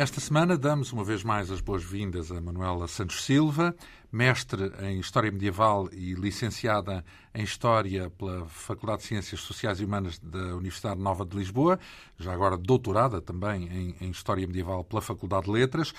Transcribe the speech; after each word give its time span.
Esta 0.00 0.18
semana 0.18 0.56
damos 0.56 0.94
uma 0.94 1.04
vez 1.04 1.22
mais 1.22 1.50
as 1.50 1.60
boas-vindas 1.60 2.32
a 2.32 2.40
Manuela 2.40 2.88
Santos 2.88 3.22
Silva, 3.22 3.76
mestre 4.10 4.72
em 4.80 4.98
História 4.98 5.30
Medieval 5.30 5.90
e 5.92 6.14
licenciada 6.14 7.04
em 7.34 7.42
História 7.44 8.08
pela 8.08 8.46
Faculdade 8.46 9.02
de 9.02 9.08
Ciências 9.08 9.42
Sociais 9.42 9.78
e 9.78 9.84
Humanas 9.84 10.18
da 10.18 10.56
Universidade 10.56 10.98
Nova 10.98 11.22
de 11.26 11.36
Lisboa, 11.36 11.78
já 12.18 12.32
agora 12.32 12.56
doutorada 12.56 13.20
também 13.20 13.94
em, 14.00 14.10
História 14.10 14.46
Medieval 14.46 14.82
pela 14.84 15.02
Faculdade 15.02 15.44
de 15.44 15.50
Letras, 15.50 15.92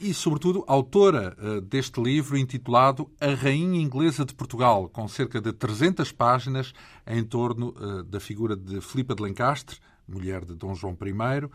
e, 0.00 0.12
sobretudo, 0.12 0.64
autora 0.66 1.36
uh, 1.38 1.60
deste 1.60 2.02
livro 2.02 2.36
intitulado 2.36 3.08
A 3.20 3.34
Rainha 3.34 3.80
Inglesa 3.80 4.24
de 4.24 4.34
Portugal, 4.34 4.88
com 4.88 5.06
cerca 5.06 5.40
de 5.40 5.52
300 5.52 6.10
páginas 6.10 6.72
em 7.06 7.22
torno 7.22 7.68
uh, 7.68 8.02
da 8.02 8.18
figura 8.18 8.56
de 8.56 8.80
Filipa 8.80 9.14
de 9.14 9.22
Lencastre, 9.22 9.78
mulher 10.08 10.44
de 10.44 10.56
Dom 10.56 10.74
João 10.74 10.98
I, 11.00 11.48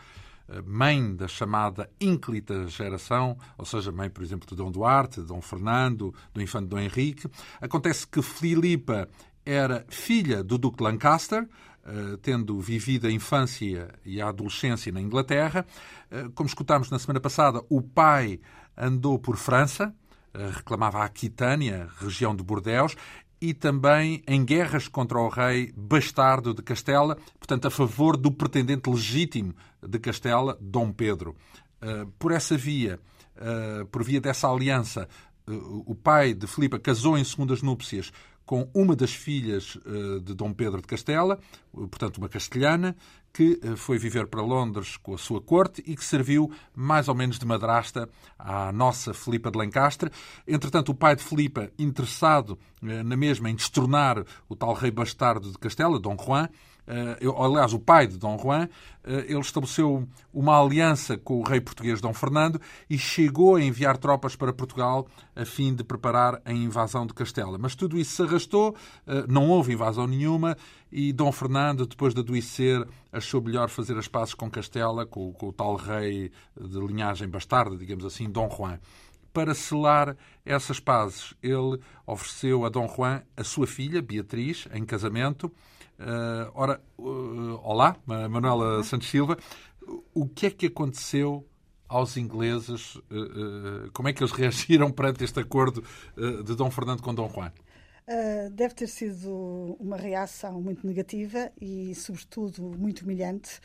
mãe 0.65 1.15
da 1.15 1.27
chamada 1.27 1.89
ínclita 1.99 2.67
geração, 2.67 3.37
ou 3.57 3.65
seja, 3.65 3.91
mãe, 3.91 4.09
por 4.09 4.23
exemplo, 4.23 4.47
de 4.47 4.55
Dom 4.55 4.71
Duarte, 4.71 5.21
de 5.21 5.27
Dom 5.27 5.41
Fernando, 5.41 6.13
do 6.33 6.41
infante 6.41 6.67
Dom 6.67 6.79
Henrique. 6.79 7.27
Acontece 7.61 8.05
que 8.05 8.21
Filipa 8.21 9.07
era 9.45 9.85
filha 9.89 10.43
do 10.43 10.57
Duque 10.57 10.77
de 10.77 10.83
Lancaster, 10.83 11.47
eh, 11.85 12.17
tendo 12.21 12.59
vivido 12.61 13.07
a 13.07 13.11
infância 13.11 13.93
e 14.05 14.21
a 14.21 14.29
adolescência 14.29 14.91
na 14.91 15.01
Inglaterra. 15.01 15.65
Eh, 16.09 16.29
como 16.33 16.47
escutámos 16.47 16.89
na 16.89 16.97
semana 16.97 17.19
passada, 17.19 17.61
o 17.69 17.81
pai 17.81 18.39
andou 18.77 19.19
por 19.19 19.35
França, 19.35 19.93
eh, 20.33 20.49
reclamava 20.55 20.99
a 20.99 21.05
Aquitânia, 21.05 21.89
região 21.99 22.33
de 22.33 22.41
Bordeaux, 22.41 22.95
e 23.43 23.53
também 23.53 24.23
em 24.25 24.45
guerras 24.45 24.87
contra 24.87 25.19
o 25.19 25.27
rei 25.27 25.73
bastardo 25.75 26.53
de 26.53 26.61
Castela, 26.61 27.17
portanto, 27.37 27.67
a 27.67 27.69
favor 27.69 28.15
do 28.15 28.31
pretendente 28.31 28.89
legítimo 28.89 29.53
de 29.85 29.99
Castela, 29.99 30.57
Dom 30.61 30.93
Pedro. 30.93 31.35
Uh, 31.81 32.09
por 32.17 32.31
essa 32.31 32.55
via, 32.55 33.01
uh, 33.35 33.85
por 33.87 34.01
via 34.01 34.21
dessa 34.21 34.49
aliança, 34.49 35.09
uh, 35.45 35.83
o 35.85 35.93
pai 35.93 36.33
de 36.33 36.47
Filipe 36.47 36.79
casou 36.79 37.17
em 37.17 37.23
segundas 37.25 37.61
núpcias 37.61 38.13
com 38.45 38.69
uma 38.73 38.95
das 38.95 39.13
filhas 39.13 39.77
de 40.23 40.33
Dom 40.33 40.53
Pedro 40.53 40.81
de 40.81 40.87
Castela, 40.87 41.39
portanto, 41.71 42.17
uma 42.17 42.27
castelhana, 42.27 42.95
que 43.33 43.59
eh, 43.63 43.75
foi 43.75 43.97
viver 43.97 44.27
para 44.27 44.41
Londres 44.41 44.95
com 44.95 45.15
a 45.15 45.17
sua 45.17 45.41
corte 45.41 45.83
e 45.85 45.95
que 45.95 46.05
serviu 46.05 46.51
mais 46.75 47.07
ou 47.07 47.15
menos 47.15 47.39
de 47.39 47.45
madrasta 47.45 48.07
à 48.37 48.71
nossa 48.71 49.13
Filipa 49.13 49.49
de 49.49 49.57
Lencastre. 49.57 50.11
Entretanto, 50.47 50.89
o 50.89 50.95
pai 50.95 51.15
de 51.15 51.23
Filipa, 51.23 51.71
interessado 51.79 52.57
eh, 52.83 53.01
na 53.01 53.17
mesma 53.17 53.49
em 53.49 53.55
destronar 53.55 54.23
o 54.47 54.55
tal 54.55 54.73
rei 54.73 54.91
bastardo 54.91 55.51
de 55.51 55.57
Castela, 55.57 55.99
Dom 55.99 56.15
Juan, 56.15 56.47
uh, 56.87 57.43
aliás, 57.43 57.73
o 57.73 57.79
pai 57.79 58.07
de 58.07 58.17
Dom 58.17 58.37
Juan, 58.37 58.65
uh, 59.05 59.09
ele 59.09 59.39
estabeleceu 59.39 60.07
uma 60.33 60.61
aliança 60.61 61.17
com 61.17 61.39
o 61.39 61.43
rei 61.43 61.61
português 61.61 62.01
Dom 62.01 62.13
Fernando 62.13 62.59
e 62.89 62.97
chegou 62.97 63.55
a 63.55 63.61
enviar 63.61 63.97
tropas 63.97 64.35
para 64.35 64.53
Portugal 64.53 65.07
a 65.35 65.45
fim 65.45 65.73
de 65.73 65.83
preparar 65.83 66.41
a 66.45 66.51
invasão 66.51 67.05
de 67.05 67.13
Castela. 67.13 67.57
Mas 67.57 67.75
tudo 67.75 67.97
isso 67.97 68.15
se 68.15 68.21
arrastou, 68.21 68.75
uh, 69.07 69.31
não 69.31 69.49
houve 69.49 69.73
invasão 69.73 70.07
nenhuma 70.07 70.57
e 70.91 71.11
Dom 71.11 71.31
Fernando, 71.31 71.87
depois 71.87 72.13
de 72.13 72.19
adoecer, 72.19 72.87
achou 73.11 73.41
melhor 73.41 73.69
fazer 73.69 73.97
as 73.97 74.07
pazes 74.07 74.33
com 74.33 74.49
Castela, 74.49 75.05
com, 75.05 75.33
com 75.33 75.49
o 75.49 75.53
tal 75.53 75.75
rei 75.75 76.31
de 76.59 76.79
linhagem 76.79 77.27
bastarda, 77.27 77.75
digamos 77.75 78.05
assim, 78.05 78.29
Dom 78.29 78.49
Juan 78.49 78.79
para 79.33 79.55
selar 79.55 80.15
essas 80.45 80.79
pazes. 80.79 81.33
Ele 81.41 81.79
ofereceu 82.05 82.65
a 82.65 82.69
Dom 82.69 82.87
Juan 82.87 83.23
a 83.35 83.43
sua 83.43 83.65
filha, 83.65 84.01
Beatriz, 84.01 84.67
em 84.71 84.85
casamento, 84.85 85.51
Uh, 85.99 86.49
ora, 86.55 86.81
uh, 86.97 87.59
olá, 87.63 87.95
Manuela 88.05 88.83
Santos 88.83 89.09
Silva. 89.09 89.37
O 90.13 90.27
que 90.27 90.47
é 90.47 90.51
que 90.51 90.65
aconteceu 90.67 91.47
aos 91.87 92.17
ingleses? 92.17 92.95
Uh, 92.95 93.91
como 93.93 94.07
é 94.07 94.13
que 94.13 94.23
eles 94.23 94.33
reagiram 94.33 94.91
perante 94.91 95.23
este 95.23 95.39
acordo 95.39 95.83
de 96.15 96.55
Dom 96.55 96.71
Fernando 96.71 97.01
com 97.01 97.13
Dom 97.13 97.29
Juan? 97.29 97.51
deve 98.51 98.73
ter 98.73 98.87
sido 98.87 99.77
uma 99.79 99.95
reação 99.95 100.61
muito 100.61 100.85
negativa 100.85 101.49
e, 101.59 101.95
sobretudo, 101.95 102.61
muito 102.77 103.03
humilhante. 103.03 103.61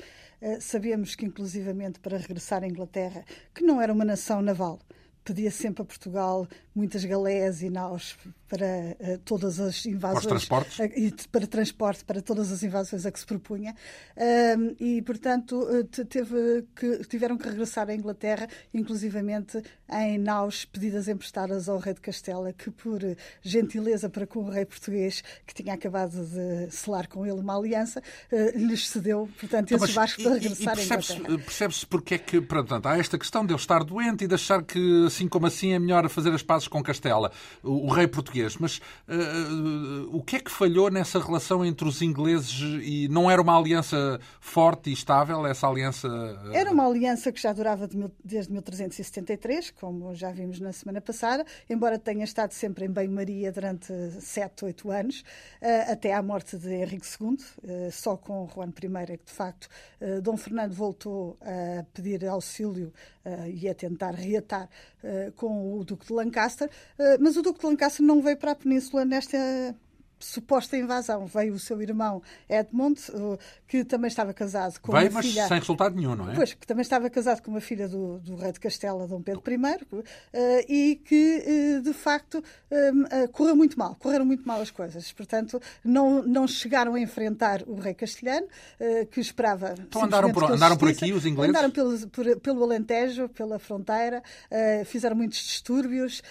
sabemos 0.61 1.17
que, 1.17 1.27
inclusivamente, 1.27 1.99
para 1.99 2.17
regressar 2.17 2.63
à 2.63 2.69
Inglaterra, 2.69 3.25
que 3.53 3.65
não 3.65 3.83
era 3.83 3.93
uma 3.93 4.05
nação 4.05 4.41
naval, 4.41 4.79
pedia 5.25 5.51
sempre 5.51 5.83
a 5.83 5.85
Portugal 5.85 6.47
muitas 6.79 7.05
galés 7.05 7.63
e 7.63 7.69
naus 7.69 8.17
para 8.49 8.97
uh, 8.99 9.19
todas 9.25 9.61
as 9.61 9.85
invasões. 9.85 10.25
Para 10.25 10.31
transportes? 10.31 10.79
Uh, 10.79 11.29
para 11.31 11.47
transporte, 11.47 12.05
para 12.05 12.23
todas 12.23 12.51
as 12.51 12.63
invasões 12.63 13.05
a 13.05 13.11
que 13.11 13.19
se 13.19 13.27
propunha. 13.27 13.75
Uh, 14.17 14.77
e, 14.81 15.03
portanto, 15.03 15.67
teve 16.09 16.65
que, 16.75 17.05
tiveram 17.05 17.37
que 17.37 17.49
regressar 17.49 17.91
à 17.91 17.95
Inglaterra, 17.95 18.49
inclusivamente 18.73 19.63
em 19.91 20.19
naus 20.19 20.65
pedidas 20.65 21.09
emprestadas 21.09 21.69
ao 21.69 21.79
rei 21.79 21.95
de 21.95 22.01
Castela, 22.01 22.53
que, 22.53 22.71
por 22.71 23.01
gentileza 23.43 24.09
para 24.09 24.27
com 24.27 24.41
o 24.41 24.51
rei 24.51 24.65
português, 24.65 25.23
que 25.47 25.55
tinha 25.55 25.75
acabado 25.75 26.25
de 26.25 26.71
selar 26.71 27.09
com 27.09 27.27
ele 27.27 27.41
uma 27.41 27.57
aliança, 27.57 28.03
eh, 28.31 28.53
lhes 28.57 28.89
cedeu, 28.89 29.29
portanto, 29.39 29.73
então, 29.73 29.85
esses 29.85 29.95
barcos 29.95 30.23
para 30.23 30.35
regressar 30.35 30.79
à 30.79 30.83
Inglaterra. 30.83 31.39
Percebe-se 31.39 31.87
porque 31.87 32.15
é 32.15 32.19
que, 32.19 32.41
portanto, 32.41 32.87
há 32.87 32.99
esta 32.99 33.19
questão 33.19 33.45
de 33.45 33.53
ele 33.53 33.61
estar 33.61 33.83
doente 33.83 34.25
e 34.25 34.29
de 34.29 34.35
achar 34.35 34.63
que, 34.63 35.07
assim 35.07 35.29
como 35.29 35.47
assim, 35.47 35.73
é 35.73 35.79
melhor 35.79 36.09
fazer 36.09 36.33
as 36.33 36.43
pazes 36.43 36.68
com 36.69 36.83
Castela, 36.83 37.31
o, 37.63 37.87
o 37.87 37.91
rei 37.91 38.07
português. 38.07 38.57
Mas 38.57 38.79
uh, 39.09 40.17
o 40.17 40.23
que 40.23 40.37
é 40.37 40.41
que 40.41 40.51
falhou 40.51 40.91
nessa 40.91 41.19
relação 41.19 41.65
entre 41.65 41.87
os 41.87 42.03
ingleses 42.03 42.61
e 42.83 43.09
não 43.09 43.31
era 43.31 43.41
uma 43.41 43.57
aliança 43.57 44.21
forte 44.41 44.91
e 44.91 44.93
estável, 44.93 45.47
essa 45.47 45.67
aliança? 45.67 46.09
Uh... 46.09 46.53
Era 46.53 46.73
uma 46.73 46.87
aliança 46.87 47.31
que 47.33 47.41
já 47.41 47.53
durava 47.53 47.87
de 47.87 47.97
mil, 47.97 48.11
desde 48.25 48.53
1373, 48.53 49.71
como 49.73 50.15
já 50.15 50.31
vimos 50.31 50.61
na 50.61 50.73
semana 50.73 51.01
passada, 51.01 51.45
embora 51.69 51.99
tenha 51.99 52.25
estado 52.25 52.53
sempre 52.53 52.87
em 52.87 52.91
bem-maria 52.91 53.53
durante 53.53 53.93
sete, 54.21 54.65
oito 54.65 54.91
anos, 54.91 55.21
uh, 55.63 55.93
até 55.93 56.15
à 56.15 56.23
morte 56.23 56.57
de 56.57 56.73
Henrique 56.73 57.07
II, 57.21 57.37
só 57.91 58.17
com 58.17 58.49
Juan 58.55 58.69
I 58.69 59.13
é 59.13 59.17
que, 59.17 59.27
de 59.27 59.33
facto, 59.33 59.69
Dom 60.23 60.37
Fernando 60.37 60.73
voltou 60.73 61.37
a 61.41 61.85
pedir 61.93 62.27
auxílio 62.27 62.93
e 63.53 63.69
a 63.69 63.75
tentar 63.75 64.13
reatar 64.13 64.69
com 65.37 65.79
o 65.79 65.85
Duque 65.85 66.07
de 66.07 66.13
Lancaster, 66.13 66.58
mas 67.21 67.37
o 67.37 67.43
Duque 67.43 67.61
de 67.61 67.67
Lancaster 67.67 68.05
não 68.05 68.23
veio 68.23 68.37
para 68.37 68.53
a 68.53 68.55
Península 68.55 69.05
nesta 69.05 69.39
suposta 70.19 70.77
invasão. 70.77 71.27
Veio 71.27 71.55
o 71.55 71.59
seu 71.59 71.81
irmão 71.81 72.23
Edmund, 72.49 73.01
que 73.67 73.85
também 73.85 74.09
estava 74.09 74.33
casado 74.33 74.79
com 74.81 74.93
Veio, 74.93 75.11
uma 75.11 75.23
filha... 75.23 75.43
mas 75.43 75.49
sem 75.49 75.59
resultado 75.59 75.95
nenhum, 75.95 76.15
não 76.15 76.31
é? 76.31 76.35
Pois, 76.35 76.55
que 76.55 76.67
também 76.67 76.83
estava 76.83 77.09
casado 77.11 77.43
com 77.43 77.51
uma 77.51 77.61
filha 77.61 77.89
do, 77.89 78.19
do 78.19 78.37
rei 78.37 78.53
de 78.53 78.61
Castela, 78.61 79.07
Dom 79.07 79.23
Pedro 79.23 79.43
I, 79.47 80.05
eh, 80.33 80.67
e 80.69 80.97
que, 80.97 81.43
eh, 81.47 81.81
de 81.81 81.93
facto, 81.93 82.43
eh, 82.71 83.29
correu 83.33 83.57
muito 83.57 83.79
mal. 83.79 83.95
Correram 83.97 84.25
muito 84.25 84.47
mal 84.47 84.61
as 84.61 84.71
coisas. 84.71 85.13
Portanto, 85.13 85.61
não, 85.85 86.23
não 86.23 86.47
chegaram 86.47 86.95
a 86.95 87.01
enfrentar 87.01 87.63
o 87.67 87.75
rei 87.77 87.95
castelhano, 87.95 88.47
que 89.11 89.21
esperava... 89.21 89.75
Então 89.79 90.05
andaram 90.05 90.33
por, 90.33 90.45
andaram 90.51 90.77
por 90.77 90.89
aqui 90.89 91.13
os 91.13 91.27
ingleses? 91.27 91.51
Andaram 91.51 91.71
pelo, 91.71 92.09
por, 92.09 92.41
pelo 92.41 92.65
Alentejo, 92.65 93.29
pela 93.29 93.59
fronteira, 93.59 94.23
fizeram 94.87 95.17
muitos 95.17 95.39
distúrbios. 95.39 96.23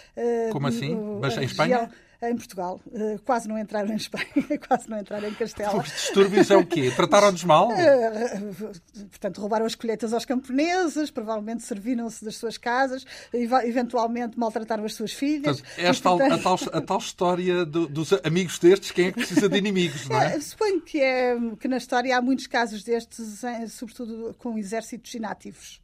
Como 0.52 0.68
assim? 0.68 0.96
Mas 1.22 1.38
em 1.38 1.46
Espanha? 1.46 1.90
Em 2.22 2.36
Portugal. 2.36 2.82
Uh, 2.88 3.20
quase 3.24 3.48
não 3.48 3.60
entraram 3.60 3.90
em 3.90 3.96
Espanha, 3.96 4.26
quase 4.68 4.90
não 4.90 5.00
entraram 5.00 5.28
em 5.28 5.34
Castela. 5.36 5.80
Os 5.80 5.86
distúrbios 5.86 6.50
é 6.50 6.58
o 6.58 6.66
quê? 6.66 6.92
Trataram-nos 6.96 7.44
mal? 7.46 7.70
Uh, 7.70 9.06
portanto, 9.10 9.40
roubaram 9.40 9.66
as 9.68 9.76
colheitas 9.76 10.14
aos 10.14 10.26
camponeses, 10.26 11.12
provavelmente 11.12 11.64
serviram-se 11.64 12.26
das 12.26 12.36
suas 12.36 12.58
casas, 12.58 13.06
eventualmente 13.34 14.38
maltrataram 14.38 14.84
as 14.84 14.96
suas 14.96 15.14
filhas. 15.14 15.62
Portanto, 15.62 15.86
esta, 15.86 16.10
portanto... 16.10 16.34
a, 16.34 16.38
tal, 16.38 16.60
a 16.74 16.82
tal 16.82 16.98
história 16.98 17.66
do, 17.66 17.88
dos 17.88 18.12
amigos 18.24 18.58
destes, 18.58 18.92
quem 18.92 19.08
é 19.08 19.12
que 19.12 19.20
precisa 19.20 19.48
de 19.48 19.58
inimigos, 19.58 20.10
não 20.10 20.20
é? 20.20 20.34
é 20.38 20.40
suponho 20.40 20.82
que, 20.82 21.00
é, 21.00 21.38
que 21.60 21.68
na 21.68 21.78
história 21.78 22.18
há 22.18 22.22
muitos 22.22 22.48
casos 22.48 22.84
destes, 22.84 23.44
sobretudo 23.70 24.36
com 24.40 24.58
exércitos 24.58 25.14
inativos 25.14 25.80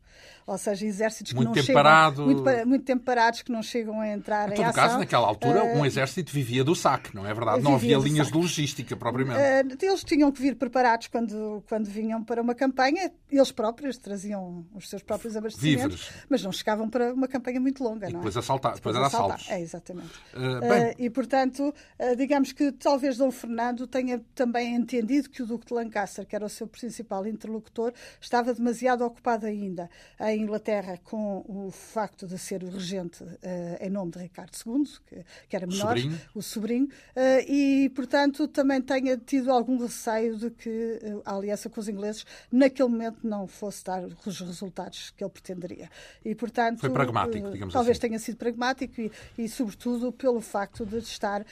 ou 0.45 0.57
seja, 0.57 0.85
exércitos 0.85 1.33
muito 1.33 1.51
que 1.51 1.59
não 1.59 1.63
chegam... 1.63 2.25
Muito, 2.25 2.67
muito 2.67 2.85
temperados, 2.85 3.23
parados, 3.23 3.41
que 3.41 3.51
não 3.51 3.63
chegam 3.63 3.99
a 3.99 4.09
entrar 4.09 4.51
em, 4.51 4.55
todo 4.55 4.65
ação. 4.65 4.73
caso, 4.73 4.97
naquela 4.97 5.27
altura, 5.27 5.63
uh... 5.63 5.77
um 5.77 5.85
exército 5.85 6.31
vivia 6.31 6.63
do 6.63 6.75
saque, 6.75 7.15
não 7.15 7.25
é 7.25 7.33
verdade? 7.33 7.61
Não 7.61 7.75
havia 7.75 7.97
linhas 7.97 8.27
saque. 8.27 8.37
de 8.37 8.43
logística, 8.43 8.95
propriamente. 8.95 9.39
Uh, 9.39 9.85
eles 9.85 10.03
tinham 10.03 10.31
que 10.31 10.41
vir 10.41 10.55
preparados 10.55 11.07
quando, 11.07 11.63
quando 11.67 11.85
vinham 11.85 12.23
para 12.23 12.41
uma 12.41 12.55
campanha. 12.55 13.11
Eles 13.31 13.51
próprios 13.51 13.97
traziam 13.97 14.65
os 14.73 14.89
seus 14.89 15.03
próprios 15.03 15.35
abastecimentos, 15.35 16.01
Víveres. 16.01 16.25
mas 16.29 16.43
não 16.43 16.51
chegavam 16.51 16.89
para 16.89 17.13
uma 17.13 17.27
campanha 17.27 17.59
muito 17.59 17.83
longa, 17.83 18.09
e 18.09 18.13
não 18.13 18.19
é? 18.19 18.21
depois 18.21 18.37
assaltar, 18.37 18.75
depois, 18.75 18.95
depois 18.95 19.13
era 19.13 19.23
assaltos. 19.23 19.49
É, 19.49 19.61
exatamente. 19.61 20.13
Uh, 20.33 20.95
e, 20.97 21.09
portanto, 21.09 21.73
digamos 22.17 22.51
que 22.51 22.71
talvez 22.71 23.17
Dom 23.17 23.31
Fernando 23.31 23.87
tenha 23.87 24.21
também 24.35 24.75
entendido 24.75 25.29
que 25.29 25.43
o 25.43 25.45
Duque 25.45 25.67
de 25.67 25.73
Lancaster, 25.73 26.25
que 26.25 26.35
era 26.35 26.45
o 26.45 26.49
seu 26.49 26.67
principal 26.67 27.25
interlocutor, 27.27 27.93
estava 28.19 28.53
demasiado 28.53 29.03
ocupado 29.05 29.45
ainda 29.45 29.89
em 30.19 30.32
Inglaterra 30.35 30.99
com 31.03 31.43
o 31.47 31.71
facto 31.71 32.27
de 32.27 32.37
ser 32.37 32.63
o 32.63 32.69
regente 32.69 33.23
uh, 33.23 33.37
em 33.79 33.89
nome 33.89 34.11
de 34.11 34.19
Ricardo 34.19 34.51
II, 34.65 34.83
que, 35.07 35.25
que 35.49 35.55
era 35.55 35.67
menor, 35.67 35.97
sobrinho. 35.97 36.21
o 36.33 36.41
sobrinho, 36.41 36.85
uh, 36.85 37.51
e, 37.51 37.89
portanto, 37.95 38.47
também 38.47 38.81
tenha 38.81 39.17
tido 39.17 39.51
algum 39.51 39.77
receio 39.77 40.37
de 40.37 40.49
que 40.51 40.99
a 41.25 41.35
aliança 41.35 41.69
com 41.69 41.79
os 41.79 41.87
ingleses, 41.87 42.25
naquele 42.51 42.89
momento, 42.89 43.19
não 43.23 43.47
fosse 43.47 43.83
dar 43.83 44.03
os 44.03 44.39
resultados 44.39 45.13
que 45.15 45.23
ele 45.23 45.31
pretenderia. 45.31 45.89
E, 46.23 46.35
portanto, 46.35 46.79
Foi 46.79 46.89
pragmático, 46.89 47.51
digamos 47.51 47.73
talvez 47.73 47.97
assim. 47.97 48.07
tenha 48.07 48.19
sido 48.19 48.37
pragmático 48.37 49.01
e, 49.01 49.11
e, 49.37 49.49
sobretudo, 49.49 50.11
pelo 50.11 50.41
facto 50.41 50.85
de 50.85 50.97
estar 50.97 51.45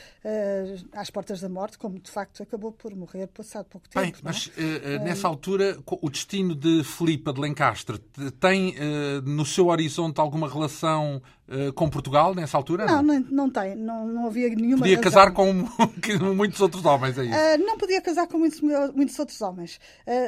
às 0.94 1.10
portas 1.10 1.42
da 1.42 1.50
morte, 1.50 1.78
como 1.78 2.00
de 2.00 2.10
facto 2.10 2.42
acabou 2.44 2.72
por 2.72 2.96
morrer 2.96 3.28
passado 3.28 3.66
pouco 3.66 3.88
tempo. 3.90 4.06
Bem, 4.06 4.14
mas 4.24 4.48
uh, 4.48 5.04
nessa 5.04 5.28
altura, 5.28 5.78
o 5.86 6.10
destino 6.10 6.56
de 6.56 6.84
Filipa 6.84 7.34
de 7.34 7.40
Lencastre 7.40 7.98
tem 8.40 8.71
uh, 8.72 9.22
no 9.30 9.46
seu 9.46 9.68
horizonte 9.68 10.20
alguma 10.20 10.50
relação 10.50 11.22
uh, 11.48 11.74
com 11.74 11.90
Portugal 11.90 12.34
nessa 12.36 12.58
altura? 12.58 12.86
Não, 12.86 13.02
não, 13.02 13.20
não 13.20 13.50
tem. 13.50 13.76
Não, 13.76 14.08
não 14.08 14.28
havia 14.28 14.50
nenhuma 14.50 14.80
Podia 14.80 14.98
razão. 14.98 15.12
casar 15.12 15.32
com 15.32 15.54
muitos 16.36 16.60
outros 16.60 16.86
homens, 16.86 17.18
é 17.18 17.26
isso? 17.26 17.66
não 17.66 17.78
podia 17.78 18.02
casar 18.02 18.28
com 18.28 18.38
muitos, 18.38 18.62
muitos 18.62 19.18
outros 19.20 19.42
homens. 19.42 19.80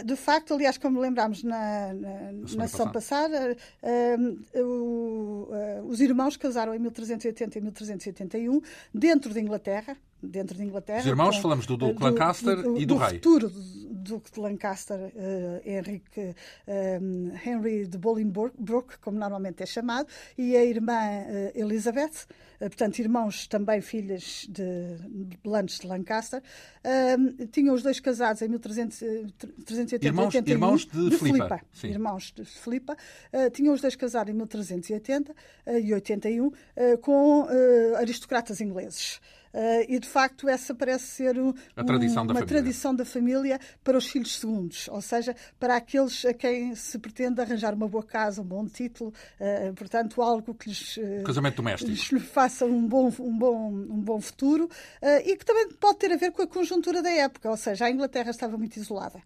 de 0.06 0.16
facto, 0.16 0.54
aliás, 0.54 0.78
como 0.78 1.00
lembrámos 1.00 1.44
na, 1.44 1.94
na, 1.94 2.32
na 2.56 2.68
sessão 2.68 2.92
passada, 2.92 3.56
os 5.86 6.00
irmãos 6.02 6.38
casaram 6.38 6.74
em 6.74 6.80
1380 6.80 7.58
e 7.58 7.62
1381 7.62 8.62
dentro 8.94 9.34
de 9.34 9.40
Inglaterra, 9.40 9.98
dentro 10.22 10.56
de 10.56 10.64
Inglaterra. 10.64 11.00
Os 11.00 11.06
irmãos, 11.06 11.36
com, 11.36 11.42
falamos 11.42 11.66
do 11.66 11.78
Duque 11.78 11.98
de 11.98 12.04
Lancaster 12.04 12.56
do, 12.56 12.74
do, 12.74 12.78
e 12.78 12.86
do, 12.86 12.96
do 12.96 13.00
rei. 13.00 13.16
futuro 13.16 13.52
Duque 14.04 14.32
de 14.32 14.40
Lancaster, 14.40 14.98
uh, 14.98 15.62
Henrique, 15.66 16.36
um, 16.68 17.32
Henry 17.46 17.88
de 17.88 17.98
Bolingbroke, 17.98 19.00
como 19.00 19.18
normalmente 19.18 19.64
é 19.64 19.66
chamado, 19.66 20.08
e 20.38 20.56
a 20.56 20.64
irmã 20.64 20.94
uh, 20.94 21.52
Elizabeth, 21.60 22.28
uh, 22.60 22.60
portanto, 22.60 23.00
irmãos 23.00 23.48
também 23.48 23.82
filhas 23.82 24.46
de 24.50 24.98
Blanche 25.44 25.82
de 25.82 25.88
Lancaster. 25.88 26.42
tinham 27.52 27.74
os 27.74 27.82
dois 27.82 28.00
casados 28.00 28.42
em 28.42 28.50
1380 28.50 30.06
irmãos, 30.06 30.36
irmãos 30.36 30.86
de, 30.86 31.10
de 31.10 31.18
Filipa. 31.18 31.62
Filipa. 31.72 31.88
Irmãos 31.88 32.34
de 32.36 32.46
Filipa. 32.46 32.98
tinham 33.54 33.74
os 33.74 33.82
dois 33.82 33.96
casados 33.96 34.34
em 34.34 34.36
1380 34.36 35.34
e 35.82 35.94
81 35.94 36.52
com 37.02 37.48
aristocratas 37.98 38.60
ingleses. 38.60 39.20
Uh, 39.54 39.86
e 39.88 40.00
de 40.00 40.08
facto 40.08 40.50
essa 40.50 40.74
parece 40.74 41.06
ser 41.06 41.38
um, 41.40 41.54
tradição 41.86 42.24
uma 42.24 42.44
tradição 42.44 42.96
da 42.96 43.06
família 43.06 43.60
para 43.84 43.96
os 43.96 44.08
filhos 44.08 44.40
segundos, 44.40 44.88
ou 44.88 45.00
seja, 45.00 45.36
para 45.60 45.76
aqueles 45.76 46.26
a 46.26 46.34
quem 46.34 46.74
se 46.74 46.98
pretende 46.98 47.40
arranjar 47.40 47.76
uma 47.76 47.88
boa 47.88 48.04
casa, 48.04 48.42
um 48.42 48.46
bom 48.46 48.66
título, 48.66 49.14
uh, 49.40 49.74
portanto 49.76 50.24
algo 50.24 50.56
que 50.56 50.70
lhes, 50.70 50.98
uh, 50.98 51.24
Casamento 51.24 51.58
doméstico. 51.58 51.92
lhes 51.92 52.24
faça 52.32 52.66
um 52.66 52.88
bom, 52.88 53.14
um 53.20 53.38
bom, 53.38 53.70
um 53.72 54.02
bom 54.02 54.20
futuro 54.20 54.68
e 55.24 55.38
que 55.38 55.46
também 55.46 55.70
pode 55.74 56.00
ter 56.00 56.12
a 56.12 56.18
ver 56.18 56.32
com 56.32 56.42
a 56.42 56.48
conjuntura 56.48 57.04
da 57.04 57.12
época, 57.12 57.50
ou 57.50 57.58
seja, 57.58 57.86
a 57.86 57.92
Inglaterra 57.92 58.32
estava 58.32 58.58
muito 58.58 58.78
isolada. 58.78 59.22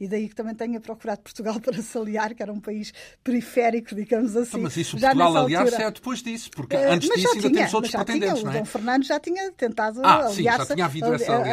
E 0.00 0.06
daí 0.06 0.28
que 0.28 0.34
também 0.34 0.54
tenha 0.54 0.80
procurado 0.80 1.20
Portugal 1.22 1.58
para 1.60 1.80
se 1.82 1.98
aliar, 1.98 2.34
que 2.34 2.42
era 2.42 2.52
um 2.52 2.60
país 2.60 2.92
periférico, 3.22 3.94
digamos 3.94 4.36
assim. 4.36 4.56
Não, 4.56 4.64
mas 4.64 4.76
isso 4.76 4.98
Portugal, 4.98 5.36
aliás, 5.36 5.72
é 5.72 5.90
depois 5.90 6.22
disso, 6.22 6.50
porque 6.54 6.76
antes 6.76 7.08
disso 7.08 7.28
ainda 7.28 7.40
tinha, 7.40 7.52
temos 7.54 7.74
outros 7.74 7.94
pretendentes, 7.94 8.38
tinha, 8.38 8.44
não 8.44 8.52
é? 8.52 8.56
O 8.56 8.58
Dom 8.60 8.64
Fernando 8.64 9.04
já 9.04 9.20
tinha 9.20 9.52
tentado 9.52 10.00
ah, 10.04 10.26
aliar-se. 10.26 10.76
Já 10.76 10.86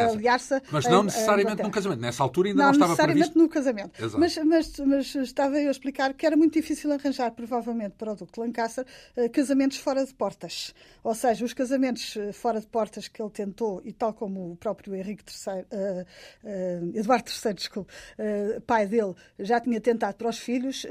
aliar 0.10 0.40
mas 0.72 0.86
não 0.86 1.04
necessariamente 1.04 1.64
num 1.64 1.72
casamento. 1.72 2.00
Nessa 2.00 2.24
altura 2.24 2.50
ainda 2.50 2.58
não, 2.58 2.66
não 2.66 2.72
estava 2.74 2.92
necessariamente 2.92 3.32
previsto. 3.32 3.40
no 3.40 3.50
casamento. 3.50 4.20
Mas, 4.20 4.38
mas, 4.38 4.80
mas, 4.80 5.16
estava 5.16 5.60
eu 5.60 5.68
a 5.68 5.72
explicar 5.72 6.14
que 6.14 6.26
era 6.26 6.38
muito 6.38 6.54
difícil 6.54 6.92
arranjar, 6.92 7.32
provavelmente, 7.32 7.96
para 7.98 8.12
o 8.12 8.16
Duque 8.16 8.34
de 8.34 8.40
Lancaster, 8.40 8.86
casamentos 9.32 9.78
fora 9.78 10.06
de 10.06 10.14
portas. 10.14 10.74
Ou 11.04 11.16
seja, 11.16 11.44
os 11.46 11.54
casamentos 11.54 12.16
fora 12.34 12.60
de 12.60 12.68
portas 12.68 13.08
que 13.08 13.22
ele 13.22 13.30
tentou, 13.30 13.82
e 13.84 13.94
tal 13.94 14.14
como 14.14 14.52
o 14.52 14.56
próprio 14.56 14.96
Henrique 14.96 15.24
III, 15.24 15.54
uh, 15.54 16.06
uh, 16.44 16.98
Eduardo 16.98 17.30
III, 17.30 17.54
desculpe, 17.54 17.94
uh, 18.18 18.62
pai 18.62 18.88
dele, 18.88 19.14
já 19.40 19.60
tinha 19.60 19.80
tentado 19.80 20.16
para 20.16 20.30
os 20.30 20.40
filhos, 20.40 20.86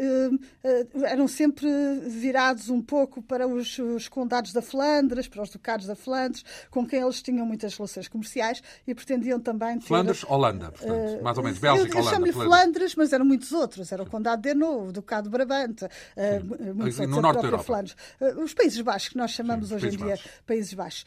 eram 1.04 1.26
sempre 1.28 1.66
virados 2.06 2.68
um 2.68 2.80
pouco 2.80 3.22
para 3.22 3.46
os, 3.46 3.78
os 3.78 4.08
condados 4.08 4.52
da 4.52 4.62
Flandres, 4.62 5.28
para 5.28 5.42
os 5.42 5.50
ducados 5.50 5.86
da 5.86 5.94
Flandres, 5.94 6.44
com 6.70 6.86
quem 6.86 7.00
eles 7.00 7.22
tinham 7.22 7.46
muitas 7.46 7.76
relações 7.76 8.08
comerciais 8.08 8.62
e 8.86 8.94
pretendiam 8.94 9.40
também 9.40 9.78
ter... 9.78 9.86
Flandres, 9.86 10.24
Holanda, 10.24 10.70
portanto, 10.70 11.22
mais 11.22 11.38
ou 11.38 11.44
menos, 11.44 11.58
Bélgica, 11.58 11.88
eu, 11.88 11.92
eu 11.92 12.00
Holanda. 12.00 12.14
chamo-lhe 12.14 12.32
Flandres, 12.32 12.94
mas 12.94 13.12
eram 13.12 13.24
muitos 13.24 13.52
outros. 13.52 13.90
Era 13.92 14.02
o 14.02 14.06
Condado 14.06 14.42
de 14.42 14.50
Hainaut, 14.50 14.88
o 14.88 14.92
Ducado 14.92 15.24
de 15.24 15.30
Brabante, 15.30 15.84
uh, 15.84 16.74
muitos 16.74 16.98
no 16.98 17.04
outros, 17.04 17.22
norte 17.22 17.38
a 17.38 17.42
da 17.42 17.48
Europa. 17.48 17.64
Flandres. 17.64 17.96
Os 18.42 18.54
Países 18.54 18.80
Baixos, 18.80 19.08
que 19.10 19.16
nós 19.16 19.30
chamamos 19.30 19.68
Sim, 19.68 19.74
hoje 19.74 19.86
em 19.88 19.90
dia 19.90 20.06
Baixos. 20.06 20.30
Países 20.46 20.74
Baixos. 20.74 21.06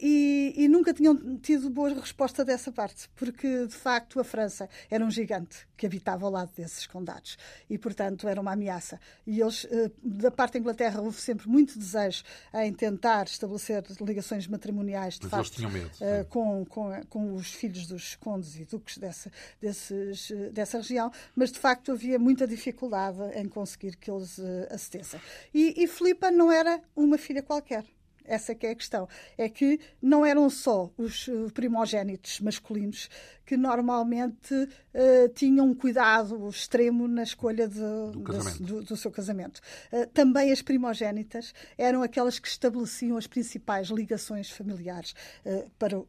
E, 0.00 0.54
e, 0.56 0.68
nunca 0.68 0.92
tinham 0.92 1.38
tido 1.38 1.70
boa 1.70 1.88
resposta 1.94 2.44
dessa 2.44 2.72
parte, 2.72 3.08
porque, 3.14 3.66
de 3.66 3.74
facto, 3.74 4.20
a 4.20 4.24
França 4.24 4.68
era 4.90 5.04
um 5.04 5.10
gigante 5.10 5.33
que 5.76 5.86
habitava 5.86 6.24
ao 6.26 6.32
lado 6.32 6.50
desses 6.56 6.86
condados 6.86 7.36
e, 7.68 7.78
portanto, 7.78 8.28
era 8.28 8.40
uma 8.40 8.52
ameaça. 8.52 9.00
E 9.26 9.40
eles, 9.40 9.66
da 10.02 10.30
parte 10.30 10.54
da 10.54 10.58
Inglaterra, 10.60 11.00
houve 11.00 11.20
sempre 11.20 11.48
muito 11.48 11.78
desejo 11.78 12.22
em 12.54 12.72
tentar 12.72 13.26
estabelecer 13.26 13.82
ligações 14.00 14.46
matrimoniais, 14.46 15.18
de 15.18 15.26
Mas 15.30 15.48
facto, 15.48 15.70
medo. 15.70 15.90
Uh, 15.96 16.24
com, 16.26 16.64
com, 16.66 17.00
com, 17.08 17.34
os 17.34 17.52
filhos 17.52 17.86
dos 17.86 18.14
condes 18.16 18.56
e 18.56 18.64
duques 18.64 18.98
dessa, 18.98 19.30
desses, 19.60 20.30
dessa 20.52 20.78
região, 20.78 21.10
mas 21.34 21.50
de 21.50 21.58
facto 21.58 21.92
havia 21.92 22.18
muita 22.18 22.46
dificuldade 22.46 23.18
em 23.34 23.48
conseguir 23.48 23.96
que 23.96 24.10
eles 24.10 24.38
acedessem. 24.70 25.20
E, 25.52 25.82
e 25.82 25.86
Filipa 25.86 26.30
não 26.30 26.50
era 26.50 26.80
uma 26.94 27.18
filha 27.18 27.42
qualquer. 27.42 27.84
Essa 28.24 28.54
que 28.54 28.66
é 28.66 28.70
a 28.70 28.74
questão. 28.74 29.06
É 29.36 29.48
que 29.48 29.78
não 30.00 30.24
eram 30.24 30.48
só 30.48 30.90
os 30.96 31.28
primogênitos 31.52 32.40
masculinos 32.40 33.10
que 33.44 33.56
normalmente 33.56 34.54
uh, 34.54 35.28
tinham 35.34 35.66
um 35.66 35.74
cuidado 35.74 36.48
extremo 36.48 37.06
na 37.06 37.22
escolha 37.22 37.68
de, 37.68 37.78
do, 37.78 38.22
casamento. 38.22 38.62
do, 38.62 38.82
do, 38.82 38.96
seu 38.96 39.10
casamento. 39.10 39.60
Uh, 39.92 40.06
também 40.08 40.50
as 40.50 40.62
primogênitas 40.62 41.52
eram 41.76 42.02
aquelas 42.02 42.38
que 42.38 42.48
estabeleciam 42.48 43.16
as 43.16 43.26
principais 43.26 43.88
ligações 43.88 44.50
familiares 44.50 45.14
uh, 45.44 45.70
para 45.78 46.00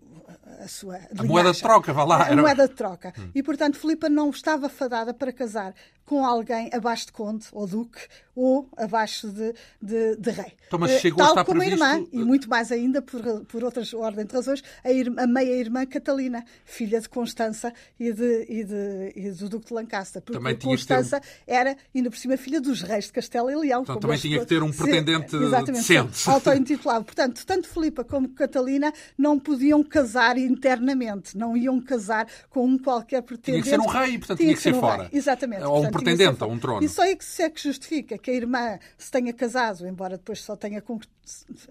a 0.60 0.68
sua 0.68 0.96
A 0.96 1.00
linhagem. 1.00 1.28
moeda 1.28 1.52
de 1.52 1.62
troca, 1.62 1.94
vá 1.94 2.04
lá. 2.04 2.24
A 2.24 2.28
era... 2.28 2.42
moeda 2.42 2.68
de 2.68 2.74
troca. 2.74 3.14
Hum. 3.18 3.30
E, 3.36 3.44
portanto, 3.44 3.78
Filipa 3.78 4.10
não 4.10 4.30
estava 4.30 4.70
fadada 4.70 5.14
para 5.14 5.32
casar 5.32 5.74
com 6.06 6.24
alguém 6.24 6.70
abaixo 6.72 7.08
de 7.08 7.12
conde 7.12 7.48
ou 7.52 7.68
duque 7.68 8.08
ou 8.36 8.70
abaixo 8.78 9.28
de, 9.30 9.54
de, 9.82 10.16
de 10.18 10.30
rei. 10.30 10.54
Então, 10.68 10.78
mas 10.78 11.00
chegou 11.02 11.18
Tal 11.18 11.28
a 11.28 11.30
estar 11.30 11.46
como 11.46 11.60
previsto... 11.60 11.84
a 11.84 11.96
irmã, 11.96 12.08
e 12.12 12.18
muito 12.24 12.50
mais 12.50 12.72
ainda, 12.72 13.02
por, 13.02 13.22
por 13.46 13.64
outras 13.64 13.94
ordens 13.94 14.28
de 14.28 14.34
razões, 14.34 14.64
a, 14.84 14.92
irmã, 14.92 15.24
a 15.24 15.28
meia-irmã 15.28 15.86
Catalina, 15.86 16.46
filha 16.64 17.02
de 17.02 17.10
Constança 17.26 17.74
e, 18.00 18.14
de, 18.14 18.46
e, 18.48 18.64
de, 18.64 19.14
e 19.16 19.32
do 19.32 19.50
Duque 19.50 19.68
de 19.68 19.74
Lancaster. 19.74 20.22
Porque 20.22 20.38
também 20.38 20.56
Constança 20.56 21.20
ter... 21.20 21.28
era, 21.48 21.76
ainda 21.94 22.10
por 22.12 22.18
cima, 22.18 22.38
filha 22.38 22.62
dos 22.62 22.82
reis 22.82 23.06
de 23.06 23.14
Castelo 23.14 23.50
e 23.50 23.56
Leão. 23.56 23.82
Então, 23.82 24.00
também 24.00 24.18
tinha 24.18 24.40
que 24.40 24.46
ter 24.46 24.62
um 24.62 24.72
ser, 24.72 24.84
pretendente 24.84 25.36
exatamente, 25.36 25.88
decente. 25.88 26.22
Auto-intitulado. 26.30 27.04
Portanto, 27.04 27.44
tanto 27.46 27.68
Filipa 27.68 28.04
como 28.04 28.30
Catalina 28.30 28.94
não 29.18 29.40
podiam 29.40 29.84
casar 29.84 30.38
internamente, 30.38 31.36
não 31.36 31.58
iam 31.58 31.82
casar 31.82 32.28
com 32.50 32.66
um 32.66 32.78
qualquer 32.78 33.24
pretendente. 33.24 33.64
Tinha 33.64 33.78
que 33.78 33.84
ser 33.84 33.90
um 33.90 33.92
rei, 33.92 34.18
portanto 34.20 34.38
tinha, 34.38 34.48
tinha 34.50 34.56
que 34.56 34.62
ser, 34.62 34.76
um 34.76 34.80
fora. 34.80 35.04
Rei. 35.04 35.10
Exatamente. 35.14 35.64
Ou 35.64 35.70
um 35.70 35.82
portanto, 35.82 35.94
pretendente 35.94 36.44
a 36.44 36.48
um 36.48 36.60
trono. 36.60 36.86
E 36.86 36.90
só 36.90 37.04
é 37.04 37.16
que 37.16 37.26
se 37.26 37.42
é 37.42 37.50
que 37.50 37.62
justifica 37.62 38.18
que 38.18 38.30
a 38.30 38.34
irmã 38.34 38.78
se 38.98 39.10
tenha 39.10 39.34
casado, 39.34 39.88
embora 39.88 40.18
depois 40.18 40.42
só 40.42 40.56
tenha 40.56 40.82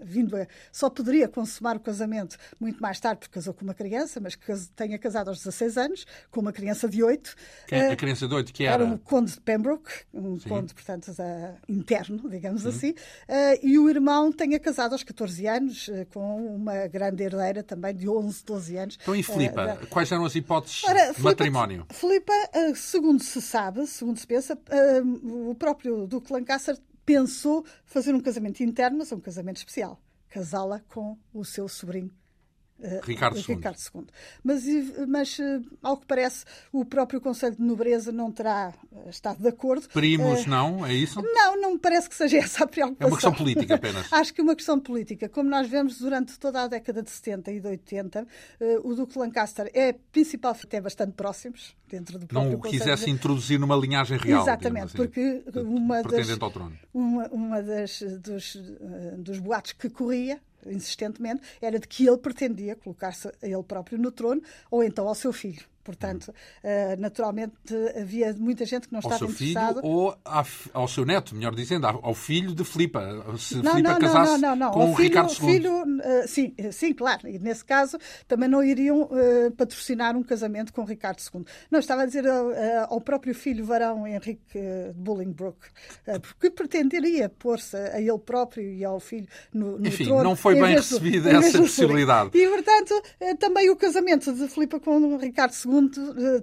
vindo 0.01 0.35
a, 0.35 0.47
só 0.71 0.89
poderia 0.89 1.27
consumar 1.27 1.75
o 1.75 1.79
casamento 1.79 2.37
muito 2.59 2.81
mais 2.81 2.99
tarde, 2.99 3.19
porque 3.19 3.33
casou 3.33 3.53
com 3.53 3.63
uma 3.63 3.73
criança, 3.73 4.19
mas 4.19 4.35
que 4.35 4.53
tenha 4.75 4.97
casado 4.97 5.29
aos 5.29 5.37
16 5.39 5.77
anos, 5.77 6.05
com 6.31 6.41
uma 6.41 6.51
criança 6.51 6.87
de 6.87 7.03
8. 7.03 7.35
Quem, 7.67 7.81
uh, 7.81 7.91
a 7.91 7.95
criança 7.95 8.27
de 8.27 8.33
8 8.33 8.53
que 8.53 8.65
era? 8.65 8.83
Era 8.83 8.93
um 8.93 8.97
conde 8.97 9.31
de 9.33 9.41
Pembroke, 9.41 9.91
um 10.13 10.39
Sim. 10.39 10.49
conde, 10.49 10.73
portanto, 10.73 11.07
uh, 11.09 11.57
interno, 11.67 12.29
digamos 12.29 12.65
assim, 12.65 12.91
uh, 12.91 13.59
e 13.61 13.77
o 13.77 13.89
irmão 13.89 14.31
tenha 14.31 14.59
casado 14.59 14.93
aos 14.93 15.03
14 15.03 15.47
anos, 15.47 15.89
com 16.13 16.55
uma 16.55 16.87
grande 16.87 17.23
herdeira 17.23 17.63
também 17.63 17.95
de 17.95 18.09
11, 18.09 18.43
12 18.45 18.77
anos. 18.77 18.97
Então, 19.01 19.15
e 19.15 19.23
Filipa? 19.23 19.65
da... 19.65 19.75
Quais 19.87 20.11
eram 20.11 20.25
as 20.25 20.35
hipóteses 20.35 20.83
Ora, 20.83 21.13
de 21.13 21.21
matrimónio? 21.21 21.85
Filipa, 21.91 22.33
segundo 22.75 23.21
se 23.21 23.41
sabe, 23.41 23.85
segundo 23.87 24.17
se 24.17 24.27
pensa, 24.27 24.57
o 25.23 25.55
próprio 25.55 26.07
Duque 26.07 26.31
Lancaster 26.31 26.77
pensou 27.05 27.65
fazer 27.85 28.13
um 28.13 28.19
casamento 28.19 28.63
interno, 28.63 28.97
mas 28.97 29.11
um 29.11 29.19
casamento 29.19 29.57
especial. 29.57 30.01
Casá-la 30.29 30.81
com 30.89 31.17
o 31.33 31.45
seu 31.45 31.67
sobrinho 31.67 32.11
Ricardo, 33.03 33.37
II. 33.37 33.55
Ricardo 33.55 33.77
II. 33.95 34.05
Mas, 34.43 34.63
mas, 35.07 35.37
ao 35.81 35.97
que 35.97 36.05
parece, 36.05 36.43
o 36.73 36.83
próprio 36.83 37.21
Conselho 37.21 37.55
de 37.55 37.61
Nobreza 37.61 38.11
não 38.11 38.31
terá 38.31 38.73
estado 39.07 39.41
de 39.41 39.47
acordo. 39.47 39.87
Primos, 39.89 40.45
não? 40.45 40.85
É 40.85 40.93
isso? 40.93 41.21
Não, 41.21 41.59
não 41.59 41.73
me 41.73 41.79
parece 41.79 42.09
que 42.09 42.15
seja 42.15 42.37
essa 42.43 42.65
a 42.65 42.67
preocupação. 42.67 43.07
É 43.07 43.09
uma 43.09 43.15
questão 43.15 43.33
política 43.33 43.75
apenas. 43.75 44.11
Acho 44.13 44.33
que 44.33 44.41
é 44.41 44.43
uma 44.43 44.55
questão 44.55 44.79
política. 44.79 45.29
Como 45.29 45.49
nós 45.49 45.67
vemos 45.67 45.99
durante 45.99 46.37
toda 46.37 46.63
a 46.63 46.67
década 46.67 47.01
de 47.01 47.09
70 47.09 47.51
e 47.51 47.59
de 47.59 47.67
80, 47.67 48.27
o 48.83 48.93
Duque 48.93 49.13
de 49.13 49.19
Lancaster 49.19 49.71
é 49.73 49.93
principal, 49.93 50.55
até 50.61 50.81
bastante 50.81 51.13
próximos 51.13 51.75
dentro 51.87 52.19
do 52.19 52.27
Não 52.31 52.53
o 52.53 52.61
quisesse 52.61 53.09
introduzir 53.09 53.59
numa 53.59 53.75
linhagem 53.75 54.17
real. 54.17 54.41
Exatamente, 54.41 54.85
assim, 54.85 54.97
porque 54.97 55.43
uma 55.55 56.03
das, 56.03 56.27
uma, 56.93 57.27
uma 57.29 57.63
das, 57.63 58.01
dos, 58.19 58.57
dos 59.17 59.39
boatos 59.39 59.73
que 59.73 59.89
corria 59.89 60.39
insistentemente, 60.67 61.41
era 61.61 61.79
de 61.79 61.87
que 61.87 62.07
ele 62.07 62.17
pretendia 62.17 62.75
colocar-se 62.75 63.31
ele 63.41 63.63
próprio 63.63 63.97
no 63.97 64.11
trono 64.11 64.41
ou 64.69 64.83
então 64.83 65.07
ao 65.07 65.15
seu 65.15 65.33
filho. 65.33 65.65
Portanto, 65.85 66.29
uh, 66.29 66.99
naturalmente, 66.99 67.53
havia 67.95 68.33
muita 68.33 68.65
gente 68.65 68.87
que 68.87 68.93
não 68.93 68.99
ao 69.03 69.11
estava. 69.11 69.31
Filho 69.31 69.59
ou 69.83 70.17
ao 70.73 70.87
seu 70.87 71.05
neto, 71.05 71.35
melhor 71.35 71.53
dizendo, 71.53 71.85
ao 71.85 72.15
filho 72.15 72.55
de 72.55 72.63
Filipa. 72.65 73.23
Se 73.37 73.57
não, 73.57 73.75
Filipa 73.75 73.91
não, 73.91 73.99
casasse 73.99 74.31
não, 74.31 74.39
não, 74.39 74.55
não. 74.55 74.71
com 74.71 74.91
o 74.91 74.95
filho, 74.95 75.09
Ricardo 75.09 75.29
II. 75.29 75.35
Filho, 75.35 75.83
uh, 75.83 76.27
sim, 76.27 76.55
sim, 76.71 76.91
claro. 76.91 77.27
E 77.27 77.37
nesse 77.37 77.63
caso 77.63 77.99
também 78.27 78.49
não 78.49 78.63
iriam 78.63 79.03
uh, 79.03 79.51
patrocinar 79.55 80.17
um 80.17 80.23
casamento 80.23 80.73
com 80.73 80.83
Ricardo 80.83 81.19
II. 81.19 81.45
Não, 81.69 81.79
estava 81.79 82.01
a 82.01 82.05
dizer 82.07 82.25
ao 82.89 82.99
próprio 82.99 83.35
filho 83.35 83.63
varão 83.63 84.07
Henrique 84.07 84.41
de 84.53 84.93
Bolingbroke, 84.95 85.67
porque 86.21 86.49
pretenderia 86.49 87.29
pôr-se 87.29 87.77
a 87.77 88.01
ele 88.01 88.17
próprio 88.17 88.63
e 88.63 88.83
ao 88.83 88.99
filho 88.99 89.27
no, 89.53 89.77
no 89.77 89.87
Enfim, 89.87 90.05
trono. 90.05 90.23
não 90.23 90.35
foi 90.35 90.55
bem 90.55 90.73
recebida 90.73 91.29
essa 91.29 91.59
possibilidade. 91.59 92.31
E, 92.33 92.47
portanto, 92.47 93.03
também 93.37 93.69
o 93.69 93.75
casamento 93.75 94.33
de 94.33 94.47
Filipa 94.47 94.79
com 94.79 95.17
Ricardo 95.17 95.53
II 95.53 95.74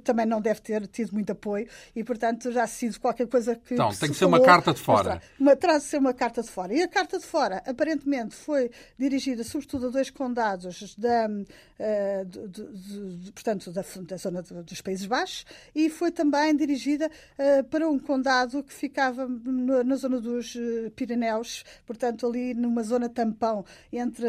também 0.04 0.26
não 0.26 0.40
deve 0.40 0.60
ter 0.60 0.86
tido 0.86 1.12
muito 1.12 1.32
apoio 1.32 1.66
e, 1.94 2.04
portanto, 2.04 2.52
já 2.52 2.66
sido 2.66 2.98
qualquer 3.00 3.26
coisa 3.26 3.54
que. 3.54 3.74
Então, 3.74 3.90
que 3.90 3.98
tem 3.98 4.10
que 4.10 4.16
ser 4.16 4.24
uma 4.24 4.40
carta 4.40 4.72
de 4.72 4.80
fora. 4.80 5.20
Uma, 5.38 5.56
terá 5.56 5.78
de 5.78 5.84
ser 5.84 5.98
uma 5.98 6.14
carta 6.14 6.42
de 6.42 6.50
fora. 6.50 6.74
E 6.74 6.82
a 6.82 6.88
carta 6.88 7.18
de 7.18 7.24
fora, 7.24 7.62
aparentemente, 7.66 8.34
foi 8.34 8.70
dirigida 8.98 9.44
sobretudo 9.44 9.86
a 9.86 9.90
dois 9.90 10.10
condados 10.10 10.94
da, 10.96 11.28
uh, 11.28 13.32
portanto, 13.32 13.70
da, 13.70 13.84
da 14.02 14.16
zona 14.16 14.42
dos 14.42 14.80
Países 14.80 15.06
Baixos 15.06 15.44
e 15.74 15.90
foi 15.90 16.10
também 16.10 16.54
dirigida 16.56 17.08
uh, 17.08 17.64
para 17.64 17.88
um 17.88 17.98
condado 17.98 18.62
que 18.62 18.72
ficava 18.72 19.26
no, 19.26 19.84
na 19.84 19.96
zona 19.96 20.20
dos 20.20 20.54
uh, 20.54 20.90
Pirineus, 20.94 21.64
portanto, 21.86 22.26
ali 22.26 22.54
numa 22.54 22.82
zona 22.82 23.08
tampão 23.08 23.64
entre 23.92 24.26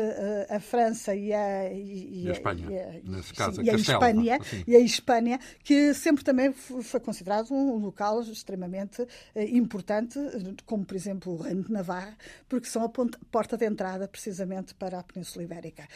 a 0.50 0.60
França 0.60 1.16
e 1.16 1.34
a, 1.34 1.72
e, 1.72 2.24
e 2.24 2.30
a 2.30 2.32
Espanha. 2.32 2.68
E 2.70 2.80
a, 2.80 3.12
nesse 3.12 3.34
caso, 3.34 3.62
sim, 3.62 3.70
a, 3.70 3.74
a 3.74 3.76
Espanha, 3.76 4.38
assim. 4.40 4.64
e 4.68 4.76
a 4.76 4.80
Espanha, 4.94 5.40
que 5.64 5.94
sempre 5.94 6.24
também 6.24 6.54
foi 6.54 7.00
considerado 7.00 7.54
um 7.54 7.78
local 7.78 8.22
extremamente 8.22 9.06
importante, 9.36 10.20
como, 10.66 10.86
por 10.86 10.96
exemplo, 10.96 11.34
o 11.34 11.42
Reino 11.42 11.64
de 11.64 11.72
Navarra, 11.72 12.16
porque 12.48 12.68
são 12.68 12.84
a 12.84 12.90
porta 12.90 13.58
de 13.58 13.66
entrada, 13.66 14.08
precisamente, 14.08 14.74
para 14.76 15.00
a 15.00 15.04
Península 15.04 15.44
Ibérica. 15.44 15.88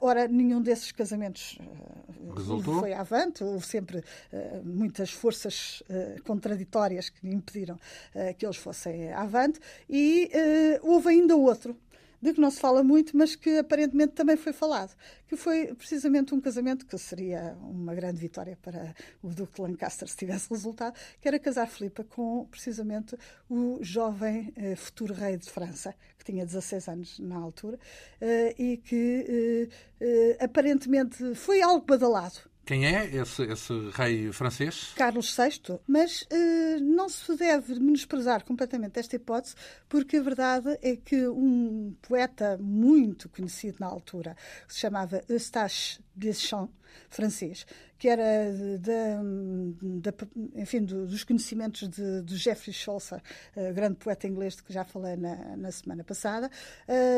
ora, 0.00 0.26
nenhum 0.26 0.60
desses 0.60 0.92
casamentos 0.92 1.58
Resultou? 2.34 2.80
foi 2.80 2.92
avante, 2.92 3.44
houve 3.44 3.66
sempre 3.66 4.02
muitas 4.64 5.10
forças 5.10 5.82
contraditórias 6.24 7.10
que 7.10 7.28
impediram 7.28 7.78
que 8.38 8.46
eles 8.46 8.56
fossem 8.56 9.12
avante, 9.12 9.60
e 9.88 10.30
houve 10.82 11.10
ainda 11.10 11.36
outro, 11.36 11.76
de 12.20 12.32
que 12.32 12.40
não 12.40 12.50
se 12.50 12.60
fala 12.60 12.82
muito, 12.82 13.16
mas 13.16 13.34
que 13.36 13.58
aparentemente 13.58 14.12
também 14.12 14.36
foi 14.36 14.52
falado, 14.52 14.94
que 15.26 15.36
foi 15.36 15.74
precisamente 15.74 16.34
um 16.34 16.40
casamento 16.40 16.86
que 16.86 16.98
seria 16.98 17.56
uma 17.60 17.94
grande 17.94 18.20
vitória 18.20 18.58
para 18.60 18.94
o 19.22 19.28
Duque 19.28 19.54
de 19.54 19.62
Lancaster 19.62 20.08
se 20.08 20.16
tivesse 20.16 20.50
resultado, 20.50 20.98
que 21.20 21.28
era 21.28 21.38
casar 21.38 21.68
Filipa 21.68 22.04
com 22.04 22.46
precisamente 22.50 23.16
o 23.48 23.78
jovem 23.80 24.52
eh, 24.56 24.74
futuro 24.76 25.14
rei 25.14 25.36
de 25.36 25.48
França, 25.50 25.94
que 26.18 26.24
tinha 26.24 26.44
16 26.44 26.88
anos 26.88 27.18
na 27.18 27.36
altura, 27.36 27.78
eh, 28.20 28.54
e 28.58 28.76
que 28.78 29.68
eh, 30.00 30.36
aparentemente 30.40 31.34
foi 31.34 31.62
algo 31.62 31.84
badalado. 31.84 32.48
Quem 32.68 32.84
é 32.84 33.06
esse, 33.06 33.44
esse, 33.44 33.72
rei 33.94 34.30
francês? 34.30 34.92
Carlos 34.94 35.34
VI. 35.34 35.80
Mas 35.86 36.20
uh, 36.24 36.78
não 36.82 37.08
se 37.08 37.34
deve 37.34 37.80
menosprezar 37.80 38.44
completamente 38.44 38.98
esta 38.98 39.16
hipótese, 39.16 39.54
porque 39.88 40.18
a 40.18 40.22
verdade 40.22 40.78
é 40.82 40.94
que 40.94 41.26
um 41.28 41.96
poeta 42.02 42.58
muito 42.60 43.26
conhecido 43.30 43.78
na 43.80 43.86
altura, 43.86 44.36
que 44.66 44.74
se 44.74 44.80
chamava 44.80 45.22
Eustache 45.30 45.98
Deschamps, 46.14 46.74
francês, 47.08 47.66
que 47.98 48.08
era 48.08 48.52
de, 48.52 49.78
de, 50.00 50.60
enfim, 50.60 50.84
dos 50.84 51.24
conhecimentos 51.24 51.88
de, 51.88 52.22
de 52.22 52.36
Geoffrey 52.36 52.72
Chaucer, 52.72 53.20
uh, 53.56 53.74
grande 53.74 53.96
poeta 53.96 54.26
inglês 54.26 54.56
de 54.56 54.62
que 54.62 54.72
já 54.72 54.84
falei 54.84 55.16
na, 55.16 55.56
na 55.56 55.72
semana 55.72 56.04
passada, 56.04 56.50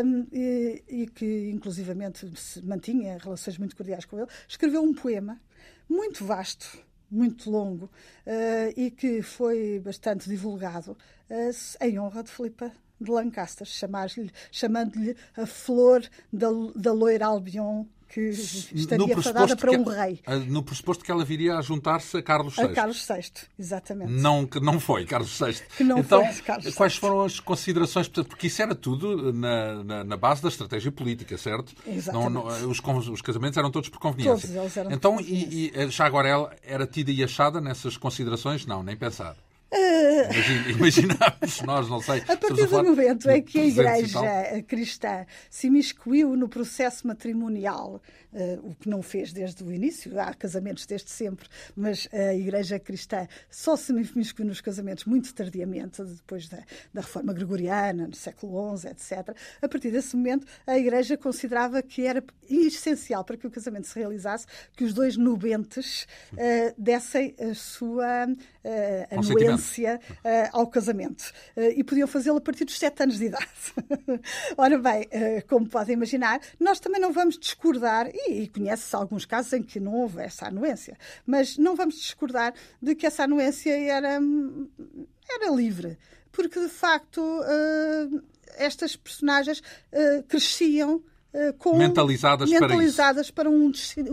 um, 0.05 0.27
e, 0.33 0.83
e, 0.89 1.07
que 1.07 1.51
inclusivamente 1.51 2.31
se 2.39 2.65
mantinha 2.65 3.19
relações 3.19 3.59
muito 3.59 3.77
cordiais 3.77 4.05
com 4.05 4.19
ele, 4.19 4.29
escreveu 4.49 4.83
um 4.83 4.95
poema 4.95 5.41
muito 5.89 6.25
vasto, 6.25 6.79
muito 7.11 7.51
longo, 7.51 7.87
uh, 7.87 8.73
e 8.77 8.91
que 8.91 9.23
foi 9.23 9.81
bastante 9.81 10.29
divulgado 10.29 10.93
uh, 10.93 11.85
em 11.85 11.99
honra 11.99 12.23
de 12.23 12.31
Filipa 12.31 12.73
de 13.01 13.11
Lancaster, 13.11 13.67
chamando-lhe 14.51 15.17
a 15.37 15.47
flor 15.47 16.03
da, 16.33 16.49
da 16.75 16.93
loira 16.93 17.27
Albion 17.27 17.85
que 18.13 18.21
estaria 18.21 19.17
fadada 19.23 19.57
para 19.57 19.71
um 19.71 19.85
rei. 19.85 20.21
No 20.49 20.63
pressuposto 20.65 21.05
que 21.05 21.11
ela 21.11 21.25
viria 21.25 21.57
a 21.57 21.63
juntar-se 21.63 22.17
a 22.17 22.23
Carlos 22.23 22.57
VI. 22.57 22.63
A 22.63 22.69
Carlos 22.69 23.07
VI, 23.07 23.31
exatamente. 23.57 24.11
Não, 24.11 24.45
que 24.45 24.59
não 24.59 24.81
foi 24.81 25.07
Carlos 25.07 25.39
VI. 25.39 25.63
Que 25.77 25.85
não 25.85 25.99
então, 25.99 26.25
foi 26.25 26.43
Carlos 26.43 26.75
quais 26.75 26.95
VI. 26.95 27.01
foram 27.01 27.23
as 27.23 27.39
considerações? 27.39 28.09
Porque 28.09 28.49
isso 28.49 28.61
era 28.61 28.75
tudo 28.75 29.33
na, 29.33 29.85
na, 29.85 30.05
na 30.05 30.17
base 30.17 30.43
da 30.43 30.49
estratégia 30.49 30.91
política, 30.91 31.39
certo? 31.39 31.73
Exatamente. 31.87 32.33
Não, 32.33 32.45
não, 32.49 32.69
os, 32.69 33.09
os, 33.09 33.23
casamentos 33.23 33.57
eram 33.57 33.71
todos 33.71 33.89
por 33.89 34.01
conveniência. 34.01 34.49
Todos 34.49 34.57
eles 34.57 34.77
eram 34.77 34.91
então, 34.91 35.17
por 35.17 35.23
conveniência. 35.23 35.73
E, 35.77 35.85
e 35.87 35.91
já 35.91 36.05
agora 36.05 36.29
ela 36.29 36.57
era 36.65 36.87
tida 36.87 37.13
e 37.13 37.23
achada 37.23 37.61
nessas 37.61 37.97
considerações? 37.97 38.67
Não, 38.67 38.83
nem 38.83 38.97
pensar. 38.97 39.37
Uh... 39.73 40.71
Imaginamos, 40.71 41.61
nós, 41.65 41.89
não 41.89 42.01
sei. 42.01 42.23
A 42.29 42.37
partir 42.37 42.67
do 42.67 42.83
momento 42.83 43.31
em 43.31 43.43
que 43.43 43.61
a 43.61 43.65
Igreja 43.67 44.63
cristã 44.67 45.25
se 45.49 45.69
imiscuiu 45.69 46.37
no 46.37 46.49
processo 46.49 47.07
matrimonial, 47.07 48.03
uh, 48.33 48.69
o 48.69 48.75
que 48.75 48.89
não 48.89 49.01
fez 49.01 49.33
desde 49.33 49.63
o 49.63 49.73
início, 49.73 50.19
há 50.21 50.35
casamentos 50.35 50.87
desde 50.87 51.11
sempre, 51.11 51.49
mas 51.77 52.09
a 52.13 52.35
Igreja 52.35 52.81
cristã 52.81 53.29
só 53.49 53.77
se 53.77 53.93
imiscuiu 53.93 54.47
nos 54.47 54.61
casamentos 54.61 55.05
muito 55.05 55.33
tardiamente, 55.33 56.03
depois 56.03 56.49
da, 56.49 56.59
da 56.93 57.03
Reforma 57.03 57.33
Gregoriana, 57.33 58.09
no 58.09 58.15
século 58.15 58.77
XI, 58.77 58.89
etc. 58.89 59.37
A 59.63 59.69
partir 59.69 59.91
desse 59.93 60.17
momento, 60.17 60.47
a 60.67 60.77
Igreja 60.77 61.17
considerava 61.17 61.81
que 61.81 62.07
era 62.07 62.25
essencial 62.49 63.25
para 63.25 63.37
que 63.37 63.47
o 63.47 63.51
casamento 63.51 63.87
se 63.87 63.97
realizasse 63.99 64.47
que 64.77 64.83
os 64.83 64.93
dois 64.93 65.17
nubentes 65.17 66.09
uh, 66.33 66.75
dessem 66.77 67.35
a 67.39 67.55
sua 67.55 68.27
anuência 69.11 70.01
ao 70.53 70.67
casamento. 70.67 71.33
e 71.77 71.83
podiam 71.83 72.07
fazê-lo 72.07 72.39
a 72.39 72.41
partir 72.41 72.65
dos 72.65 72.79
sete 72.79 73.03
anos 73.03 73.19
de 73.19 73.27
idade. 73.27 73.47
Ora 74.57 74.79
bem, 74.79 75.09
como 75.49 75.69
podem 75.69 75.95
imaginar, 75.95 76.41
nós 76.59 76.81
também 76.81 77.01
não 77.01 77.13
vamos 77.13 77.39
discordar, 77.39 78.09
e, 78.13 78.43
e 78.43 78.49
conhece-se 78.49 78.95
alguns 78.95 79.25
casos 79.25 79.53
em 79.53 79.63
que 79.63 79.81
não 79.81 79.95
houve 79.95 80.21
essa 80.21 80.47
anuência, 80.47 80.97
mas 81.27 81.57
não 81.57 81.75
vamos 81.75 81.97
discordar 81.97 82.55
de 82.81 82.95
que 82.95 83.07
essa 83.07 83.25
anuência 83.25 83.73
era, 83.73 84.19
era 85.29 85.51
livre. 85.51 85.99
Porque, 86.33 86.61
de 86.61 86.69
facto, 86.69 87.21
estas 88.57 88.97
personagens 88.97 89.63
cresciam 90.29 91.03
com, 91.59 91.77
mentalizadas, 91.77 92.51
mentalizadas 92.51 93.31
para, 93.31 93.51
para 93.51 93.59
um 93.59 93.71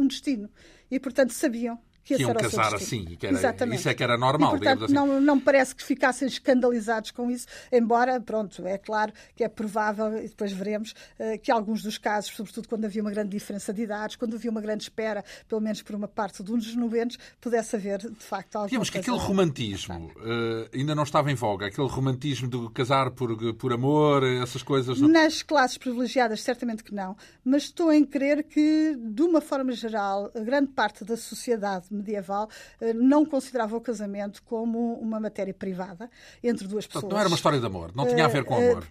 destino. 0.08 0.50
E, 0.90 1.00
portanto, 1.00 1.32
sabiam 1.32 1.78
que, 2.16 2.22
iam 2.22 2.34
casar 2.34 2.74
assim. 2.74 3.04
Que 3.18 3.28
era, 3.28 3.36
Exatamente. 3.36 3.80
Isso 3.80 3.90
é 3.90 3.94
que 3.94 4.04
era 4.04 4.18
normal. 4.18 4.56
E, 4.56 4.60
portanto, 4.60 4.86
assim. 4.86 4.94
não, 4.94 5.20
não 5.20 5.40
parece 5.40 5.76
que 5.76 5.84
ficassem 5.84 6.28
escandalizados 6.28 7.12
com 7.12 7.30
isso, 7.30 7.48
embora, 7.72 8.22
pronto, 8.22 8.66
é 8.66 8.78
claro 8.78 9.12
que 9.36 9.44
é 9.44 9.50
provável, 9.50 10.18
e 10.18 10.28
depois 10.28 10.52
veremos, 10.52 10.92
uh, 11.20 11.38
que 11.42 11.52
alguns 11.52 11.84
dos 11.84 11.98
casos, 11.98 12.32
sobretudo 12.34 12.68
quando 12.70 12.86
havia 12.86 13.02
uma 13.02 13.12
grande 13.12 13.30
diferença 13.30 13.74
de 13.74 13.82
idades, 13.82 14.16
quando 14.16 14.36
havia 14.36 14.50
uma 14.50 14.62
grande 14.62 14.84
espera, 14.84 15.24
pelo 15.50 15.60
menos 15.60 15.82
por 15.82 15.96
uma 15.96 16.08
parte 16.08 16.42
de 16.42 16.52
um 16.52 16.58
dos 16.58 16.74
noventos, 16.76 17.18
pudesse 17.42 17.76
haver, 17.76 18.00
de 18.00 18.24
facto, 18.24 18.56
alguma 18.56 18.70
Digamos 18.70 18.90
que 18.90 19.00
aquele 19.00 19.18
romantismo 19.18 20.12
uh, 20.18 20.70
ainda 20.74 20.96
não 20.96 21.04
estava 21.04 21.30
em 21.30 21.36
voga, 21.36 21.68
aquele 21.68 21.88
romantismo 21.88 22.48
de 22.48 22.70
casar 22.74 23.12
por, 23.12 23.54
por 23.56 23.74
amor, 23.74 24.24
essas 24.24 24.64
coisas. 24.64 25.02
Não... 25.02 25.10
Nas 25.10 25.44
classes 25.44 25.78
privilegiadas, 25.78 26.42
certamente 26.42 26.84
que 26.84 26.94
não, 26.94 27.18
mas 27.44 27.64
estou 27.64 27.92
em 27.92 28.06
crer 28.06 28.44
que, 28.44 28.98
de 28.98 29.22
uma 29.22 29.42
forma 29.42 29.74
geral, 29.74 30.32
a 30.34 30.40
grande 30.40 30.72
parte 30.72 31.04
da 31.04 31.18
sociedade 31.18 31.88
medieval, 31.98 32.50
não 32.96 33.26
considerava 33.26 33.76
o 33.76 33.82
casamento 33.82 34.42
como 34.44 34.94
uma 34.96 35.20
matéria 35.20 35.54
privada 35.54 36.10
entre 36.44 36.68
duas 36.68 36.88
pessoas. 36.88 37.12
Não 37.12 37.20
era 37.20 37.28
uma 37.28 37.36
história 37.36 37.60
de 37.60 37.66
amor, 37.66 37.92
não 37.96 38.08
tinha 38.08 38.26
a 38.26 38.28
ver 38.28 38.44
com 38.44 38.56
amor. 38.56 38.88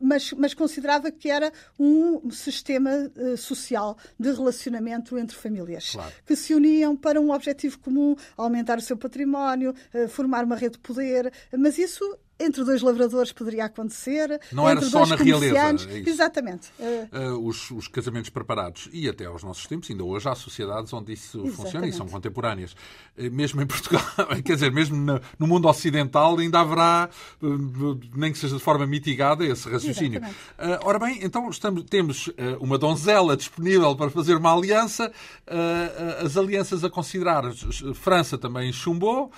Mas, 0.00 0.32
mas 0.32 0.54
considerava 0.54 1.10
que 1.10 1.30
era 1.30 1.52
um 1.78 2.30
sistema 2.30 2.90
social 3.36 3.96
de 4.18 4.32
relacionamento 4.32 5.18
entre 5.18 5.36
famílias 5.36 5.90
claro. 5.92 6.12
que 6.24 6.36
se 6.36 6.54
uniam 6.54 6.96
para 6.96 7.20
um 7.20 7.30
objetivo 7.30 7.78
comum, 7.78 8.16
aumentar 8.36 8.78
o 8.78 8.80
seu 8.80 8.96
património, 8.96 9.74
formar 10.08 10.44
uma 10.44 10.56
rede 10.56 10.74
de 10.74 10.78
poder, 10.78 11.32
mas 11.56 11.78
isso 11.78 12.18
entre 12.38 12.64
dois 12.64 12.82
lavradores 12.82 13.32
poderia 13.32 13.64
acontecer. 13.64 14.40
Não 14.52 14.68
era 14.68 14.80
só 14.82 15.06
na 15.06 15.16
realeza. 15.16 15.88
É 15.88 15.98
Exatamente. 15.98 16.70
Uh, 16.78 17.46
os, 17.46 17.70
os, 17.70 17.88
casamentos 17.88 18.28
preparados. 18.30 18.88
E 18.92 19.08
até 19.08 19.24
aos 19.24 19.42
nossos 19.42 19.66
tempos, 19.66 19.90
ainda 19.90 20.04
hoje 20.04 20.28
há 20.28 20.34
sociedades 20.34 20.92
onde 20.92 21.14
isso 21.14 21.38
Exatamente. 21.38 21.56
funciona 21.56 21.86
e 21.86 21.92
são 21.92 22.06
contemporâneas. 22.06 22.72
Uh, 23.16 23.30
mesmo 23.32 23.62
em 23.62 23.66
Portugal, 23.66 24.02
quer 24.44 24.54
dizer, 24.54 24.70
mesmo 24.70 24.96
no, 24.96 25.20
no, 25.38 25.46
mundo 25.46 25.66
ocidental, 25.66 26.38
ainda 26.38 26.60
haverá, 26.60 27.08
uh, 27.42 28.00
nem 28.14 28.32
que 28.32 28.38
seja 28.38 28.56
de 28.56 28.62
forma 28.62 28.86
mitigada, 28.86 29.44
esse 29.44 29.68
raciocínio. 29.68 30.20
ora 30.82 30.98
bem, 30.98 31.20
então 31.22 31.48
estamos, 31.48 31.84
temos 31.84 32.30
uma 32.60 32.76
donzela 32.76 33.36
disponível 33.36 33.94
para 33.96 34.10
fazer 34.10 34.36
uma 34.36 34.54
aliança, 34.54 35.10
as 36.22 36.36
alianças 36.36 36.84
a 36.84 36.90
considerar. 36.90 37.44
França 37.94 38.36
também 38.36 38.72
chumbou. 38.72 39.30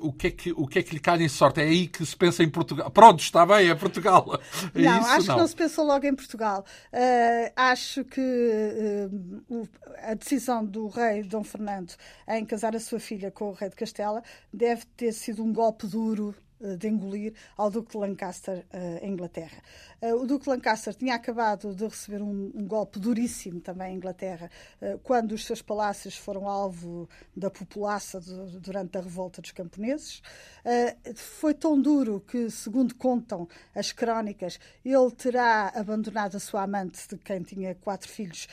o, 0.00 0.12
que 0.12 0.26
é 0.26 0.30
que, 0.30 0.52
o 0.56 0.66
que 0.66 0.78
é 0.78 0.82
que 0.82 0.94
lhe 0.94 1.00
calha 1.00 1.22
em 1.22 1.28
sorte? 1.28 1.59
É 1.60 1.64
aí 1.64 1.86
que 1.86 2.04
se 2.04 2.16
pensa 2.16 2.42
em 2.42 2.48
Portugal. 2.48 2.90
Pronto, 2.90 3.20
está 3.20 3.44
bem, 3.44 3.68
é 3.68 3.74
Portugal. 3.74 4.40
É 4.74 4.82
não, 4.82 5.00
isso? 5.00 5.08
acho 5.08 5.26
não. 5.26 5.34
que 5.34 5.40
não 5.40 5.48
se 5.48 5.56
pensou 5.56 5.84
logo 5.86 6.06
em 6.06 6.14
Portugal. 6.14 6.64
Uh, 6.92 7.52
acho 7.56 8.04
que 8.04 8.20
uh, 8.20 9.68
a 10.02 10.14
decisão 10.14 10.64
do 10.64 10.88
rei 10.88 11.22
Dom 11.22 11.44
Fernando 11.44 11.94
em 12.28 12.44
casar 12.44 12.74
a 12.74 12.80
sua 12.80 12.98
filha 12.98 13.30
com 13.30 13.50
o 13.50 13.52
rei 13.52 13.68
de 13.68 13.76
Castela 13.76 14.22
deve 14.52 14.84
ter 14.96 15.12
sido 15.12 15.42
um 15.42 15.52
golpe 15.52 15.86
duro 15.86 16.34
de 16.60 16.88
engolir 16.88 17.32
ao 17.56 17.70
Duque 17.70 17.92
de 17.92 17.98
Lancaster 17.98 18.66
uh, 18.72 19.04
em 19.04 19.12
Inglaterra. 19.12 19.62
Uh, 20.00 20.14
o 20.16 20.26
Duque 20.26 20.44
de 20.44 20.50
Lancaster 20.50 20.94
tinha 20.94 21.14
acabado 21.14 21.74
de 21.74 21.84
receber 21.84 22.22
um, 22.22 22.50
um 22.54 22.66
golpe 22.66 22.98
duríssimo 22.98 23.60
também 23.60 23.94
em 23.94 23.96
Inglaterra, 23.96 24.50
uh, 24.80 24.98
quando 24.98 25.32
os 25.32 25.44
seus 25.44 25.62
palácios 25.62 26.16
foram 26.16 26.46
alvo 26.46 27.08
da 27.34 27.50
populaça 27.50 28.20
durante 28.60 28.98
a 28.98 29.00
revolta 29.00 29.40
dos 29.40 29.52
camponeses. 29.52 30.22
foi 31.14 31.54
tão 31.54 31.80
duro 31.80 32.20
que, 32.20 32.50
segundo 32.50 32.94
contam 32.94 33.48
as 33.74 33.92
crónicas, 33.92 34.58
ele 34.84 35.10
terá 35.12 35.68
abandonado 35.74 36.36
a 36.36 36.40
sua 36.40 36.62
amante, 36.62 37.08
de 37.08 37.16
quem 37.16 37.42
tinha 37.42 37.74
quatro 37.74 38.08
filhos, 38.08 38.46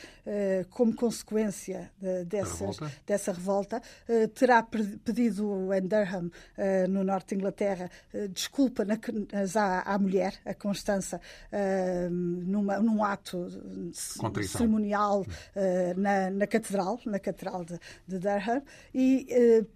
como 0.70 0.94
consequência 0.94 1.90
de, 2.00 2.24
dessas, 2.24 2.60
revolta. 2.60 2.92
dessa 3.06 3.32
revolta. 3.32 3.82
terá 4.34 4.62
pedido 4.62 5.72
em 5.74 5.82
Durham, 5.82 6.30
no 6.88 7.04
norte 7.04 7.28
de 7.28 7.34
Inglaterra, 7.36 7.58
eh, 7.68 7.90
desculpa 8.32 8.84
na, 8.84 8.98
à, 9.54 9.94
à, 9.94 9.98
mulher, 9.98 10.34
a 10.44 10.54
Constança, 10.54 11.20
uh, 11.52 12.10
numa, 12.10 12.78
num 12.80 13.02
ato 13.04 13.46
Contrição. 14.18 14.58
cerimonial 14.58 15.22
uh, 15.22 16.00
na, 16.00 16.30
na, 16.30 16.46
catedral, 16.46 17.00
na 17.04 17.18
catedral 17.18 17.64
de, 17.64 17.78
de 18.06 18.18
Durham, 18.18 18.62
e 18.94 19.26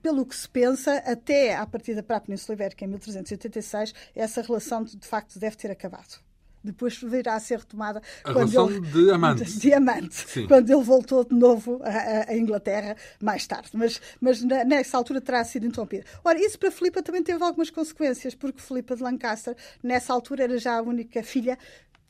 pelo 0.02 0.24
que 0.26 0.34
se 0.34 0.48
pensa, 0.48 0.96
até 0.98 1.54
à 1.56 1.66
partida 1.66 2.02
para 2.02 2.16
a 2.16 2.20
Península 2.20 2.54
Ibérica 2.54 2.84
em 2.84 2.88
1386, 2.88 3.94
essa 4.14 4.42
relação 4.42 4.84
de 4.84 5.06
facto 5.06 5.38
deve 5.38 5.56
ter 5.56 5.70
acabado 5.70 6.20
depois 6.62 6.96
virá 7.02 7.34
a 7.34 7.40
ser 7.40 7.58
retomada 7.58 8.00
a 8.24 8.32
quando 8.32 8.70
ele, 8.70 8.80
de 8.80 9.10
amante. 9.10 9.58
De, 9.58 9.72
amante 9.72 10.46
quando 10.46 10.70
ele 10.70 10.82
voltou 10.82 11.24
de 11.24 11.34
novo 11.34 11.80
à, 11.82 12.34
Inglaterra 12.34 12.96
mais 13.20 13.46
tarde. 13.46 13.70
Mas, 13.72 14.00
mas 14.20 14.42
nessa 14.42 14.96
altura 14.96 15.20
terá 15.20 15.44
sido 15.44 15.66
interrompida. 15.66 16.04
Ora, 16.24 16.38
isso 16.38 16.58
para 16.58 16.70
Filipa 16.70 17.02
também 17.02 17.22
teve 17.22 17.42
algumas 17.42 17.70
consequências, 17.70 18.34
porque 18.34 18.60
Filipa 18.60 18.96
de 18.96 19.02
Lancaster, 19.02 19.56
nessa 19.82 20.12
altura, 20.12 20.44
era 20.44 20.58
já 20.58 20.78
a 20.78 20.82
única 20.82 21.22
filha 21.22 21.58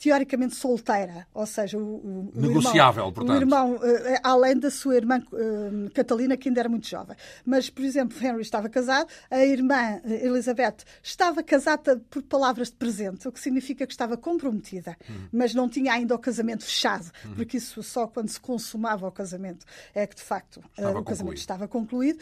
teoricamente 0.03 0.57
solteira, 0.57 1.29
ou 1.33 1.47
seja, 1.47 1.79
o, 1.79 2.31
o 2.33 2.33
negociável, 2.35 3.05
irmão, 3.05 3.13
portanto. 3.13 3.39
O 3.39 3.41
irmão, 3.41 3.75
uh, 3.77 3.81
além 4.25 4.59
da 4.59 4.69
sua 4.69 4.97
irmã 4.97 5.23
uh, 5.33 5.91
Catalina, 5.95 6.37
que 6.37 6.49
ainda 6.49 6.59
era 6.59 6.69
muito 6.69 6.89
jovem. 6.89 7.17
Mas, 7.47 7.71
por 7.71 7.85
exemplo, 7.85 8.19
Henry 8.21 8.41
estava 8.41 8.69
casado, 8.69 9.07
a 9.31 9.45
irmã 9.45 10.01
Elizabeth 10.05 10.79
estava 11.01 11.41
casada 11.41 12.03
por 12.11 12.21
palavras 12.25 12.69
de 12.69 12.75
presente, 12.75 13.29
o 13.29 13.33
que 13.33 13.39
significa 13.39 13.87
que 13.87 13.93
estava 13.93 14.17
comprometida, 14.17 14.97
uhum. 15.09 15.29
mas 15.31 15.55
não 15.55 15.69
tinha 15.69 15.93
ainda 15.93 16.17
o 16.17 16.19
casamento 16.19 16.65
fechado, 16.65 17.09
uhum. 17.25 17.35
porque 17.37 17.59
isso 17.59 17.81
só 17.85 18.09
quando 18.09 18.29
se 18.29 18.41
consumava 18.41 19.07
o 19.07 19.13
casamento 19.13 19.65
é 19.95 20.05
que, 20.05 20.17
de 20.17 20.23
facto, 20.23 20.61
o 20.79 21.05
casamento 21.05 21.37
estava 21.37 21.69
concluído. 21.69 22.19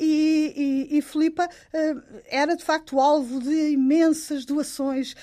e, 0.00 0.88
e, 0.90 0.96
e 0.96 1.02
Filipa 1.02 1.46
era, 2.24 2.56
de 2.56 2.64
facto, 2.64 2.98
alvo 2.98 3.38
de 3.38 3.72
imensas 3.72 4.46
doações 4.46 5.14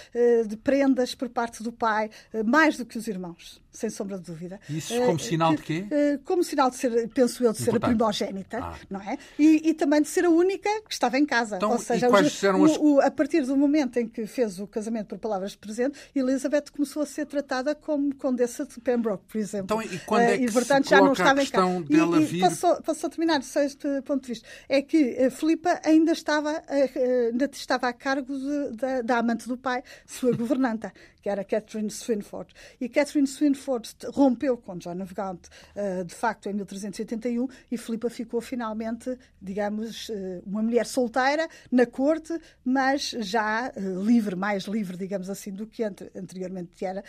de 0.48 0.56
prendas 0.56 1.16
por 1.16 1.30
parte 1.30 1.64
do 1.64 1.79
pai, 1.80 2.10
eh, 2.34 2.44
mais 2.44 2.78
do 2.78 2.86
que 2.86 2.98
os 2.98 3.08
irmãos 3.08 3.62
sem 3.72 3.90
sombra 3.90 4.18
de 4.18 4.26
dúvida. 4.26 4.60
Isso 4.70 4.94
como 5.00 5.14
uh, 5.14 5.20
sinal 5.20 5.56
de 5.56 5.62
quê? 5.62 5.86
Uh, 5.86 6.20
como 6.26 6.44
sinal 6.44 6.70
de 6.70 6.76
ser, 6.76 7.08
penso 7.10 7.44
eu, 7.44 7.52
de 7.52 7.60
ser 7.60 7.70
Importante. 7.70 7.84
a 7.84 7.96
primogénita, 7.96 8.58
ah. 8.62 8.76
não 8.90 9.02
é? 9.02 9.18
E, 9.38 9.70
e, 9.70 9.74
também 9.74 10.02
de 10.02 10.08
ser 10.08 10.26
a 10.26 10.30
única 10.30 10.70
que 10.82 10.92
estava 10.92 11.18
em 11.18 11.26
casa. 11.26 11.58
Então, 11.58 11.72
Ou 11.72 11.78
seja, 11.78 12.10
os, 12.10 12.44
eram 12.44 12.66
as... 12.66 12.78
o, 12.78 12.96
o, 12.96 13.02
a 13.02 13.12
partir 13.12 13.42
do 13.42 13.56
momento 13.56 13.98
em 13.98 14.08
que 14.08 14.26
fez 14.26 14.60
o 14.60 14.68
casamento 14.68 15.08
por 15.08 15.20
palavras 15.20 15.52
de 15.52 15.58
presente, 15.58 15.98
Elizabeth 16.16 16.66
começou 16.76 17.04
a 17.04 17.06
ser 17.06 17.26
tratada 17.26 17.76
como 17.76 18.14
condessa 18.16 18.66
de 18.66 18.80
Pembroke, 18.80 19.24
por 19.28 19.38
exemplo. 19.38 19.82
Então, 19.82 19.82
e 19.82 20.00
quando 20.00 20.22
é 20.24 20.38
que 20.38 20.46
e, 20.46 20.52
portanto, 20.52 20.84
se 20.86 20.90
já 20.90 21.02
não 21.02 21.14
estava 21.14 21.32
a 21.32 21.36
questão 21.36 21.78
em 21.78 21.84
casa. 21.84 21.94
dela 21.94 22.22
e, 22.22 22.26
vir... 22.26 22.42
passou, 22.42 22.82
passou 22.82 23.08
a 23.08 23.10
terminar, 23.12 23.44
só 23.44 23.62
este 23.62 24.02
ponto 24.02 24.24
de 24.24 24.28
vista, 24.30 24.48
é 24.68 24.82
que 24.82 25.30
Filipa 25.30 25.80
ainda 25.86 26.12
estava, 26.12 26.62
ainda 26.68 27.50
estava 27.54 27.88
a 27.88 27.94
cargo 27.94 28.38
de, 28.38 28.76
da, 28.76 29.02
da 29.02 29.18
amante 29.20 29.48
do 29.48 29.58
pai, 29.58 29.84
sua 30.06 30.36
governanta, 30.36 30.92
que 31.22 31.30
era 31.30 31.44
Catherine 31.44 31.90
Swinford. 31.90 32.54
E 32.80 32.88
Catherine 32.88 33.28
Swinford 33.28 33.90
rompeu 34.14 34.58
com 34.58 34.78
John 34.78 35.00
Gaunt, 35.14 35.48
uh, 35.76 36.04
de 36.06 36.16
facto, 36.16 36.50
em 36.50 36.54
1381, 36.54 37.48
e 37.72 37.78
Filipa 37.78 38.10
ficou 38.10 38.42
finalmente, 38.42 39.18
digamos, 39.42 40.10
uh, 40.10 40.44
uma 40.46 40.62
mulher 40.62 40.86
solteira 40.86 41.48
na 41.72 41.86
corte, 41.86 42.38
mas 42.64 43.10
já 43.20 43.72
uh, 43.76 44.04
livre, 44.04 44.36
mais 44.36 44.64
livre, 44.64 44.98
digamos 44.98 45.30
assim, 45.30 45.52
do 45.52 45.68
que 45.68 45.84
anteriormente 45.84 46.86
era, 46.86 47.04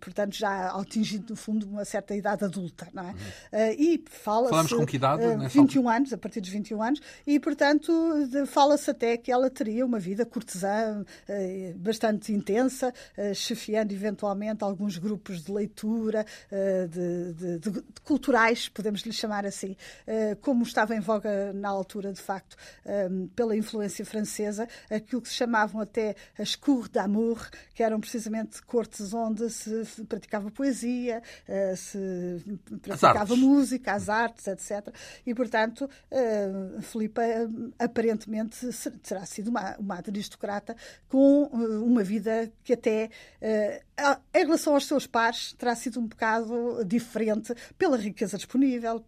portanto, 0.00 0.34
já 0.34 0.68
atingindo, 0.70 1.30
no 1.30 1.36
fundo, 1.36 1.66
uma 1.68 1.84
certa 1.84 2.14
idade 2.14 2.44
adulta. 2.44 2.88
Não 2.92 3.02
é? 3.02 3.10
Uhum. 3.10 3.16
e 3.78 4.04
fala 4.08 4.48
Falamos 4.48 4.72
com 4.72 4.86
que 4.86 4.96
idade? 4.96 5.22
21 5.48 5.62
altura? 5.62 5.96
anos, 5.96 6.12
a 6.12 6.18
partir 6.18 6.40
dos 6.40 6.50
21 6.50 6.82
anos, 6.82 7.00
e, 7.26 7.38
portanto, 7.40 7.92
fala-se 8.46 8.90
até 8.90 9.16
que 9.16 9.30
ela 9.30 9.50
teria 9.50 9.84
uma 9.84 9.98
vida 9.98 10.24
cortesã 10.24 11.04
bastante 11.76 12.32
intensa, 12.32 12.92
chefiando 13.40 13.92
eventualmente 13.92 14.62
alguns 14.62 14.98
grupos 14.98 15.42
de 15.42 15.52
leitura, 15.52 16.24
eh, 16.50 16.86
de, 16.86 17.32
de, 17.34 17.58
de, 17.58 17.82
culturais, 18.04 18.68
podemos 18.68 19.02
lhe 19.02 19.12
chamar 19.12 19.46
assim, 19.46 19.76
eh, 20.06 20.36
como 20.40 20.62
estava 20.62 20.94
em 20.94 21.00
voga 21.00 21.52
na 21.52 21.68
altura, 21.68 22.12
de 22.12 22.20
facto, 22.20 22.56
eh, 22.84 23.08
pela 23.34 23.56
influência 23.56 24.04
francesa, 24.04 24.68
aquilo 24.90 25.22
que 25.22 25.28
se 25.28 25.34
chamavam 25.34 25.80
até 25.80 26.14
as 26.38 26.54
cours 26.54 26.88
d'amour, 26.88 27.48
que 27.74 27.82
eram 27.82 28.00
precisamente 28.00 28.62
cortes 28.62 29.12
onde 29.14 29.48
se 29.50 30.04
praticava 30.08 30.50
poesia, 30.50 31.22
se 31.76 32.58
praticava 32.82 33.34
as 33.34 33.38
música, 33.38 33.92
as 33.92 34.08
artes, 34.08 34.46
etc. 34.46 34.94
E, 35.26 35.34
portanto, 35.34 35.88
Filipa 36.82 37.22
aparentemente 37.78 38.68
terá 39.02 39.24
sido 39.26 39.48
uma, 39.48 39.76
uma 39.78 39.96
aristocrata 39.96 40.76
com 41.08 41.44
uma 41.44 42.02
vida 42.02 42.50
que 42.62 42.72
até 42.72 43.10
em 44.34 44.44
relação 44.44 44.74
aos 44.74 44.86
seus 44.86 45.06
pares, 45.06 45.54
terá 45.54 45.74
sido 45.74 45.98
um 45.98 46.06
bocado 46.06 46.84
diferente 46.84 47.54
pela 47.78 47.96
riqueza 47.96 48.36
disponível, 48.36 49.02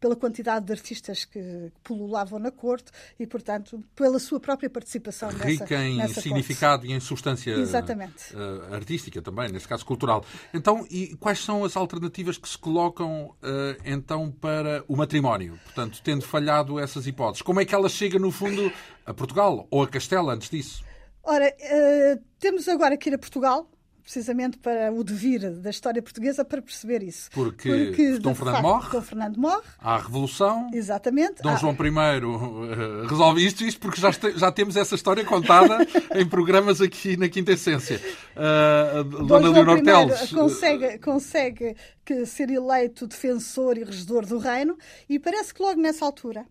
pela 0.00 0.16
quantidade 0.16 0.66
de 0.66 0.72
artistas 0.72 1.24
que 1.24 1.72
pululavam 1.82 2.38
na 2.38 2.50
corte 2.50 2.90
e, 3.18 3.26
portanto, 3.26 3.82
pela 3.94 4.18
sua 4.18 4.40
própria 4.40 4.68
participação 4.68 5.28
Rica 5.30 5.64
nessa, 5.64 5.84
em 5.84 5.96
nessa 5.96 6.20
significado 6.20 6.82
corte. 6.82 6.92
e 6.92 6.96
em 6.96 7.00
substância 7.00 7.52
Exatamente. 7.52 8.34
Uh, 8.34 8.74
artística 8.74 9.22
também, 9.22 9.50
nesse 9.50 9.68
caso 9.68 9.84
cultural. 9.84 10.24
Então, 10.52 10.86
e 10.90 11.16
quais 11.16 11.38
são 11.38 11.64
as 11.64 11.76
alternativas 11.76 12.36
que 12.36 12.48
se 12.48 12.58
colocam 12.58 13.34
uh, 13.42 13.80
então 13.84 14.30
para 14.30 14.84
o 14.88 14.96
matrimónio? 14.96 15.58
Portanto, 15.64 16.00
tendo 16.02 16.22
falhado 16.22 16.78
essas 16.78 17.06
hipóteses, 17.06 17.42
como 17.42 17.60
é 17.60 17.64
que 17.64 17.74
ela 17.74 17.88
chega, 17.88 18.18
no 18.18 18.30
fundo, 18.30 18.72
a 19.06 19.14
Portugal 19.14 19.66
ou 19.70 19.82
a 19.82 19.88
Castela 19.88 20.34
antes 20.34 20.50
disso? 20.50 20.89
Ora, 21.22 21.46
uh, 21.46 22.24
temos 22.38 22.68
agora 22.68 22.96
que 22.96 23.10
ir 23.10 23.14
a 23.14 23.18
Portugal 23.18 23.70
precisamente 24.10 24.58
para 24.58 24.92
o 24.92 25.04
devir 25.04 25.48
da 25.60 25.70
história 25.70 26.02
portuguesa 26.02 26.44
para 26.44 26.60
perceber 26.60 27.02
isso. 27.02 27.30
Porque, 27.30 27.68
Porque 27.68 28.18
Dom 28.18 28.34
Fernando 28.34 28.54
facto, 28.54 28.66
morre. 28.66 28.90
Dom 28.90 29.02
Fernando 29.02 29.36
morre. 29.36 29.62
Há 29.78 29.94
a 29.94 29.98
Revolução. 29.98 30.70
Exatamente. 30.72 31.42
Dom 31.42 31.50
há... 31.50 31.56
João 31.56 31.74
I 31.74 32.24
uh, 32.24 33.06
resolve 33.06 33.46
isto, 33.46 33.64
isto 33.64 33.80
porque 33.80 34.00
já, 34.00 34.10
já 34.10 34.50
temos 34.50 34.76
essa 34.76 34.96
história 34.96 35.24
contada 35.24 35.86
em 36.16 36.26
programas 36.26 36.80
aqui 36.80 37.16
na 37.16 37.28
Quinta 37.28 37.52
Essência. 37.52 38.00
Uh, 38.34 39.04
Dona 39.26 39.48
Leonor 39.50 39.80
Teles. 39.82 40.32
Consegue, 40.32 40.98
consegue 40.98 41.76
que 42.04 42.26
ser 42.26 42.50
eleito 42.50 43.06
defensor 43.06 43.78
e 43.78 43.84
regedor 43.84 44.26
do 44.26 44.38
reino 44.38 44.76
e 45.08 45.20
parece 45.20 45.54
que 45.54 45.62
logo 45.62 45.80
nessa 45.80 46.04
altura 46.04 46.44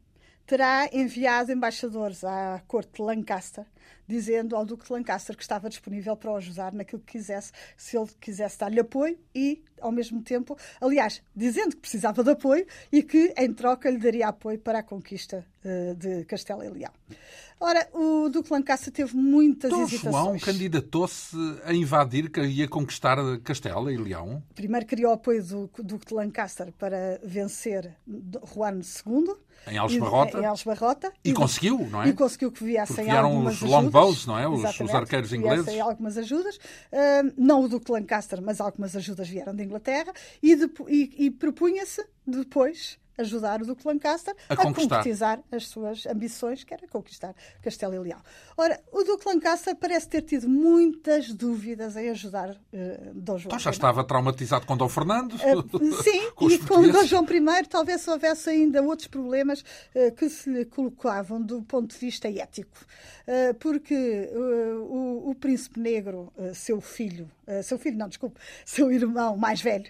terá 0.45 0.89
enviado 0.91 1.51
embaixadores 1.51 2.23
à 2.23 2.59
corte 2.67 2.93
de 2.95 3.01
Lancaster, 3.03 3.65
dizendo 4.09 4.55
ao 4.55 4.65
Duque 4.65 4.87
de 4.87 4.91
Lancaster 4.91 5.37
que 5.37 5.43
estava 5.43 5.69
disponível 5.69 6.17
para 6.17 6.31
o 6.31 6.35
ajudar 6.35 6.73
naquilo 6.73 6.99
que 6.99 7.11
quisesse, 7.11 7.51
se 7.77 7.95
ele 7.95 8.09
quisesse 8.19 8.57
dar-lhe 8.57 8.79
apoio 8.79 9.15
e, 9.35 9.63
ao 9.79 9.91
mesmo 9.91 10.23
tempo, 10.23 10.57
aliás, 10.81 11.21
dizendo 11.35 11.75
que 11.75 11.81
precisava 11.81 12.23
de 12.23 12.31
apoio 12.31 12.65
e 12.91 13.03
que, 13.03 13.31
em 13.37 13.53
troca, 13.53 13.87
lhe 13.87 13.99
daria 13.99 14.29
apoio 14.29 14.57
para 14.57 14.79
a 14.79 14.83
conquista 14.83 15.45
uh, 15.63 15.93
de 15.93 16.25
Castela 16.25 16.65
e 16.65 16.69
Leão. 16.69 16.91
Ora, 17.59 17.87
o 17.93 18.29
Duque 18.29 18.47
de 18.47 18.53
Lancaster 18.53 18.91
teve 18.91 19.15
muitas 19.15 19.69
Dom 19.69 19.83
hesitações. 19.83 20.11
João 20.11 20.39
candidatou-se 20.39 21.37
a 21.63 21.73
invadir 21.73 22.31
e 22.37 22.63
a 22.63 22.67
conquistar 22.67 23.17
Castela 23.43 23.93
e 23.93 23.97
Leão? 23.97 24.41
Primeiro 24.55 24.87
queria 24.87 25.09
o 25.09 25.11
apoio 25.11 25.43
do 25.43 25.69
Duque 25.83 26.07
de 26.07 26.13
Lancaster 26.15 26.73
para 26.79 27.19
vencer 27.23 27.95
Juan 28.55 28.79
II, 28.79 29.35
em 29.67 29.77
Algebarrota. 29.77 30.39
Em 30.39 30.45
Algebarrota. 30.45 31.13
E, 31.23 31.29
e 31.29 31.33
conseguiu, 31.33 31.87
não 31.89 32.03
é? 32.03 32.09
E 32.09 32.13
conseguiu 32.13 32.51
que 32.51 32.63
viessem 32.63 32.95
Porque 32.95 33.11
algumas 33.11 33.61
os 33.61 33.69
longbows, 33.69 34.25
não 34.25 34.37
é? 34.37 34.47
Os, 34.47 34.79
os 34.79 34.93
arqueiros 34.93 35.33
ingleses. 35.33 35.79
algumas 35.79 36.17
ajudas. 36.17 36.57
Uh, 36.57 37.33
não 37.37 37.63
o 37.63 37.69
Duque 37.69 37.91
Lancaster, 37.91 38.41
mas 38.41 38.59
algumas 38.59 38.95
ajudas 38.95 39.27
vieram 39.27 39.55
da 39.55 39.63
Inglaterra. 39.63 40.13
E, 40.41 40.53
e, 40.87 41.25
e 41.25 41.31
propunha-se 41.31 42.05
depois 42.25 42.97
ajudar 43.19 43.61
o 43.61 43.65
Duque 43.65 43.81
de 43.81 43.87
Lancaster 43.87 44.35
a, 44.47 44.53
a 44.53 44.57
concretizar 44.57 45.39
as 45.51 45.67
suas 45.67 46.05
ambições, 46.05 46.63
que 46.63 46.73
era 46.73 46.87
conquistar 46.87 47.35
Castelo 47.61 47.93
e 47.93 47.99
Leão. 47.99 48.19
Ora, 48.57 48.79
o 48.91 49.03
Duque 49.03 49.25
de 49.25 49.33
Lancaster 49.33 49.75
parece 49.75 50.07
ter 50.07 50.21
tido 50.21 50.47
muitas 50.47 51.33
dúvidas 51.33 51.95
em 51.95 52.09
ajudar 52.09 52.51
uh, 52.51 52.57
Dom 53.13 53.37
João. 53.37 53.49
Então 53.49 53.59
já 53.59 53.71
estava 53.71 54.03
traumatizado 54.03 54.65
com 54.65 54.77
Dom 54.77 54.89
Fernando? 54.89 55.33
Uh, 55.33 56.03
sim, 56.03 56.31
com 56.35 56.49
e 56.49 56.57
com 56.59 56.87
Dom 56.87 57.03
João 57.05 57.25
I 57.25 57.67
talvez 57.67 58.07
houvesse 58.07 58.49
ainda 58.49 58.81
outros 58.81 59.07
problemas 59.07 59.61
uh, 59.61 60.11
que 60.15 60.29
se 60.29 60.49
lhe 60.49 60.65
colocavam 60.65 61.41
do 61.41 61.61
ponto 61.61 61.93
de 61.93 61.97
vista 61.97 62.27
ético. 62.27 62.77
porque 63.59 64.29
o, 64.33 65.29
o, 65.29 65.35
príncipe 65.35 65.79
negro, 65.79 66.33
seu 66.53 66.81
filho, 66.81 67.29
seu 67.63 67.77
filho, 67.77 67.97
não, 67.97 68.07
desculpe, 68.07 68.39
seu 68.65 68.91
irmão 68.91 69.37
mais 69.37 69.61
velho, 69.61 69.89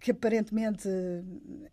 que 0.00 0.10
aparentemente 0.10 0.88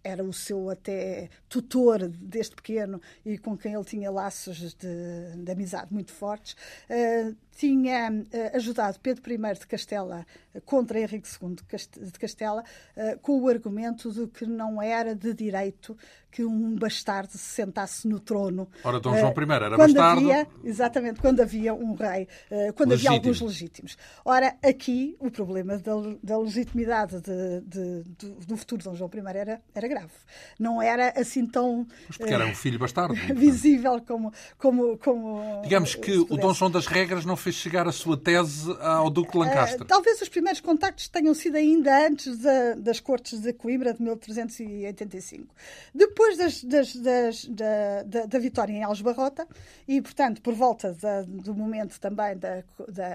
era 0.04 0.24
o 0.24 0.34
seu 0.34 0.70
até 0.70 1.30
tutor 1.48 2.10
desde 2.10 2.56
pequeno 2.56 3.02
e 3.26 3.38
com 3.38 3.58
quem 3.58 3.74
ele 3.74 3.86
tinha 3.86 4.12
laços 4.12 4.76
de, 4.76 5.44
de 5.44 5.52
amizade 5.52 5.94
muito 5.94 6.12
fortes, 6.12 6.56
uh, 6.90 7.36
tinha 7.58 8.12
uh, 8.12 8.56
ajudado 8.56 9.00
Pedro 9.00 9.34
I 9.34 9.38
de 9.56 9.67
Castela 9.67 10.26
contra 10.65 11.00
Henrique 11.00 11.28
II 11.41 11.56
de 11.56 12.20
Castela 12.20 12.63
uh, 12.96 13.20
com 13.20 13.41
o 13.41 13.48
argumento 13.48 14.12
de 14.12 14.28
que 14.28 14.46
não 14.46 14.82
era 14.82 15.15
de 15.15 15.34
direito 15.34 15.98
que 16.30 16.43
um 16.43 16.76
bastardo 16.76 17.32
se 17.32 17.39
sentasse 17.39 18.08
no 18.08 18.20
trono. 18.20 18.70
Ora, 18.84 19.00
Dom 19.00 19.17
João 19.17 19.32
I 19.32 19.54
era 19.54 19.76
quando 19.76 19.93
bastardo. 19.93 20.32
Havia, 20.32 20.48
exatamente, 20.63 21.20
quando 21.20 21.39
havia 21.39 21.74
um 21.74 21.96
rei, 21.96 22.28
quando 22.76 22.91
Legítimo. 22.91 23.15
havia 23.15 23.30
alguns 23.30 23.41
legítimos. 23.41 23.98
Ora, 24.24 24.56
aqui 24.62 25.15
o 25.20 25.32
problema 25.32 25.78
da, 25.80 25.93
da 26.22 26.38
legitimidade 26.38 27.22
de, 27.22 27.62
de, 27.62 28.04
de, 28.04 28.46
do 28.46 28.58
futuro 28.58 28.84
Dom 28.84 28.93
João 28.93 29.10
I 29.12 29.38
era, 29.38 29.62
era 29.74 29.88
grave. 29.88 30.12
Não 30.60 30.80
era 30.82 31.13
assim 31.20 31.48
tão. 31.48 31.88
Mas 32.08 32.17
porque 32.17 32.34
era 32.34 32.46
um 32.46 32.54
filho 32.54 32.78
bastardo. 32.78 33.15
visível 33.34 34.00
como. 34.06 34.32
como, 34.58 34.98
como 34.98 35.62
Digamos 35.63 35.96
que 35.96 36.17
o 36.17 36.38
Dom 36.38 36.54
João 36.54 36.70
das 36.70 36.86
Regras 36.86 37.26
não 37.26 37.36
fez 37.36 37.47
chegar 37.52 37.88
a 37.88 37.92
sua 37.92 38.18
tese 38.18 38.76
ao 38.80 39.10
Duque 39.10 39.32
de 39.32 39.38
Lancaster? 39.38 39.82
Uh, 39.82 39.86
talvez 39.86 40.22
os 40.22 40.30
primeiros 40.30 40.62
contactos 40.62 41.08
tenham 41.08 41.34
sido 41.34 41.56
ainda 41.56 42.08
antes 42.08 42.38
da, 42.38 42.76
das 42.76 43.00
Cortes 43.00 43.40
de 43.40 43.54
Coimbra 43.54 43.94
de 43.94 44.02
1385. 44.02 45.54
Depois 45.94 46.38
das, 46.38 46.64
das, 46.64 46.96
das, 46.96 47.46
da, 47.46 48.04
da, 48.04 48.26
da, 48.26 48.40
vitória 48.40 48.74
em 48.74 48.84
Algebarrota 48.84 49.48
e, 49.88 50.02
portanto, 50.02 50.42
por 50.42 50.54
volta 50.54 50.94
da, 50.94 51.24
do 51.24 51.54
momento 51.54 52.00
também 52.00 52.38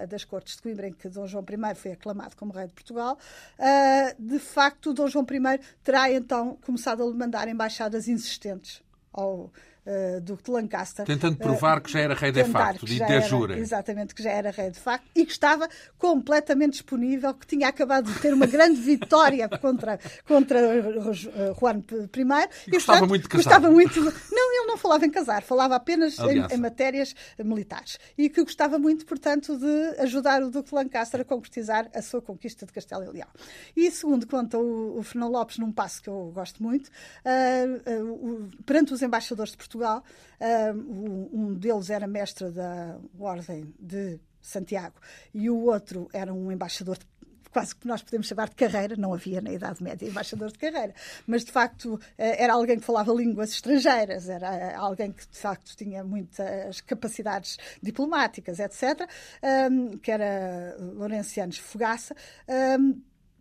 das 0.08 0.24
Cortes 0.24 0.56
de 0.56 0.62
Coimbra 0.62 0.88
em 0.88 0.92
que 0.92 1.08
Dom 1.08 1.26
João 1.26 1.44
I 1.48 1.74
foi 1.74 1.92
aclamado 1.92 2.36
como 2.36 2.52
rei 2.52 2.66
de 2.66 2.72
Portugal, 2.72 3.18
uh, 3.58 4.22
de 4.22 4.38
facto, 4.38 4.92
Dom 4.92 5.08
João 5.08 5.26
I 5.30 5.60
terá 5.82 6.10
então 6.10 6.58
começado 6.64 7.02
a 7.02 7.10
mandar 7.12 7.48
embaixadas 7.48 8.08
insistentes 8.08 8.82
ao 9.12 9.50
do 10.22 10.38
de 10.42 10.50
Lancaster. 10.50 11.04
Tentando 11.04 11.36
provar 11.36 11.78
uh, 11.78 11.80
que 11.80 11.90
já 11.90 12.00
era 12.00 12.14
rei 12.14 12.30
de 12.30 12.44
facto, 12.44 12.86
de, 12.86 12.98
de 12.98 13.20
jure. 13.22 13.58
Exatamente, 13.58 14.14
que 14.14 14.22
já 14.22 14.30
era 14.30 14.50
rei 14.50 14.70
de 14.70 14.78
facto 14.78 15.04
e 15.14 15.26
que 15.26 15.32
estava 15.32 15.68
completamente 15.98 16.72
disponível, 16.72 17.34
que 17.34 17.46
tinha 17.46 17.68
acabado 17.68 18.12
de 18.12 18.18
ter 18.20 18.32
uma 18.32 18.46
grande 18.46 18.80
vitória 18.80 19.48
contra, 19.58 19.98
contra 20.26 20.58
uh, 20.60 21.54
Juan 21.58 21.78
I. 21.78 22.02
E, 22.66 22.70
e 22.70 22.72
gostava 22.72 22.98
portanto, 22.98 23.08
muito 23.08 23.22
de 23.22 23.28
casar. 23.28 23.44
Gostava 23.44 23.70
muito... 23.70 24.00
Não, 24.30 24.54
ele 24.54 24.66
não 24.66 24.76
falava 24.76 25.04
em 25.04 25.10
casar, 25.10 25.42
falava 25.42 25.74
apenas 25.74 26.18
em, 26.18 26.54
em, 26.54 26.56
matérias 26.58 27.14
militares. 27.38 27.98
E 28.16 28.28
que 28.28 28.42
gostava 28.44 28.78
muito, 28.78 29.04
portanto, 29.04 29.58
de 29.58 30.00
ajudar 30.00 30.42
o 30.42 30.50
Duque 30.50 30.70
de 30.70 30.74
Lancaster 30.74 31.20
a 31.20 31.24
concretizar 31.24 31.90
a 31.94 32.02
sua 32.02 32.22
conquista 32.22 32.64
de 32.66 32.72
Castelo 32.72 33.04
e 33.04 33.08
Leão. 33.08 33.28
E 33.76 33.90
segundo 33.90 34.26
conta 34.26 34.58
o, 34.58 34.98
o 34.98 35.02
Fernão 35.02 35.28
Lopes, 35.28 35.58
num 35.58 35.72
passo 35.72 36.02
que 36.02 36.08
eu 36.08 36.30
gosto 36.34 36.62
muito, 36.62 36.88
uh, 36.88 38.12
uh, 38.14 38.50
perante 38.64 38.92
os 38.94 39.02
embaixadores 39.02 39.52
de 39.52 39.56
Portugal, 39.56 39.71
Portugal. 39.72 40.04
Um 41.32 41.54
deles 41.54 41.90
era 41.90 42.06
mestre 42.06 42.50
da 42.50 42.98
Ordem 43.18 43.72
de 43.78 44.20
Santiago 44.40 44.96
e 45.32 45.48
o 45.48 45.64
outro 45.64 46.08
era 46.12 46.32
um 46.32 46.50
embaixador 46.52 46.98
de 46.98 47.06
quase 47.52 47.76
que 47.76 47.86
nós 47.86 48.02
podemos 48.02 48.26
chamar 48.26 48.48
de 48.48 48.56
carreira, 48.56 48.96
não 48.96 49.12
havia 49.12 49.42
na 49.42 49.52
Idade 49.52 49.82
Média 49.82 50.08
embaixador 50.08 50.50
de 50.50 50.58
carreira, 50.58 50.94
mas 51.26 51.44
de 51.44 51.52
facto 51.52 52.00
eh, 52.16 52.42
era 52.42 52.54
alguém 52.54 52.78
que 52.78 52.84
falava 52.84 53.12
línguas 53.12 53.50
estrangeiras, 53.50 54.26
era 54.26 54.74
alguém 54.78 55.12
que 55.12 55.28
de 55.28 55.36
facto 55.38 55.76
tinha 55.76 56.02
muitas 56.02 56.80
capacidades 56.80 57.58
diplomáticas, 57.82 58.58
etc., 58.58 59.06
que 60.00 60.10
era 60.10 60.74
Lourencianos 60.78 61.58
Fogaça 61.58 62.16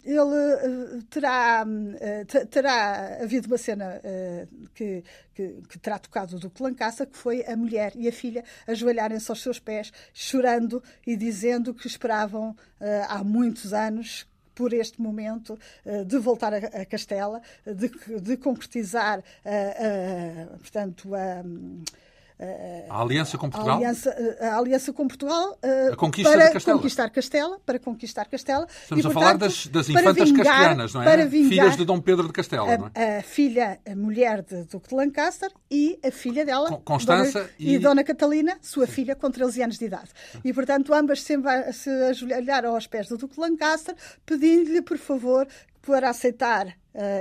ele 0.04 0.20
uh, 0.20 1.04
terá, 1.04 1.66
uh, 1.66 2.48
terá 2.48 3.22
havido 3.22 3.48
uma 3.48 3.58
cena 3.58 4.00
uh, 4.00 4.68
que, 4.74 5.04
que, 5.34 5.62
que, 5.70 5.80
terá 5.80 6.00
tocado 6.00 6.40
do 6.40 6.52
Lancaster, 6.60 7.08
que 7.08 7.18
foi 7.18 7.44
a 7.46 7.56
mulher 7.56 7.94
e 7.96 8.08
a 8.08 8.12
filha 8.12 8.44
ajoelharem-se 8.68 9.30
aos 9.30 9.42
seus 9.42 9.60
pés, 9.60 9.92
chorando 10.14 10.84
e 11.06 11.16
dizendo 11.16 11.74
que 11.74 11.88
esperavam 11.88 12.56
há 13.08 13.24
muitos 13.24 13.74
anos 13.74 14.28
por 14.56 14.74
este 14.74 15.02
momento 15.02 15.58
de 16.06 16.18
voltar 16.18 16.54
a, 16.54 16.86
Castela, 16.86 17.42
de, 17.66 17.90
de 18.20 18.38
concretizar, 18.38 19.24
portanto, 20.60 21.14
a 21.16 21.44
a 22.90 23.02
aliança 23.02 23.38
com 23.38 23.50
Portugal? 23.50 23.76
A 23.76 23.78
aliança, 23.78 24.38
a 24.42 24.58
aliança 24.58 24.94
com 24.94 25.08
Portugal 25.08 25.60
a 25.92 25.96
conquista 25.96 26.32
para 26.32 26.52
Castela. 26.52 26.78
conquistar 26.78 27.10
Castela, 27.10 27.60
para 27.66 27.80
conquistar 27.80 28.26
Castela. 28.26 28.68
Estamos 28.84 29.06
e, 29.06 29.08
a 29.08 29.12
falar 29.12 29.38
das, 29.38 29.68
das 29.68 29.90
infantas 29.90 30.30
vingar, 30.30 30.46
castelhanas, 30.46 30.94
não 30.94 31.04
é? 31.04 31.30
Filhas 31.30 31.78
de 31.78 31.86
Dom 31.86 32.00
Pedro 32.00 32.28
de 32.28 32.34
Castela, 32.34 32.74
a, 32.74 32.78
não 32.78 32.92
é? 32.94 33.20
A 33.20 33.24
filha, 33.24 33.80
a 33.86 33.96
mulher 33.96 34.42
de 34.42 34.64
Duque 34.64 34.90
de 34.90 34.96
Lancaster 34.96 35.52
e 35.70 36.00
a 36.04 36.12
filha 36.12 36.46
dela, 36.46 36.82
Constança 36.84 37.40
Dona, 37.40 37.52
e... 37.60 37.76
e 37.76 37.80
Dona 37.80 38.04
Catalina, 38.04 38.58
sua 38.62 38.86
Sim. 38.86 38.92
filha, 38.92 39.16
com 39.16 39.30
13 39.30 39.64
anos 39.64 39.78
de 39.78 39.86
idade. 39.86 40.10
E, 40.44 40.54
portanto, 40.54 40.94
ambas 40.94 41.22
se 41.22 41.90
ajoelharam 42.10 42.74
aos 42.74 42.88
pés 42.88 43.08
do 43.08 43.18
Duque 43.18 43.36
de 43.36 43.42
Lancaster, 43.42 43.96
pedindo-lhe, 44.26 44.82
por 44.82 44.98
favor, 44.98 45.48
para 45.82 46.10
aceitar 46.10 46.68
uh, 46.68 46.72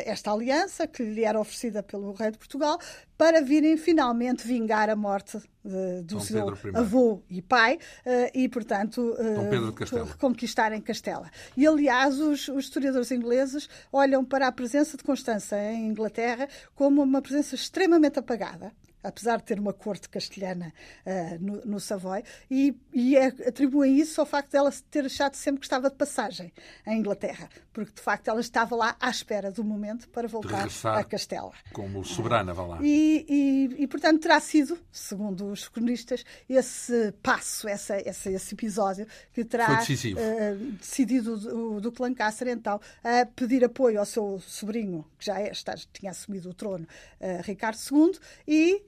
esta 0.05 0.33
aliança 0.33 0.87
que 0.87 1.03
lhe 1.03 1.25
era 1.25 1.41
oferecida 1.41 1.83
pelo 1.83 2.13
rei 2.13 2.31
de 2.31 2.39
Portugal 2.39 2.79
para 3.17 3.41
virem 3.41 3.77
finalmente 3.77 4.47
vingar 4.47 4.91
a 4.91 4.97
morte 4.97 5.39
de, 5.65 6.03
do 6.03 6.17
Dom 6.17 6.21
seu 6.21 6.55
avô 6.75 7.23
e 7.29 7.41
pai 7.41 7.77
uh, 7.77 8.31
e, 8.35 8.49
portanto, 8.49 9.01
uh, 9.01 10.05
reconquistarem 10.05 10.81
Castela. 10.81 11.31
E, 11.57 11.67
aliás, 11.67 12.19
os, 12.21 12.49
os, 12.49 12.65
historiadores 12.65 13.11
ingleses 13.11 13.69
olham 13.93 14.25
para 14.25 14.47
a 14.47 14.53
presença 14.53 14.97
de 14.97 15.03
Constança 15.03 15.57
em 15.59 15.89
Inglaterra 15.89 16.49
como 16.75 17.03
uma 17.03 17.23
presença 17.23 17.55
extremamente 17.55 18.19
apagada 18.19 18.73
apesar 19.03 19.39
de 19.39 19.45
ter 19.45 19.59
uma 19.59 19.73
corte 19.73 20.09
castelhana 20.09 20.73
uh, 21.07 21.45
no, 21.45 21.65
no, 21.65 21.81
Savoy, 21.81 22.23
e, 22.51 22.75
e 22.93 23.17
é, 23.17 23.27
atribuem 23.27 23.99
isso 23.99 24.21
ao 24.21 24.27
facto 24.27 24.53
dela 24.53 24.73
ter 24.91 25.07
achado 25.07 25.35
sempre 25.35 25.61
que 25.61 25.67
estava 25.67 25.91
de 25.91 25.97
passagem 25.97 26.53
em 26.87 26.99
Inglaterra, 26.99 27.49
porque 27.73 27.93
de 27.93 28.01
facto 28.01 28.29
ela 28.29 28.41
estava 28.41 28.75
lá 28.77 28.97
à 29.01 29.11
espera 29.11 29.51
do 29.51 29.65
momento 29.65 30.09
para 30.09 30.29
voltar 30.29 30.69
a 30.85 31.05
Castela. 31.05 31.53
Como 31.73 32.05
soberana, 32.05 32.53
vá 32.53 32.67
lá. 32.67 32.79
E, 32.83 33.27
e, 33.29 33.83
e, 33.83 33.87
portanto 33.87 34.21
terá 34.21 34.41
sido, 34.41 34.79
segundo 34.91 35.51
os 35.51 35.69
cronistas, 35.69 36.25
esse 36.49 37.13
passo, 37.23 37.69
essa, 37.69 37.97
essa 37.97 38.31
esse 38.31 38.55
episódio 38.55 39.07
que 39.33 39.45
terá 39.45 39.81
uh, 39.81 40.57
decidido 40.79 41.35
o 41.75 41.81
Duque 41.81 42.03
Lancaster 42.03 42.49
então 42.49 42.81
a 43.03 43.27
pedir 43.27 43.65
apoio 43.65 43.99
ao 43.99 44.07
seu 44.07 44.41
sobrinho, 44.41 45.05
que 45.19 45.27
já 45.27 45.41
é, 45.41 45.51
está, 45.51 45.75
tinha 45.93 46.11
assumido 46.11 46.51
o 46.51 46.55
trono, 46.55 46.87
uh, 47.21 47.43
Ricardo 47.43 47.79
II, 47.91 48.19
e 48.47 48.83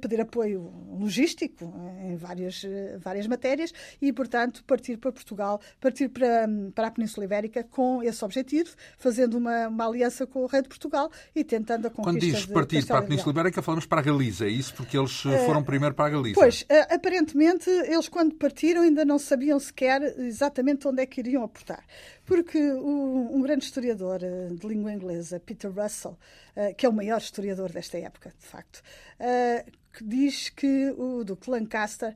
pedir 0.00 0.20
apoio 0.20 0.72
logístico 0.98 1.72
em 2.02 2.16
várias, 2.16 2.62
várias 2.98 3.26
matérias 3.26 3.72
e, 4.00 4.12
portanto, 4.12 4.64
partir 4.64 4.96
para 4.96 5.12
Portugal, 5.12 5.60
partir 5.80 6.08
para, 6.08 6.48
para 6.74 6.88
a 6.88 6.90
Península 6.90 7.24
Ibérica 7.24 7.62
com 7.64 8.02
esse 8.02 8.24
objetivo, 8.24 8.70
fazendo 8.96 9.36
uma, 9.36 9.68
uma 9.68 9.86
aliança 9.86 10.26
com 10.26 10.44
o 10.44 10.46
rei 10.46 10.62
de 10.62 10.68
Portugal 10.68 11.10
e 11.34 11.44
tentando 11.44 11.86
a 11.86 11.90
conquista 11.90 12.10
Quando 12.10 12.20
diz 12.20 12.46
partir 12.46 12.86
para 12.86 12.98
a 12.98 13.02
Península 13.02 13.30
Ibérica, 13.32 13.62
falamos 13.62 13.86
para 13.86 14.00
a 14.00 14.04
Galiza, 14.04 14.46
é 14.46 14.50
isso? 14.50 14.74
Porque 14.74 14.96
eles 14.96 15.20
foram 15.46 15.62
primeiro 15.62 15.94
para 15.94 16.06
a 16.06 16.10
Galiza. 16.10 16.34
Pois, 16.34 16.64
aparentemente, 16.90 17.68
eles 17.70 18.08
quando 18.08 18.34
partiram 18.34 18.82
ainda 18.82 19.04
não 19.04 19.18
sabiam 19.18 19.58
sequer 19.58 20.02
exatamente 20.18 20.86
onde 20.86 21.02
é 21.02 21.06
que 21.06 21.20
iriam 21.20 21.42
aportar. 21.42 21.84
Porque 22.28 22.58
o, 22.58 23.34
um 23.34 23.40
grande 23.40 23.64
historiador 23.64 24.22
eh, 24.22 24.48
de 24.52 24.66
língua 24.68 24.92
inglesa, 24.92 25.40
Peter 25.40 25.70
Russell, 25.72 26.10
uh, 26.10 26.74
que 26.76 26.84
é 26.84 26.88
o 26.88 26.92
maior 26.92 27.22
historiador 27.22 27.72
desta 27.72 27.96
época, 27.96 28.34
de 28.38 28.46
facto, 28.46 28.82
que 29.94 30.04
diz 30.04 30.50
que 30.50 30.90
o 30.90 31.24
Duque 31.24 31.50
Lancaster 31.50 32.14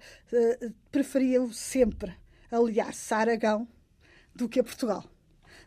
preferia 0.90 1.40
sempre 1.50 2.14
aliar-se 2.50 3.14
a 3.14 3.16
Aragão 3.16 3.66
do 4.34 4.50
que 4.50 4.60
a 4.60 4.64
Portugal. 4.64 5.11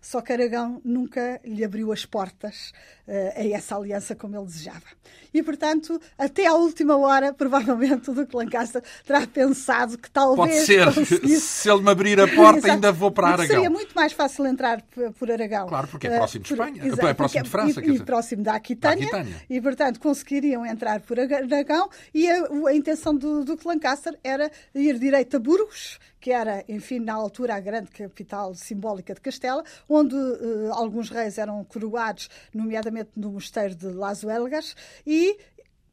Só 0.05 0.21
que 0.21 0.31
Aragão 0.31 0.79
nunca 0.85 1.41
lhe 1.43 1.65
abriu 1.65 1.91
as 1.91 2.05
portas 2.05 2.71
uh, 3.07 3.39
a 3.39 3.47
essa 3.47 3.75
aliança 3.75 4.15
como 4.15 4.37
ele 4.37 4.45
desejava. 4.45 4.85
E, 5.33 5.41
portanto, 5.41 5.99
até 6.15 6.45
à 6.45 6.53
última 6.53 6.95
hora, 6.95 7.33
provavelmente, 7.33 8.11
o 8.11 8.13
Duque 8.13 8.35
Lancaster 8.35 8.83
terá 9.03 9.25
pensado 9.25 9.97
que 9.97 10.09
talvez. 10.11 10.67
Pode 10.67 11.07
ser, 11.07 11.17
se 11.41 11.71
ele 11.71 11.81
me 11.81 11.89
abrir 11.89 12.21
a 12.21 12.27
porta, 12.27 12.71
ainda 12.71 12.91
vou 12.91 13.09
para 13.09 13.29
Aragão. 13.29 13.47
Seria 13.47 13.69
muito 13.69 13.95
mais 13.95 14.13
fácil 14.13 14.45
entrar 14.45 14.79
por 15.17 15.31
Aragão. 15.31 15.65
Claro, 15.65 15.87
porque 15.87 16.05
é 16.05 16.17
próximo 16.17 16.43
de 16.43 16.53
Espanha, 16.53 16.85
uh, 16.85 16.97
por, 16.97 17.09
é 17.09 17.13
próximo 17.15 17.43
de 17.43 17.49
França. 17.49 17.81
E, 17.83 17.95
e 17.95 17.99
próximo 18.03 18.43
da 18.43 18.53
Aquitânia, 18.53 19.09
da 19.09 19.17
Aquitânia, 19.17 19.41
E, 19.49 19.59
portanto, 19.59 19.99
conseguiriam 19.99 20.63
entrar 20.63 21.01
por 21.01 21.19
Aragão 21.19 21.89
e 22.13 22.29
a, 22.29 22.47
a 22.67 22.75
intenção 22.75 23.15
do 23.15 23.43
Duque 23.43 23.67
Lancaster 23.67 24.15
era 24.23 24.51
ir 24.75 24.99
direito 24.99 25.37
a 25.37 25.39
Burgos, 25.39 25.99
que 26.25 26.31
era, 26.31 26.65
enfim, 26.67 26.97
na 26.97 27.13
altura 27.13 27.53
a 27.53 27.59
grande 27.59 27.91
capital 27.91 28.55
simbólica 28.55 29.13
de 29.13 29.21
Castela, 29.21 29.63
onde 29.87 30.15
uh, 30.15 30.73
alguns 30.73 31.11
reis 31.11 31.37
eram 31.37 31.63
coroados, 31.63 32.31
nomeadamente 32.51 33.11
no 33.15 33.29
mosteiro 33.29 33.75
de 33.75 33.91
Las 33.91 34.23
Huelgas, 34.23 34.75
e 35.05 35.37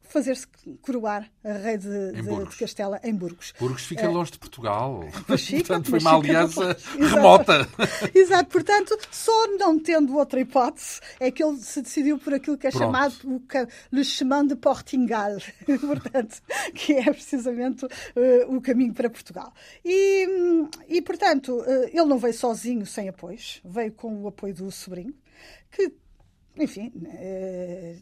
fazer-se 0.03 0.47
coroar 0.81 1.29
a 1.43 1.53
rei 1.53 1.77
de, 1.77 2.11
de, 2.11 2.21
de, 2.21 2.57
Castela 2.57 2.99
em 3.03 3.15
Burgos. 3.15 3.53
Burgos 3.59 3.83
fica 3.85 4.07
uh, 4.07 4.13
longe 4.13 4.31
de 4.31 4.39
Portugal. 4.39 5.03
Fica, 5.37 5.57
portanto, 5.57 5.89
foi 5.89 5.99
uma 5.99 6.15
aliança 6.15 6.77
remota. 6.97 7.67
Exato, 8.13 8.49
portanto, 8.49 8.97
só 9.11 9.47
não 9.57 9.79
tendo 9.79 10.15
outra 10.15 10.39
hipótese 10.39 10.99
é 11.19 11.31
que 11.31 11.43
ele 11.43 11.57
se 11.57 11.81
decidiu 11.81 12.17
por 12.19 12.33
aquilo 12.33 12.57
que 12.57 12.67
é 12.67 12.69
Pronto. 12.69 12.83
chamado 12.83 13.15
o 13.25 13.41
Le 13.91 14.03
Chemin 14.03 14.47
de 14.47 14.55
Portingal, 14.55 15.37
portanto, 15.81 16.41
que 16.73 16.93
é 16.93 17.11
precisamente 17.11 17.85
uh, 17.85 18.55
o 18.55 18.61
caminho 18.61 18.93
para 18.93 19.09
Portugal. 19.09 19.51
E, 19.83 20.27
e 20.87 21.01
portanto, 21.01 21.53
uh, 21.59 21.89
ele 21.91 22.05
não 22.05 22.17
veio 22.17 22.33
sozinho, 22.33 22.85
sem 22.85 23.09
apoios, 23.09 23.61
veio 23.65 23.91
com 23.91 24.21
o 24.21 24.27
apoio 24.27 24.53
do 24.53 24.71
sobrinho, 24.71 25.13
que 25.71 25.91
enfim, 26.55 26.91
eh, 27.07 27.95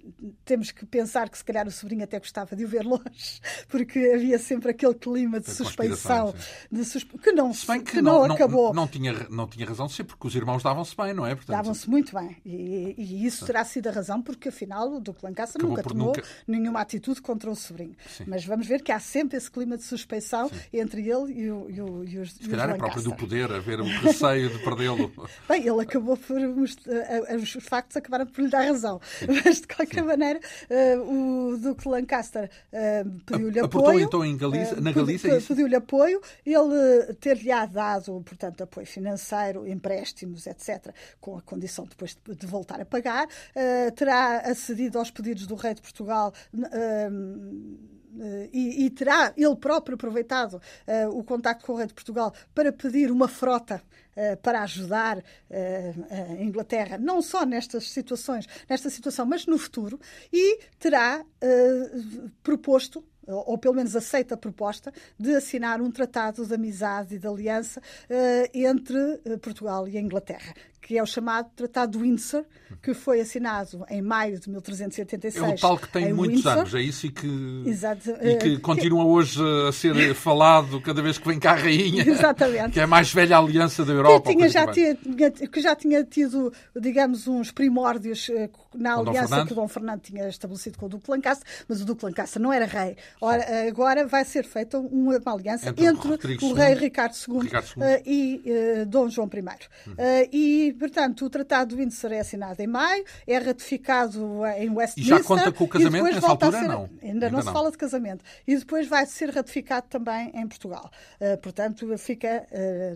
temos 0.44 0.72
que 0.72 0.86
pensar 0.86 1.30
que 1.30 1.38
se 1.38 1.44
calhar 1.44 1.66
o 1.66 1.72
sobrinho 1.72 2.04
até 2.04 2.20
gostava 2.20 2.54
de 2.54 2.66
o 2.66 2.68
ver 2.68 2.84
longe, 2.84 3.40
porque 3.70 4.00
havia 4.14 4.38
sempre 4.38 4.72
aquele 4.72 4.94
clima 4.94 5.40
de 5.40 5.50
suspeição, 5.50 6.36
de 6.70 6.84
suspe... 6.84 7.18
que 7.18 7.32
não, 7.32 7.54
se 7.54 7.66
bem 7.66 7.82
que, 7.82 7.92
que 7.94 8.02
não, 8.02 8.28
não, 8.28 8.36
acabou. 8.36 8.74
Não, 8.74 8.82
não, 8.82 8.88
tinha, 8.88 9.14
não 9.30 9.48
tinha 9.48 9.66
razão 9.66 9.88
de 9.88 9.94
ser, 9.94 10.04
porque 10.04 10.28
os 10.28 10.36
irmãos 10.36 10.62
davam-se 10.62 10.96
bem, 10.98 11.14
não 11.14 11.26
é? 11.26 11.34
Portanto... 11.34 11.56
Davam-se 11.56 11.90
muito 11.90 12.14
bem. 12.14 12.36
E, 12.46 12.94
e 12.98 13.26
isso 13.26 13.46
terá 13.46 13.64
sido 13.64 13.88
a 13.88 13.92
razão, 13.92 14.22
porque 14.22 14.50
afinal 14.50 14.92
o 14.92 15.00
Duque 15.00 15.24
Lancaster 15.24 15.62
nunca 15.62 15.82
tomou 15.84 16.08
nunca... 16.08 16.24
nenhuma 16.46 16.82
atitude 16.82 17.22
contra 17.22 17.50
o 17.50 17.56
sobrinho. 17.56 17.96
Sim. 18.10 18.26
Mas 18.28 18.44
vamos 18.44 18.68
ver 18.68 18.82
que 18.82 18.92
há 18.92 19.00
sempre 19.00 19.38
esse 19.38 19.50
clima 19.50 19.78
de 19.78 19.84
suspeição 19.84 20.50
Sim. 20.50 20.56
entre 20.74 21.10
ele 21.10 21.34
e, 21.34 21.52
o, 21.52 21.70
e, 21.70 21.82
o, 21.82 22.04
e 22.04 22.18
os 22.20 22.34
Se 22.34 22.50
calhar 22.50 22.70
é 22.70 22.74
próprio 22.74 23.02
do 23.02 23.16
poder, 23.16 23.50
haver 23.50 23.80
o 23.80 23.86
receio 23.86 24.50
de 24.50 24.60
perdê-lo. 24.60 25.10
bem, 25.48 25.66
ele 25.66 25.82
acabou 25.82 26.18
por. 26.18 26.38
Os 26.42 27.58
factos 27.64 27.96
acabaram 27.96 28.26
por 28.26 28.41
lhe 28.42 28.50
dar 28.50 28.62
razão. 28.62 29.00
Mas, 29.28 29.62
de 29.62 29.68
qualquer 29.68 30.04
maneira, 30.04 30.40
uh, 31.00 31.54
o 31.54 31.58
Duque 31.58 31.88
Lancaster 31.88 32.50
uh, 32.74 33.20
pediu-lhe 33.26 33.60
apoio. 33.60 34.00
então 34.00 34.26
em 34.26 34.38
Galiza, 34.38 34.76
uh, 34.76 34.82
na 34.82 34.92
Galícia? 34.92 35.32
É 35.32 35.40
pediu-lhe 35.40 35.76
apoio. 35.76 36.22
Ele 36.46 37.14
ter-lhe 37.20 37.52
dado, 37.72 38.22
portanto, 38.26 38.62
apoio 38.62 38.88
financeiro, 38.88 39.68
empréstimos, 39.68 40.48
etc., 40.48 40.94
com 41.20 41.38
a 41.38 41.42
condição 41.42 41.86
depois 41.86 42.18
de, 42.26 42.36
de 42.36 42.48
voltar 42.48 42.82
a 42.82 42.86
pagar. 42.86 43.28
terá 43.96 44.40
acedido 44.40 44.98
aos 44.98 45.12
pedidos 45.12 45.46
do 45.48 45.56
rei 45.56 45.74
de 45.74 45.82
Portugal. 45.82 46.34
E, 48.52 48.86
e, 48.86 48.90
terá 48.90 49.34
ele 49.38 49.56
próprio 49.56 49.96
aproveitado 49.96 50.56
uh, 50.56 51.18
o 51.18 51.24
contacto 51.24 51.66
com 51.66 51.74
o 51.74 51.76
rei 51.78 51.88
de 51.88 51.94
Portugal 51.94 52.34
para 52.54 52.72
pedir 52.72 53.10
uma 53.10 53.28
frota 53.28 53.82
eh, 54.14 54.36
para 54.36 54.64
ajudar 54.64 55.24
eh, 55.50 55.94
a 56.10 56.44
Inglaterra, 56.44 56.98
não 56.98 57.22
só 57.22 57.46
nestas 57.46 57.90
situações, 57.90 58.46
nesta 58.70 58.90
situação, 58.90 59.26
mas 59.26 59.46
no 59.46 59.58
futuro, 59.58 59.98
e 60.34 60.60
terá 60.78 61.24
eh, 61.40 61.92
proposto 62.44 63.04
ou 63.28 63.58
pelo 63.58 63.76
menos 63.76 63.96
aceita 63.96 64.34
a 64.34 64.38
proposta, 64.38 64.92
de 65.18 65.36
assinar 65.36 65.80
um 65.80 65.92
tratado 65.92 66.46
de 66.46 66.54
amizade 66.54 67.16
e 67.16 67.20
de 67.20 67.28
aliança 67.28 67.80
entre 68.52 69.20
Portugal 69.40 69.88
e 69.88 69.96
a 69.96 70.02
Inglaterra, 70.02 70.54
que 70.92 70.98
é 70.98 71.02
o 71.02 71.06
chamado 71.06 71.50
Tratado 71.56 71.94
de 71.94 72.04
Windsor, 72.04 72.44
que 72.82 72.94
foi 72.94 73.22
assinado 73.22 73.86
em 73.90 74.02
maio 74.02 74.38
de 74.38 74.50
1386. 74.50 75.42
É 75.42 75.54
o 75.54 75.56
tal 75.56 75.78
que 75.78 75.88
tem 75.88 76.12
muitos 76.12 76.36
Windsor. 76.36 76.52
anos, 76.52 76.76
é 76.76 76.82
isso? 76.82 77.06
E 77.06 77.12
que, 77.12 77.64
Exato. 77.66 78.10
E 78.22 78.36
que 78.36 78.60
continua 78.60 79.06
hoje 79.06 79.40
a 79.70 79.72
ser 79.72 79.96
falado 80.14 80.82
cada 80.82 81.02
vez 81.02 81.18
que 81.18 81.26
vem 81.26 81.40
cá 81.40 81.52
a 81.52 81.56
rainha. 81.56 82.04
Exatamente. 82.06 82.72
Que 82.72 82.82
é 82.82 82.84
a 82.84 82.88
mais 82.88 83.10
velha 83.14 83.38
aliança 83.38 83.86
da 83.86 83.94
Europa. 83.94 84.30
Que, 84.30 84.36
tinha, 84.36 84.50
já 84.50 84.68
tinha, 84.68 84.96
que 85.32 85.62
já 85.62 85.76
tinha 85.78 86.04
tido, 86.04 86.52
digamos, 86.78 87.26
uns 87.26 87.52
primórdios 87.52 88.30
eh, 88.30 88.50
na 88.76 88.96
aliança 88.96 89.46
que 89.46 89.54
o 89.54 89.56
Dom 89.56 89.70
Fernando 89.70 90.02
tinha 90.02 90.28
estabelecido 90.28 90.78
com 90.78 90.88
o 90.88 90.90
Duque 90.90 91.10
Lancaster, 91.10 91.48
mas 91.70 91.82
o 91.82 91.86
Duque 91.86 92.04
Lancaster 92.04 92.42
não 92.42 92.52
era 92.52 92.66
rei. 92.66 92.98
Ora, 93.22 93.46
agora 93.66 94.06
vai 94.06 94.26
ser 94.26 94.44
feita 94.44 94.78
uma 94.78 95.18
aliança 95.26 95.70
entre, 95.70 95.86
entre 95.86 96.46
o 96.46 96.54
rei 96.54 96.74
Ricardo 96.74 97.14
II, 97.16 97.40
Ricardo 97.40 97.68
II. 97.78 97.82
Uh, 97.82 98.02
e 98.06 98.44
uh, 98.82 98.86
Dom 98.86 99.08
João 99.08 99.30
I. 99.34 99.40
Uhum. 99.40 99.94
Uh, 99.94 100.30
e, 100.34 100.76
portanto, 100.82 101.26
o 101.26 101.30
Tratado 101.30 101.76
de 101.76 101.82
Windsor 101.82 102.12
é 102.12 102.20
assinado 102.20 102.62
em 102.62 102.68
maio, 102.68 103.06
é 103.26 103.38
ratificado 103.38 104.20
em 104.58 104.70
Westminster. 104.70 104.98
E 104.98 105.20
já 105.20 105.24
conta 105.24 105.52
com 105.52 105.64
o 105.64 105.68
casamento 105.68 106.04
nessa 106.04 106.28
altura? 106.28 106.60
Ser, 106.60 106.68
não. 106.68 106.82
Ainda, 106.82 107.06
ainda 107.06 107.30
não, 107.30 107.40
não, 107.40 107.46
se 107.46 107.54
fala 107.54 107.72
de 107.72 107.78
casamento. 107.78 108.26
E 108.48 108.58
depois 108.58 108.88
vai 108.88 109.06
ser 109.06 109.30
ratificado 109.30 109.88
também 109.88 110.32
em 110.34 110.48
Portugal. 110.48 110.90
portanto, 111.42 111.98
fica, 111.98 112.46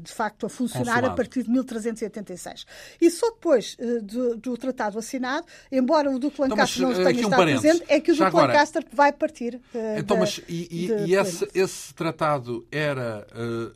de 0.02 0.12
facto, 0.12 0.46
a 0.46 0.50
funcionar 0.50 0.86
Consulado. 0.86 1.14
a 1.14 1.16
partir 1.16 1.44
de 1.44 1.50
1386. 1.50 2.66
E 3.00 3.10
só 3.10 3.30
depois 3.32 3.78
do, 4.04 4.36
do 4.38 4.58
tratado 4.58 4.98
assinado 4.98 5.46
embora 5.72 6.10
o 6.10 6.20
Duque 6.20 6.42
Lancaster 6.42 6.84
então, 6.84 6.98
não 6.98 7.06
tenha 7.06 7.28
um 7.28 7.30
estado 7.30 7.44
presente, 7.44 7.84
é 7.88 8.00
que 8.00 8.12
o 8.12 8.16
Duque 8.16 8.36
Lancaster 8.36 8.86
vai 8.92 9.12
partir. 9.12 9.56
Uh, 9.74 10.00
então, 10.00 10.18
mas 10.18 10.42
e, 10.48 10.68
e, 10.72 11.10
e 11.10 11.16
esse, 11.16 11.48
esse, 11.54 11.94
tratado 11.94 12.66
era 12.72 13.26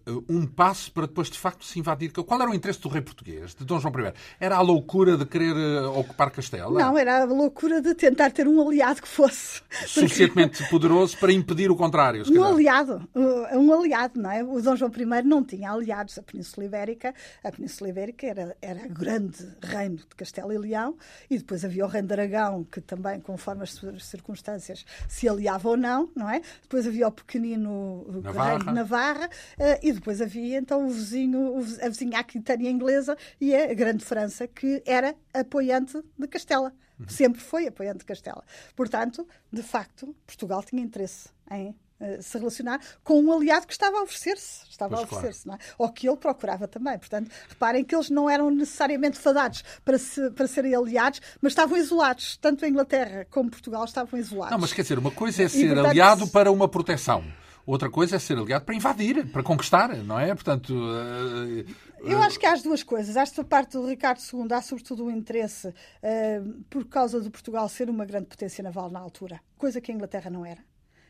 uh, 0.07 0.25
um 0.29 0.45
passo 0.45 0.91
para 0.91 1.05
depois, 1.05 1.29
de 1.29 1.37
facto, 1.37 1.65
se 1.65 1.79
invadir? 1.79 2.11
Qual 2.11 2.41
era 2.41 2.49
o 2.49 2.53
interesse 2.53 2.79
do 2.79 2.89
rei 2.89 3.01
português, 3.01 3.53
de 3.55 3.65
Dom 3.65 3.79
João 3.79 3.88
I? 3.97 4.13
Era 4.39 4.57
a 4.57 4.61
loucura 4.61 5.17
de 5.17 5.25
querer 5.25 5.55
uh, 5.55 5.97
ocupar 5.97 6.31
Castela? 6.31 6.79
Não, 6.79 6.97
era 6.97 7.23
a 7.23 7.25
loucura 7.25 7.81
de 7.81 7.93
tentar 7.95 8.31
ter 8.31 8.47
um 8.47 8.67
aliado 8.67 9.01
que 9.01 9.07
fosse. 9.07 9.61
Suficientemente 9.85 10.63
poderoso 10.69 11.17
para 11.17 11.31
impedir 11.31 11.71
o 11.71 11.75
contrário. 11.75 12.23
Um 12.29 12.43
aliado, 12.43 13.07
um 13.15 13.73
aliado, 13.73 14.19
não 14.19 14.31
é? 14.31 14.43
O 14.43 14.61
Dom 14.61 14.75
João 14.75 14.91
I 14.95 15.23
não 15.23 15.43
tinha 15.43 15.71
aliados. 15.71 16.17
A 16.17 16.23
Península 16.23 16.65
Ibérica, 16.65 17.13
a 17.43 17.51
Península 17.51 17.89
Ibérica 17.89 18.27
era, 18.27 18.57
era 18.61 18.87
grande 18.87 19.47
reino 19.61 19.97
de 19.97 20.15
Castela 20.15 20.53
e 20.53 20.57
Leão 20.57 20.95
e 21.29 21.37
depois 21.37 21.63
havia 21.63 21.85
o 21.85 21.87
rei 21.87 22.01
de 22.01 22.13
Aragão, 22.13 22.63
que 22.63 22.81
também, 22.81 23.19
conforme 23.19 23.63
as 23.63 23.79
circunstâncias, 23.99 24.85
se 25.07 25.27
aliava 25.27 25.69
ou 25.69 25.77
não, 25.77 26.09
não 26.15 26.29
é? 26.29 26.41
Depois 26.61 26.87
havia 26.87 27.07
o 27.07 27.11
pequenino 27.11 28.05
Navarra. 28.21 28.49
rei 28.49 28.59
de 28.59 28.71
Navarra, 28.73 29.27
uh, 29.27 29.79
e 29.81 29.91
depois 29.91 30.21
havia 30.21 30.57
então 30.57 30.85
o 30.85 30.89
vizinho, 30.89 31.57
a 31.81 31.89
vizinha 31.89 32.19
Aquitânia 32.19 32.69
inglesa 32.69 33.17
e 33.39 33.55
a 33.55 33.73
grande 33.79 34.03
França, 34.03 34.47
que 34.47 34.83
era 34.85 35.15
apoiante 35.33 35.97
de 36.17 36.27
Castela. 36.27 36.73
Sempre 37.07 37.41
foi 37.41 37.65
apoiante 37.65 37.99
de 37.99 38.05
Castela. 38.05 38.43
Portanto, 38.75 39.25
de 39.51 39.63
facto, 39.63 40.13
Portugal 40.27 40.61
tinha 40.61 40.81
interesse 40.81 41.29
em 41.49 41.69
uh, 41.69 42.21
se 42.21 42.37
relacionar 42.37 42.81
com 43.05 43.21
um 43.21 43.31
aliado 43.31 43.65
que 43.65 43.71
estava 43.71 43.99
a 43.99 44.01
oferecer-se. 44.01 44.65
Estava 44.69 44.97
pois 44.97 45.01
a 45.01 45.05
oferecer-se, 45.05 45.43
claro. 45.45 45.61
é? 45.61 45.73
Ou 45.77 45.89
que 45.89 46.09
ele 46.09 46.17
procurava 46.17 46.67
também. 46.67 46.99
Portanto, 46.99 47.31
reparem 47.47 47.85
que 47.85 47.95
eles 47.95 48.09
não 48.09 48.29
eram 48.29 48.51
necessariamente 48.51 49.17
fadados 49.17 49.63
para, 49.85 49.97
se, 49.97 50.29
para 50.31 50.45
serem 50.45 50.75
aliados, 50.75 51.21
mas 51.41 51.53
estavam 51.53 51.77
isolados. 51.77 52.35
Tanto 52.35 52.65
a 52.65 52.67
Inglaterra 52.67 53.25
como 53.29 53.49
Portugal 53.49 53.85
estavam 53.85 54.19
isolados. 54.19 54.51
Não, 54.51 54.59
mas 54.59 54.73
quer 54.73 54.81
dizer, 54.81 54.99
uma 54.99 55.11
coisa 55.11 55.43
é 55.43 55.47
ser 55.47 55.63
e, 55.63 55.67
portanto, 55.67 55.85
aliado 55.85 56.27
para 56.27 56.51
uma 56.51 56.67
proteção. 56.67 57.23
Outra 57.69 57.87
coisa 57.87 58.15
é 58.15 58.19
ser 58.19 58.35
aliado 58.35 58.65
para 58.65 58.73
invadir, 58.73 59.27
para 59.27 59.43
conquistar, 59.43 59.95
não 59.97 60.19
é? 60.19 60.33
Portanto. 60.33 60.73
Uh, 60.73 61.63
eu 61.99 62.19
acho 62.19 62.39
que 62.39 62.45
há 62.47 62.53
as 62.53 62.63
duas 62.63 62.81
coisas. 62.81 63.15
Acho 63.15 63.31
que 63.31 63.37
da 63.37 63.43
parte 63.43 63.73
do 63.73 63.85
Ricardo 63.85 64.19
II 64.19 64.47
há 64.51 64.59
sobretudo 64.59 65.05
um 65.05 65.11
interesse 65.11 65.67
uh, 65.67 66.63
por 66.67 66.85
causa 66.85 67.21
de 67.21 67.29
Portugal 67.29 67.69
ser 67.69 67.87
uma 67.87 68.05
grande 68.05 68.25
potência 68.25 68.63
naval 68.63 68.89
na 68.89 68.99
altura, 68.99 69.39
coisa 69.55 69.79
que 69.79 69.91
a 69.91 69.93
Inglaterra 69.93 70.31
não 70.31 70.43
era. 70.43 70.63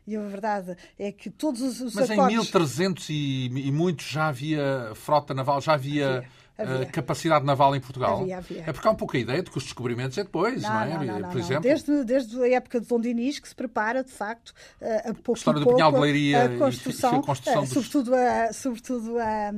E 0.05 0.17
a 0.17 0.21
verdade 0.21 0.75
é 0.97 1.13
que 1.13 1.29
todos 1.29 1.61
os, 1.61 1.79
os 1.79 1.95
Mas 1.95 2.11
acordos... 2.11 2.33
em 2.33 2.37
1300 2.39 3.09
e, 3.09 3.45
e 3.45 3.71
muitos 3.71 4.07
já 4.07 4.27
havia 4.27 4.91
frota 4.95 5.33
naval, 5.33 5.61
já 5.61 5.75
havia... 5.75 6.17
havia 6.17 6.29
havia. 6.61 6.85
capacidade 6.87 7.45
naval 7.45 7.75
em 7.75 7.79
Portugal. 7.79 8.21
Havia, 8.21 8.37
havia. 8.37 8.63
É 8.67 8.73
porque 8.73 8.87
há 8.87 8.91
um 8.91 8.95
pouco 8.95 9.15
a 9.15 9.19
ideia 9.19 9.41
de 9.41 9.49
que 9.49 9.57
os 9.57 9.63
descobrimentos 9.63 10.17
é 10.17 10.23
depois, 10.23 10.61
não, 10.61 10.69
não 10.69 10.81
é? 10.81 11.05
Não, 11.05 11.19
não, 11.19 11.29
Por 11.29 11.39
exemplo, 11.39 11.63
desde, 11.63 12.03
desde 12.03 12.41
a 12.41 12.49
época 12.49 12.79
de 12.79 12.87
Dom 12.87 12.99
Dinis 12.99 13.39
que 13.39 13.47
se 13.47 13.55
prepara, 13.55 14.03
de 14.03 14.11
facto, 14.11 14.53
a 14.81 15.13
pouco 15.13 15.31
a 15.31 15.33
história 15.33 15.59
do 15.59 15.67
Pinhal 15.67 15.91
de 15.91 15.99
Leiria 15.99 16.45
a 16.45 16.57
construção, 16.57 17.13
e 17.13 17.17
a 17.17 17.21
construção 17.21 17.61
dos... 17.61 17.69
sobretudo, 17.69 18.15
a, 18.15 18.53
sobretudo 18.53 19.17
a, 19.19 19.51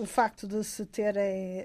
o 0.00 0.06
facto 0.06 0.46
de 0.46 0.62
se 0.64 0.84
terem 0.86 1.64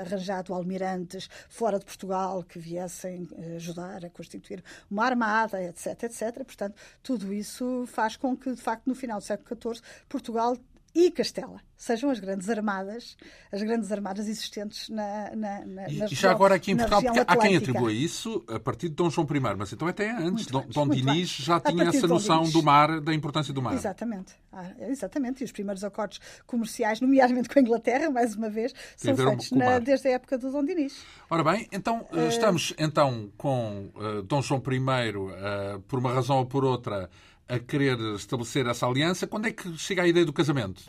arranjado 0.00 0.52
almirantes 0.52 1.28
fora 1.48 1.78
de 1.78 1.84
Portugal 1.84 2.42
que 2.42 2.58
viessem 2.58 3.28
ajudar 3.56 4.04
a 4.04 4.10
constituir 4.10 4.62
uma 4.90 5.04
armada, 5.04 5.62
etc, 5.62 6.04
etc. 6.04 6.44
Portanto, 6.44 6.74
tudo 7.02 7.32
isso 7.32 7.84
faz 7.86 8.16
com 8.16 8.36
que, 8.36 8.54
de 8.54 8.60
facto, 8.60 8.86
no 8.86 8.94
final 8.94 9.18
do 9.18 9.24
século 9.24 9.74
XIV, 9.74 9.82
Portugal 10.08 10.56
e 10.96 11.10
Castela. 11.10 11.60
Sejam 11.76 12.08
as 12.08 12.18
grandes 12.18 12.48
armadas, 12.48 13.18
as 13.52 13.62
grandes 13.62 13.92
armadas 13.92 14.26
existentes 14.26 14.88
na, 14.88 15.30
na, 15.36 15.66
na 15.66 15.88
E, 15.90 16.06
já 16.14 16.30
agora 16.30 16.54
aqui 16.54 16.72
em 16.72 16.76
Portugal, 16.76 17.02
porque 17.02 17.20
há 17.20 17.36
quem 17.36 17.54
atribua 17.54 17.92
isso 17.92 18.42
a 18.48 18.58
partir 18.58 18.88
de 18.88 18.94
Dom 18.94 19.10
João 19.10 19.26
I, 19.30 19.56
mas 19.58 19.74
então 19.74 19.86
até 19.86 20.10
antes, 20.10 20.50
muito 20.50 20.52
Dom, 20.52 20.66
Dom 20.68 20.88
Dinis 20.88 21.28
já 21.28 21.60
tinha 21.60 21.84
essa 21.84 22.06
noção 22.06 22.44
do 22.44 22.62
mar, 22.62 22.98
da 23.02 23.12
importância 23.12 23.52
do 23.52 23.60
mar. 23.60 23.74
Exatamente, 23.74 24.32
ah, 24.50 24.70
exatamente, 24.88 25.42
e 25.42 25.44
os 25.44 25.52
primeiros 25.52 25.84
acordos 25.84 26.18
comerciais, 26.46 26.98
nomeadamente 27.02 27.50
com 27.50 27.58
a 27.58 27.62
Inglaterra, 27.62 28.08
mais 28.08 28.34
uma 28.34 28.48
vez, 28.48 28.72
são 28.96 29.14
feitos 29.14 29.50
na, 29.50 29.78
desde 29.78 30.08
a 30.08 30.12
época 30.12 30.38
do 30.38 30.50
Dom 30.50 30.64
Dinis. 30.64 31.04
Ora 31.28 31.44
bem, 31.44 31.68
então 31.70 32.06
uh... 32.10 32.28
estamos 32.28 32.72
então 32.78 33.30
com 33.36 33.90
uh, 33.96 34.22
Dom 34.22 34.40
João 34.40 34.62
I, 34.66 35.10
uh, 35.10 35.80
por 35.80 35.98
uma 35.98 36.10
razão 36.10 36.38
ou 36.38 36.46
por 36.46 36.64
outra, 36.64 37.10
a 37.48 37.58
querer 37.58 37.98
estabelecer 38.14 38.66
essa 38.66 38.86
aliança. 38.86 39.26
Quando 39.26 39.46
é 39.46 39.52
que 39.52 39.76
chega 39.78 40.02
a 40.02 40.08
ideia 40.08 40.26
do 40.26 40.32
casamento? 40.32 40.82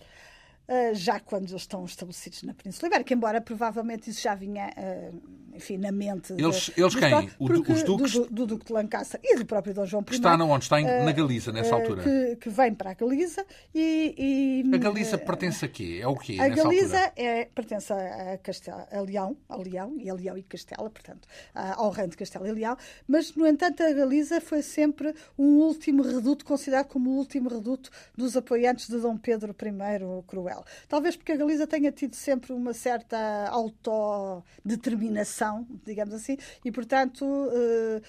Uh, 0.67 0.93
já 0.93 1.17
quando 1.17 1.47
eles 1.47 1.61
estão 1.61 1.85
estabelecidos 1.85 2.43
na 2.43 2.53
Península 2.53 2.89
Ibérica, 2.89 3.13
embora 3.13 3.39
provavelmente 3.39 4.09
isso 4.09 4.21
já 4.21 4.35
vinha, 4.35 4.69
uh, 4.77 5.21
enfim, 5.55 5.77
na 5.77 5.93
mente. 5.93 6.33
Eles, 6.33 6.71
de, 6.75 6.81
eles 6.81 6.93
quem? 6.93 7.31
os 7.39 7.83
duques? 7.83 8.11
Do, 8.11 8.25
do, 8.25 8.45
Duque 8.45 8.65
de 8.65 8.73
Lancaster 8.73 9.17
e 9.23 9.37
do 9.37 9.45
próprio 9.45 9.73
Dom 9.73 9.85
João 9.85 10.03
I. 10.05 10.13
Está 10.13 10.35
onde? 10.35 10.65
Está 10.65 10.81
em, 10.81 10.85
uh, 10.85 11.05
na 11.05 11.13
Galiza, 11.13 11.53
nessa 11.53 11.73
altura. 11.73 12.03
Que, 12.03 12.35
que, 12.35 12.49
vem 12.49 12.73
para 12.73 12.91
a 12.91 12.93
Galiza 12.95 13.45
e. 13.73 14.63
e 14.65 14.75
a 14.75 14.77
Galiza 14.77 15.17
pertence 15.17 15.63
a 15.63 15.69
quê? 15.69 15.99
É 16.01 16.07
o 16.07 16.17
quê? 16.17 16.35
A 16.37 16.49
Galiza 16.49 17.13
é, 17.15 17.45
pertence 17.45 17.93
a, 17.93 18.37
Castela, 18.39 18.89
a 18.91 18.99
Leão, 18.99 19.37
a 19.47 19.55
Leão, 19.55 19.95
e 19.97 20.09
a 20.09 20.13
Leão 20.13 20.37
e 20.37 20.43
Castela, 20.43 20.89
portanto, 20.89 21.29
ao 21.53 21.91
reino 21.91 22.09
de 22.09 22.17
Castela 22.17 22.45
e 22.45 22.51
Leão, 22.51 22.75
mas, 23.07 23.33
no 23.35 23.47
entanto, 23.47 23.83
a 23.83 23.93
Galiza 23.93 24.41
foi 24.41 24.61
sempre 24.61 25.15
um 25.39 25.59
último 25.59 26.03
reduto, 26.03 26.43
considerado 26.43 26.87
como 26.87 27.11
o 27.11 27.13
último 27.13 27.47
reduto 27.47 27.89
dos 28.17 28.35
apoiantes 28.35 28.89
de 28.89 28.99
Dom 28.99 29.15
Pedro 29.15 29.51
I 29.51 30.23
Cruel. 30.27 30.56
Talvez 30.87 31.15
porque 31.15 31.31
a 31.31 31.35
Galiza 31.35 31.67
tenha 31.67 31.91
tido 31.91 32.15
sempre 32.15 32.53
uma 32.53 32.73
certa 32.73 33.47
autodeterminação, 33.49 35.67
digamos 35.85 36.13
assim, 36.13 36.37
e, 36.63 36.71
portanto, 36.71 37.25
eh, 37.51 38.01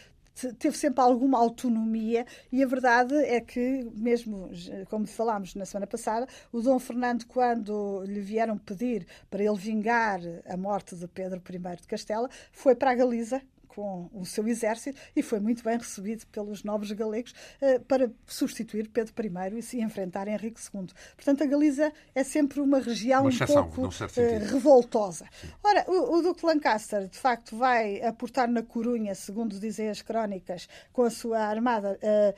teve 0.59 0.77
sempre 0.77 1.03
alguma 1.03 1.39
autonomia. 1.39 2.27
E 2.53 2.63
a 2.63 2.67
verdade 2.67 3.15
é 3.15 3.41
que, 3.41 3.89
mesmo 3.95 4.51
como 4.89 5.07
falámos 5.07 5.55
na 5.55 5.65
semana 5.65 5.87
passada, 5.87 6.27
o 6.53 6.61
Dom 6.61 6.79
Fernando, 6.79 7.27
quando 7.27 8.03
lhe 8.05 8.21
vieram 8.21 8.57
pedir 8.57 9.07
para 9.31 9.43
ele 9.43 9.57
vingar 9.57 10.21
a 10.47 10.57
morte 10.57 10.95
de 10.95 11.09
Pedro 11.09 11.43
I 11.49 11.77
de 11.77 11.89
Castela, 11.89 12.29
foi 12.53 12.75
para 12.75 12.93
a 12.93 12.95
Galiza 12.95 13.43
com 13.79 14.11
o 14.13 14.27
seu 14.27 14.49
exército 14.49 14.99
e 15.15 15.23
foi 15.23 15.39
muito 15.39 15.63
bem 15.63 15.79
recebido 15.79 16.27
pelos 16.33 16.65
nobres 16.65 16.91
galegos 16.91 17.33
uh, 17.63 17.79
para 17.85 18.11
substituir 18.27 18.89
Pedro 18.89 19.15
I 19.25 19.61
e 19.61 19.63
se 19.63 19.81
enfrentar 19.81 20.27
Henrique 20.27 20.61
II. 20.75 20.89
Portanto, 21.15 21.45
a 21.45 21.47
Galiza 21.47 21.93
é 22.13 22.25
sempre 22.25 22.61
uma 22.61 22.81
região 22.81 23.21
uma 23.21 23.31
exceção, 23.31 23.67
um 23.67 23.71
pouco 23.71 23.87
uh, 23.87 24.51
revoltosa. 24.51 25.27
Sim. 25.41 25.47
Ora, 25.63 25.85
o, 25.87 26.17
o, 26.17 26.23
Duque 26.23 26.45
Lancaster, 26.45 27.07
de 27.07 27.17
facto, 27.17 27.57
vai 27.57 28.03
aportar 28.03 28.49
na 28.49 28.65
Corunha, 28.65 29.15
segundo 29.15 29.61
dizem 29.61 29.89
as 29.89 30.03
crónicas, 30.03 30.69
com 30.93 31.03
a 31.03 31.11
sua 31.11 31.39
armada 31.39 31.97
uh, 32.03 32.35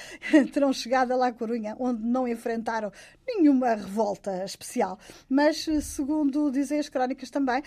Terão 0.54 0.72
chegado 0.72 1.12
a 1.12 1.16
La 1.16 1.32
Corunha, 1.32 1.76
onde 1.80 2.04
não 2.04 2.28
enfrentaram 2.28 2.92
nenhuma 3.28 3.76
revolta 3.76 4.46
especial, 4.46 4.98
mas, 5.28 5.68
segundo 5.82 6.52
dizem 6.52 6.80
as 6.80 6.90
crónicas 6.90 7.30
também, 7.30 7.62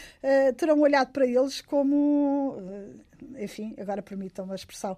terão 0.57 0.81
olhado 0.81 1.13
para 1.13 1.27
eles 1.27 1.61
como 1.61 2.57
enfim, 3.39 3.75
agora 3.79 4.03
permitam 4.03 4.45
uma 4.45 4.55
expressão, 4.55 4.97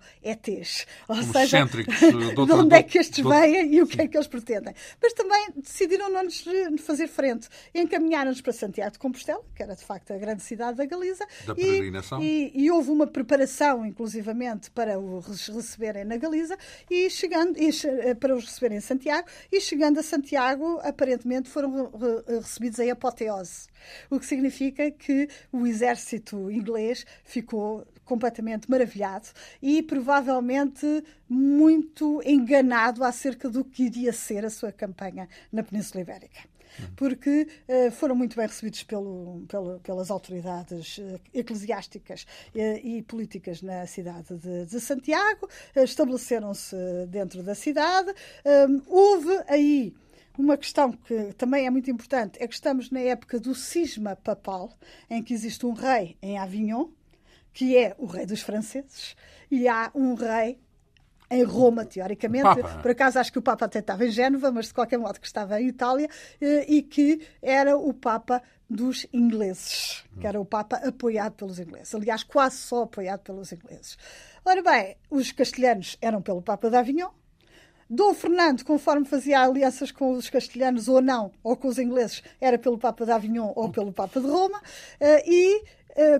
ETs. 0.52 0.86
Ou 1.08 1.16
Como 1.16 1.32
seja, 1.32 1.64
de 1.64 2.52
onde 2.52 2.74
é 2.74 2.82
que 2.82 2.98
estes 2.98 3.24
vêm 3.24 3.74
e 3.74 3.82
o 3.82 3.86
que 3.86 4.00
é 4.00 4.08
que 4.08 4.16
eles 4.16 4.26
pretendem. 4.26 4.74
Mas 5.00 5.12
também 5.12 5.48
decidiram 5.56 6.10
não 6.10 6.24
nos 6.24 6.44
fazer 6.80 7.08
frente. 7.08 7.48
Encaminharam-nos 7.74 8.40
para 8.40 8.52
Santiago 8.52 8.92
de 8.92 8.98
Compostela, 8.98 9.42
que 9.54 9.62
era 9.62 9.74
de 9.74 9.84
facto 9.84 10.12
a 10.12 10.18
grande 10.18 10.42
cidade 10.42 10.76
da 10.76 10.84
Galiza. 10.84 11.26
Da. 11.46 11.54
E, 11.56 11.92
e, 12.20 12.64
e 12.64 12.70
houve 12.70 12.90
uma 12.90 13.06
preparação, 13.06 13.84
inclusivamente, 13.86 14.70
para 14.70 14.98
os 14.98 15.48
receberem 15.48 16.04
na 16.04 16.16
Galiza 16.16 16.56
e 16.90 17.08
chegando, 17.10 17.58
e, 17.58 17.70
eh, 17.86 18.14
para 18.14 18.34
os 18.34 18.44
receberem 18.44 18.78
em 18.78 18.80
Santiago. 18.80 19.28
E 19.50 19.60
chegando 19.60 19.98
a 20.00 20.02
Santiago, 20.02 20.80
aparentemente 20.82 21.48
foram 21.48 21.90
recebidos 22.26 22.78
em 22.78 22.90
apoteose. 22.90 23.68
O 24.10 24.18
que 24.18 24.26
significa 24.26 24.90
que 24.90 25.28
o 25.50 25.66
exército 25.66 26.50
inglês 26.50 27.04
ficou 27.24 27.86
completamente 28.04 28.70
maravilhado 28.70 29.28
e 29.60 29.82
provavelmente 29.82 31.04
muito 31.28 32.22
enganado 32.24 33.04
acerca 33.04 33.48
do 33.48 33.64
que 33.64 33.84
iria 33.84 34.12
ser 34.12 34.44
a 34.44 34.50
sua 34.50 34.72
campanha 34.72 35.28
na 35.52 35.62
Península 35.62 36.02
Ibérica 36.02 36.52
porque 36.96 37.46
uh, 37.68 37.90
foram 37.90 38.14
muito 38.14 38.36
bem 38.36 38.46
recebidos 38.46 38.82
pelo, 38.82 39.44
pelo, 39.48 39.80
pelas 39.80 40.10
autoridades 40.10 40.98
uh, 40.98 41.20
eclesiásticas 41.32 42.26
uh, 42.54 42.58
e 42.82 43.02
políticas 43.02 43.62
na 43.62 43.86
cidade 43.86 44.36
de, 44.36 44.66
de 44.66 44.80
Santiago, 44.80 45.48
estabeleceram-se 45.76 46.76
dentro 47.08 47.42
da 47.42 47.54
cidade. 47.54 48.12
houve 48.86 49.30
aí 49.48 49.94
uma 50.38 50.56
questão 50.56 50.92
que 50.92 51.32
também 51.34 51.66
é 51.66 51.70
muito 51.70 51.90
importante 51.90 52.38
é 52.40 52.48
que 52.48 52.54
estamos 52.54 52.90
na 52.90 53.00
época 53.00 53.38
do 53.38 53.54
cisma 53.54 54.16
papal, 54.16 54.72
em 55.10 55.22
que 55.22 55.34
existe 55.34 55.66
um 55.66 55.72
rei 55.72 56.16
em 56.22 56.38
Avignon, 56.38 56.88
que 57.52 57.76
é 57.76 57.94
o 57.98 58.06
rei 58.06 58.26
dos 58.26 58.42
franceses, 58.42 59.16
e 59.50 59.68
há 59.68 59.90
um 59.94 60.14
rei 60.14 60.58
em 61.32 61.42
Roma, 61.44 61.84
teoricamente. 61.84 62.62
Por 62.82 62.90
acaso 62.90 63.18
acho 63.18 63.32
que 63.32 63.38
o 63.38 63.42
Papa 63.42 63.64
até 63.64 63.78
estava 63.78 64.04
em 64.04 64.10
Génova, 64.10 64.52
mas 64.52 64.66
de 64.66 64.74
qualquer 64.74 64.98
modo 64.98 65.18
que 65.18 65.26
estava 65.26 65.60
em 65.60 65.68
Itália, 65.68 66.08
eh, 66.40 66.66
e 66.68 66.82
que 66.82 67.26
era 67.40 67.76
o 67.76 67.94
Papa 67.94 68.42
dos 68.68 69.06
ingleses, 69.12 70.04
que 70.20 70.26
era 70.26 70.40
o 70.40 70.44
Papa 70.44 70.76
apoiado 70.76 71.32
pelos 71.32 71.58
ingleses. 71.58 71.94
Aliás, 71.94 72.22
quase 72.22 72.56
só 72.56 72.82
apoiado 72.82 73.20
pelos 73.20 73.50
ingleses. 73.50 73.96
Ora 74.44 74.62
bem, 74.62 74.96
os 75.10 75.32
castelhanos 75.32 75.96
eram 76.00 76.20
pelo 76.20 76.42
Papa 76.42 76.68
de 76.68 76.76
Avignon, 76.76 77.10
Dom 77.94 78.14
Fernando, 78.14 78.64
conforme 78.64 79.04
fazia 79.04 79.42
alianças 79.42 79.92
com 79.92 80.12
os 80.12 80.30
castelhanos 80.30 80.88
ou 80.88 81.02
não, 81.02 81.30
ou 81.42 81.54
com 81.54 81.68
os 81.68 81.78
ingleses, 81.78 82.22
era 82.40 82.58
pelo 82.58 82.78
Papa 82.78 83.04
de 83.04 83.12
Avignon 83.12 83.52
ou 83.54 83.70
pelo 83.70 83.92
Papa 83.92 84.18
de 84.18 84.26
Roma. 84.26 84.58
Uh, 84.58 85.22
e 85.26 85.58
eh, 85.58 85.64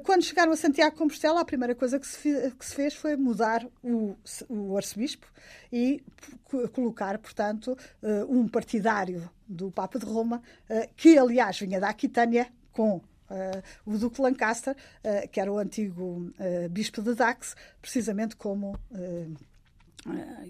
quando 0.05 0.23
chegaram 0.23 0.53
a 0.53 0.57
Santiago 0.57 0.93
de 0.93 0.99
Compostela, 0.99 1.41
a 1.41 1.45
primeira 1.45 1.75
coisa 1.75 1.99
que 1.99 2.07
se, 2.07 2.53
fez 2.61 2.95
foi 2.95 3.17
mudar 3.17 3.67
o, 3.83 4.17
o 4.49 4.77
arcebispo 4.77 5.27
e 5.73 6.03
colocar, 6.73 7.19
portanto, 7.19 7.77
eh, 8.03 8.25
um 8.29 8.47
partidário 8.47 9.31
do 9.49 9.71
Papa 9.71 9.99
de 9.99 10.05
Roma, 10.05 10.43
eh, 10.69 10.91
que 10.95 11.17
aliás 11.17 11.59
vinha 11.59 11.81
da 11.81 11.89
Aquitânia 11.89 12.49
com 12.73 13.01
o 13.87 13.97
Duque 13.97 14.21
Lancaster, 14.21 14.77
que 15.31 15.41
era 15.41 15.51
o 15.51 15.57
antigo 15.57 16.31
bispo 16.71 17.01
de 17.01 17.15
Dax, 17.15 17.57
precisamente 17.81 18.37
como 18.37 18.79
eh, 18.95 19.27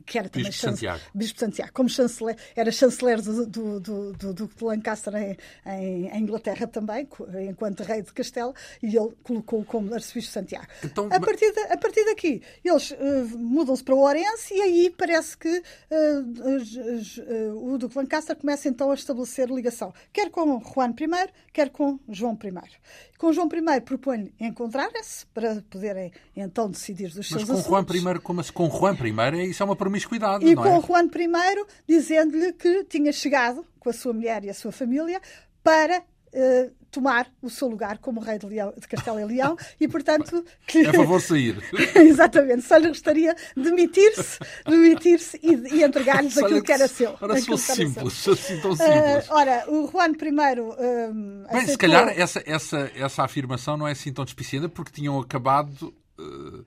que 0.06 0.18
era 0.18 0.28
também 0.28 0.48
Bispo 0.48 0.66
Santiago. 0.66 1.00
Bispo 1.14 1.38
Santiago, 1.38 1.72
como 1.72 1.88
chanceler, 1.88 2.36
era 2.56 2.72
chanceler 2.72 3.20
do, 3.20 3.46
do, 3.46 3.80
do, 3.80 4.12
do 4.12 4.34
Duque 4.34 4.56
de 4.56 4.64
Lancaster 4.64 5.14
em, 5.14 5.36
em, 5.66 6.22
Inglaterra 6.22 6.66
também, 6.66 7.06
enquanto 7.48 7.82
rei 7.82 8.02
de 8.02 8.12
Castela, 8.12 8.54
e 8.82 8.96
ele 8.96 9.12
colocou 9.22 9.64
como 9.64 9.92
arcebispo 9.92 10.28
de 10.28 10.32
Santiago. 10.32 10.66
Então, 10.82 11.08
a, 11.10 11.20
partir 11.20 11.52
de, 11.52 11.60
a 11.60 11.76
partir 11.76 12.04
daqui, 12.04 12.42
eles 12.64 12.90
uh, 12.92 13.38
mudam-se 13.38 13.84
para 13.84 13.94
o 13.94 14.00
Orense 14.00 14.54
e 14.54 14.62
aí 14.62 14.94
parece 14.96 15.36
que 15.36 15.48
uh, 15.48 17.52
uh, 17.52 17.74
o 17.74 17.78
Duque 17.78 17.94
de 17.94 17.98
Lancaster 17.98 18.36
começa 18.36 18.68
então 18.68 18.90
a 18.90 18.94
estabelecer 18.94 19.50
ligação, 19.50 19.92
quer 20.12 20.30
com 20.30 20.60
Juan 20.60 20.94
I, 20.98 21.30
quer 21.52 21.70
com 21.70 21.98
João 22.08 22.38
I. 22.42 22.70
Com 23.18 23.32
João 23.32 23.48
I 23.48 23.80
propõe 23.80 24.32
encontrarem-se 24.40 25.26
para 25.26 25.62
poderem 25.70 26.10
então 26.34 26.68
decidir 26.68 27.10
dos 27.10 27.28
seus 27.28 27.42
Mas 27.42 27.44
com 27.44 27.76
assuntos. 27.76 28.00
Juan 28.00 28.14
I, 28.14 28.18
como 28.18 28.40
assim? 28.40 28.52
Com 28.52 28.68
Juan 28.68 28.94
I, 28.94 29.41
isso 29.44 29.62
é 29.62 29.66
uma 29.66 29.76
promiscuidade, 29.76 30.46
e 30.46 30.54
não 30.54 30.64
é? 30.64 30.80
Com 30.80 30.86
Juan 30.86 31.04
I 31.06 31.64
dizendo-lhe 31.86 32.52
que 32.52 32.84
tinha 32.84 33.12
chegado 33.12 33.64
com 33.78 33.90
a 33.90 33.92
sua 33.92 34.12
mulher 34.12 34.44
e 34.44 34.50
a 34.50 34.54
sua 34.54 34.72
família 34.72 35.20
para 35.62 36.02
Uh, 36.34 36.72
tomar 36.92 37.26
o 37.42 37.50
seu 37.50 37.68
lugar 37.68 37.98
como 37.98 38.20
rei 38.20 38.38
de, 38.38 38.46
Leão, 38.46 38.72
de 38.78 38.86
Castelo 38.86 39.18
e 39.18 39.24
Leão 39.24 39.56
e, 39.80 39.88
portanto... 39.88 40.44
Que... 40.66 40.86
É 40.86 40.92
favor 40.92 41.20
sair. 41.20 41.56
Exatamente. 41.94 42.62
Só 42.62 42.76
lhe 42.76 42.88
gostaria 42.88 43.34
demitir-se 43.56 44.38
demitir-se 44.66 45.40
e, 45.42 45.76
e 45.76 45.82
entregar-lhes 45.82 46.36
aquilo 46.38 46.62
que 46.62 46.72
era 46.72 46.86
seu. 46.86 47.16
Ora, 47.20 47.38
se 47.38 47.46
fosse 47.46 47.74
simples, 47.74 48.28
assim 48.28 48.60
tão 48.60 48.76
simples. 48.76 49.28
Uh, 49.28 49.34
ora, 49.34 49.64
o 49.68 49.90
Juan 49.90 50.12
I... 50.12 50.60
Uh, 50.60 51.14
Bem, 51.14 51.46
aceitou... 51.48 51.72
se 51.72 51.78
calhar 51.78 52.08
essa, 52.08 52.42
essa, 52.46 52.90
essa 52.94 53.22
afirmação 53.24 53.76
não 53.76 53.88
é 53.88 53.92
assim 53.92 54.12
tão 54.12 54.24
despicida 54.24 54.68
porque 54.68 54.92
tinham 54.92 55.18
acabado... 55.18 55.94
Uh, 56.18 56.64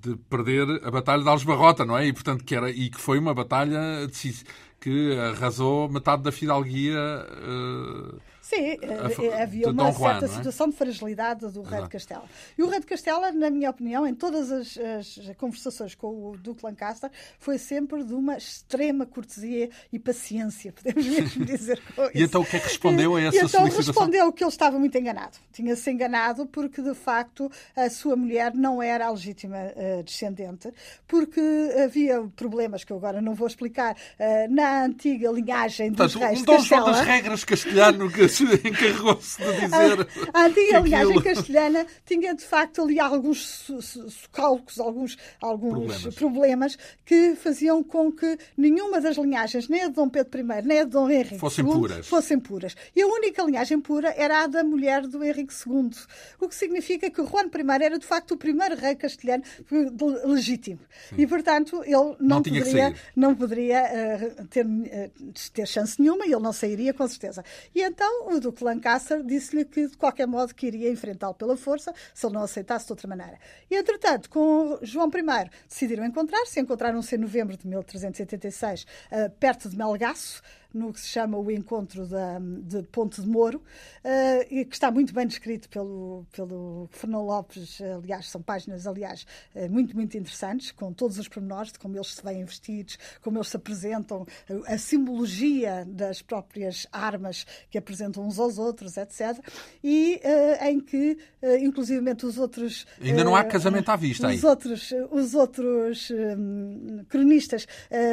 de 0.00 0.16
perder 0.28 0.80
a 0.84 0.90
batalha 0.90 1.22
de 1.22 1.28
Algebarrota, 1.28 1.84
não 1.84 1.96
é? 1.96 2.06
E 2.06 2.12
portanto 2.12 2.44
que 2.44 2.54
era 2.54 2.70
e 2.70 2.90
que 2.90 3.00
foi 3.00 3.18
uma 3.18 3.34
batalha 3.34 4.06
que 4.80 5.18
arrasou 5.18 5.88
metade 5.88 6.22
da 6.22 6.32
fidalguia 6.32 6.98
uh, 6.98 8.20
Sim, 8.48 8.78
a, 9.30 9.42
havia 9.42 9.68
uma 9.68 9.92
Juan, 9.92 10.20
certa 10.20 10.24
é? 10.24 10.28
situação 10.28 10.70
de 10.70 10.76
fragilidade 10.76 11.46
do 11.52 11.60
rei 11.60 11.82
de 11.82 11.88
Castela. 11.90 12.24
E 12.56 12.62
o 12.62 12.68
rei 12.68 12.80
de 12.80 12.86
Castela, 12.86 13.30
na 13.30 13.50
minha 13.50 13.68
opinião, 13.68 14.06
em 14.06 14.14
todas 14.14 14.50
as, 14.50 14.78
as, 14.78 15.36
conversações 15.36 15.94
com 15.94 16.30
o 16.30 16.36
Duque 16.38 16.64
Lancaster, 16.64 17.10
foi 17.38 17.58
sempre 17.58 18.02
de 18.02 18.14
uma 18.14 18.38
extrema 18.38 19.04
cortesia 19.04 19.68
e 19.92 19.98
paciência, 19.98 20.72
podemos 20.82 21.06
mesmo 21.06 21.44
dizer. 21.44 21.78
E 22.14 22.22
então 22.22 22.40
o 22.40 22.46
que 22.46 22.56
é 22.56 22.58
que 22.58 22.68
respondeu 22.68 23.16
a 23.16 23.20
essa 23.20 23.36
e 23.36 23.38
então 23.40 23.48
solicitação? 23.50 23.92
respondeu 23.92 24.32
que 24.32 24.42
ele 24.42 24.50
estava 24.50 24.78
muito 24.78 24.96
enganado. 24.96 25.36
Tinha-se 25.52 25.90
enganado 25.90 26.46
porque, 26.46 26.80
de 26.80 26.94
facto, 26.94 27.52
a 27.76 27.90
sua 27.90 28.16
mulher 28.16 28.54
não 28.54 28.82
era 28.82 29.08
a 29.08 29.10
legítima 29.10 29.58
uh, 29.58 30.02
descendente, 30.02 30.72
porque 31.06 31.40
havia 31.84 32.22
problemas 32.34 32.82
que 32.82 32.94
eu 32.94 32.96
agora 32.96 33.20
não 33.20 33.34
vou 33.34 33.46
explicar 33.46 33.94
uh, 33.94 34.54
na 34.54 34.84
antiga 34.84 35.30
linhagem 35.30 35.92
dos 35.92 36.14
Portanto, 36.14 36.28
reis 36.28 36.38
de 36.38 36.46
Castela. 36.46 36.92
das 36.92 37.00
regras 37.02 37.44
castelhano 37.44 38.10
que 38.10 38.26
encarregou-se 38.64 39.42
de 39.42 39.52
dizer. 39.60 40.08
A, 40.32 40.40
a 40.40 40.46
antiga 40.46 40.80
linhagem 40.80 41.22
castelhana 41.22 41.86
tinha 42.04 42.34
de 42.34 42.44
facto 42.44 42.82
ali 42.82 42.98
alguns 42.98 43.70
cálculos, 44.32 44.78
alguns, 44.78 45.18
alguns 45.40 45.72
problemas. 45.74 46.14
problemas. 46.14 46.78
que 47.04 47.34
faziam 47.36 47.82
com 47.82 48.12
que 48.12 48.38
nenhuma 48.56 49.00
das 49.00 49.16
linhagens, 49.16 49.68
nem 49.68 49.82
a 49.82 49.88
de 49.88 49.94
Dom 49.94 50.08
Pedro 50.08 50.40
I, 50.40 50.62
nem 50.62 50.80
a 50.80 50.84
de 50.84 50.90
Dom 50.90 51.10
Henrique 51.10 51.38
fossem 51.38 51.64
II, 51.64 51.72
puras. 51.72 52.06
fossem 52.06 52.38
puras. 52.38 52.76
E 52.94 53.02
a 53.02 53.06
única 53.06 53.42
linhagem 53.42 53.80
pura 53.80 54.14
era 54.16 54.44
a 54.44 54.46
da 54.46 54.64
mulher 54.64 55.06
do 55.06 55.22
Henrique 55.24 55.54
II. 55.66 55.90
O 56.40 56.48
que 56.48 56.54
significa 56.54 57.10
que 57.10 57.20
o 57.20 57.26
Juan 57.26 57.46
I 57.46 57.84
era 57.84 57.98
de 57.98 58.06
facto 58.06 58.32
o 58.32 58.36
primeiro 58.36 58.76
rei 58.76 58.94
castelhano 58.94 59.42
legítimo. 60.24 60.80
Sim. 61.08 61.16
E 61.18 61.26
portanto 61.26 61.82
ele 61.84 61.94
não, 61.94 62.16
não 62.20 62.42
poderia, 62.42 62.94
não 63.14 63.34
poderia 63.34 63.82
uh, 64.38 64.46
ter, 64.46 64.66
uh, 64.66 65.10
ter 65.52 65.66
chance 65.66 66.00
nenhuma 66.00 66.26
e 66.26 66.32
ele 66.32 66.42
não 66.42 66.52
sairia 66.52 66.92
com 66.92 67.06
certeza. 67.06 67.44
E 67.74 67.82
então 67.82 68.27
o 68.34 68.40
Duque 68.40 68.64
Lancaster 68.64 69.22
disse-lhe 69.22 69.64
que, 69.64 69.88
de 69.88 69.96
qualquer 69.96 70.26
modo, 70.26 70.54
que 70.54 70.66
iria 70.66 70.90
enfrentá-lo 70.90 71.34
pela 71.34 71.56
força, 71.56 71.92
se 72.14 72.26
ele 72.26 72.34
não 72.34 72.42
aceitasse 72.42 72.86
de 72.86 72.92
outra 72.92 73.08
maneira. 73.08 73.38
E, 73.70 73.76
entretanto, 73.76 74.30
com 74.30 74.78
João 74.82 75.08
I, 75.08 75.50
decidiram 75.68 76.04
encontrar-se. 76.04 76.60
Encontraram-se 76.60 77.14
em 77.14 77.18
novembro 77.18 77.56
de 77.56 77.66
1386, 77.66 78.82
uh, 78.82 79.30
perto 79.38 79.68
de 79.68 79.76
Melgaço, 79.76 80.42
no 80.72 80.92
que 80.92 81.00
se 81.00 81.08
chama 81.08 81.38
o 81.38 81.50
encontro 81.50 82.06
da, 82.06 82.38
de 82.38 82.82
Ponte 82.84 83.20
de 83.22 83.28
Moro, 83.28 83.58
uh, 83.58 84.46
e 84.50 84.64
que 84.64 84.74
está 84.74 84.90
muito 84.90 85.14
bem 85.14 85.26
descrito 85.26 85.68
pelo, 85.68 86.26
pelo 86.30 86.88
Fernão 86.92 87.24
Lopes. 87.24 87.80
Aliás, 87.80 88.28
são 88.28 88.42
páginas, 88.42 88.86
aliás, 88.86 89.26
uh, 89.54 89.70
muito, 89.70 89.96
muito 89.96 90.16
interessantes, 90.16 90.70
com 90.70 90.92
todos 90.92 91.18
os 91.18 91.26
pormenores 91.26 91.72
de 91.72 91.78
como 91.78 91.96
eles 91.96 92.14
se 92.14 92.22
vêm 92.22 92.44
vestidos, 92.44 92.98
como 93.22 93.38
eles 93.38 93.48
se 93.48 93.56
apresentam, 93.56 94.26
a 94.66 94.76
simbologia 94.76 95.86
das 95.86 96.20
próprias 96.20 96.86
armas 96.92 97.46
que 97.70 97.78
apresentam 97.78 98.26
uns 98.26 98.38
aos 98.38 98.58
outros, 98.58 98.96
etc. 98.96 99.38
E 99.82 100.20
uh, 100.22 100.64
em 100.66 100.80
que, 100.80 101.16
inclusivamente, 101.60 102.26
os 102.26 102.36
outros. 102.36 102.86
Ainda 103.00 103.24
não 103.24 103.34
há 103.34 103.44
casamento 103.44 103.88
à 103.90 103.96
vista 103.96 104.26
os 104.26 104.44
aí. 104.44 104.48
Outros, 104.48 104.92
os 105.10 105.34
outros 105.34 106.10
um, 106.10 107.04
cronistas 107.08 107.66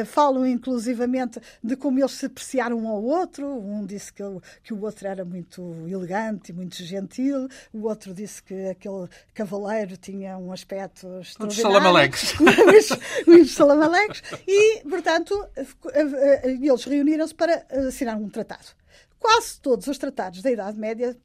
falam, 0.06 0.46
inclusivamente, 0.46 1.40
de 1.64 1.76
como 1.76 2.00
eles 2.00 2.12
se 2.12 2.30
apreciaram 2.46 2.78
um 2.78 2.88
ao 2.88 3.04
outro. 3.04 3.48
Um 3.48 3.86
disse 3.86 4.14
que, 4.14 4.24
que 4.64 4.74
o 4.74 4.82
outro 4.82 5.08
era 5.08 5.26
muito 5.26 5.62
elegante 5.88 6.52
e 6.52 6.54
muito 6.54 6.76
gentil, 6.84 7.48
o 7.74 7.88
outro 7.88 8.14
disse 8.14 8.42
que 8.44 8.68
aquele 8.68 9.08
cavaleiro 9.34 9.98
tinha 9.98 10.38
um 10.38 10.52
aspecto 10.52 11.08
extraordinário. 11.20 11.62
Salamaleques. 11.62 12.34
Os 13.28 13.52
salamaleques. 13.56 14.22
E, 14.48 14.82
portanto, 14.88 15.48
eles 16.46 16.86
reuniram-se 16.86 17.34
para 17.34 17.66
assinar 17.88 18.16
um 18.18 18.30
tratado. 18.30 18.68
Quase 19.20 19.60
todos 19.60 19.88
os 19.88 19.98
tratados 19.98 20.42
da 20.44 20.52
Idade 20.52 20.78
Média, 20.78 21.18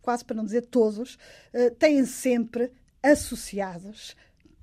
quase 0.00 0.24
para 0.24 0.36
não 0.36 0.44
dizer 0.44 0.62
todos, 0.62 1.18
eh, 1.52 1.68
têm 1.68 2.06
sempre 2.06 2.72
associados 3.02 4.16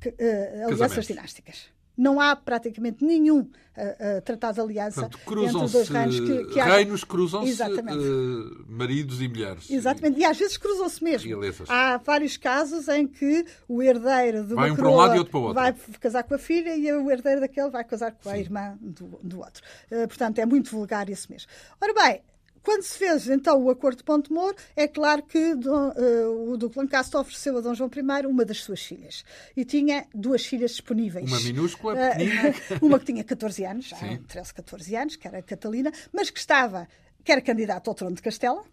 eh, 0.04 0.64
alianças 0.66 1.06
dinásticas 1.06 1.70
não 2.02 2.20
há 2.20 2.36
praticamente 2.36 3.06
nenhum 3.06 3.42
uh, 3.42 3.44
uh, 3.44 4.22
tratado 4.26 4.56
de 4.56 4.62
aliança 4.62 5.02
Portanto, 5.02 5.44
entre 5.44 5.64
os 5.64 5.72
dois 5.72 5.88
reinos 5.88 6.20
que, 6.20 6.46
que 6.46 6.60
reinos 6.60 7.04
cruzam-se 7.04 7.62
uh, 7.62 8.66
maridos 8.68 9.22
e 9.22 9.28
mulheres. 9.28 9.70
Exatamente, 9.70 10.18
e, 10.18 10.22
e 10.22 10.26
às 10.26 10.36
vezes 10.36 10.58
cruzam-se 10.58 11.04
mesmo. 11.04 11.40
Há 11.70 11.98
vários 11.98 12.38
casos 12.38 12.88
em 12.88 13.06
que 13.06 13.46
o 13.68 13.84
herdeiro 13.84 14.44
de 14.46 14.54
uma 14.54 14.64
vai 14.64 14.72
um 14.72 14.76
para 14.76 14.90
um 14.90 14.94
outro 14.94 15.26
para 15.26 15.40
outro. 15.40 15.54
vai 15.54 15.76
casar 16.00 16.24
com 16.24 16.34
a 16.34 16.40
filha 16.40 16.76
e 16.76 16.92
o 16.92 17.12
herdeiro 17.12 17.40
daquele 17.40 17.70
vai 17.70 17.84
casar 17.84 18.12
com 18.12 18.30
a 18.30 18.34
Sim. 18.34 18.40
irmã 18.40 18.78
do, 18.82 19.20
do 19.22 19.40
outro. 19.40 19.62
portanto, 20.08 20.40
é 20.40 20.46
muito 20.46 20.72
vulgar 20.72 21.08
isso 21.08 21.32
mesmo. 21.32 21.48
Ora 21.80 21.94
bem, 21.94 22.24
quando 22.64 22.84
se 22.84 22.98
fez 22.98 23.28
então 23.28 23.62
o 23.64 23.70
acordo 23.70 23.98
de 23.98 24.04
Ponte 24.04 24.32
Moro, 24.32 24.56
é 24.76 24.88
claro 24.88 25.24
que 25.24 25.56
Dom, 25.56 25.90
uh, 25.90 26.52
o 26.52 26.58
Duque 26.58 26.78
Lancaster 26.78 27.20
ofereceu 27.20 27.58
a 27.58 27.62
Dom 27.62 27.74
João 27.74 27.90
I 27.96 28.26
uma 28.26 28.46
das 28.46 28.60
suas 28.60 28.82
filhas. 28.82 29.24
E 29.56 29.66
tinha 29.66 30.06
duas 30.14 30.46
filhas 30.46 30.72
disponíveis. 30.72 31.30
Uma 31.30 31.40
minúscula, 31.42 31.94
uh, 31.94 32.12
pequenina. 32.12 32.56
uma 32.82 33.00
que 33.00 33.06
tinha 33.06 33.24
14 33.24 33.66
anos, 33.66 33.86
já, 33.86 33.98
13, 34.28 34.54
14 34.54 34.96
anos, 34.96 35.16
que 35.16 35.28
era 35.28 35.40
a 35.40 35.42
Catalina, 35.42 35.92
mas 36.12 36.30
que 36.30 36.40
estava, 36.40 36.88
que 37.24 37.32
era 37.32 37.42
candidata 37.42 37.90
ao 37.90 37.96
trono 37.96 38.16
de 38.16 38.22
Castela, 38.22 38.64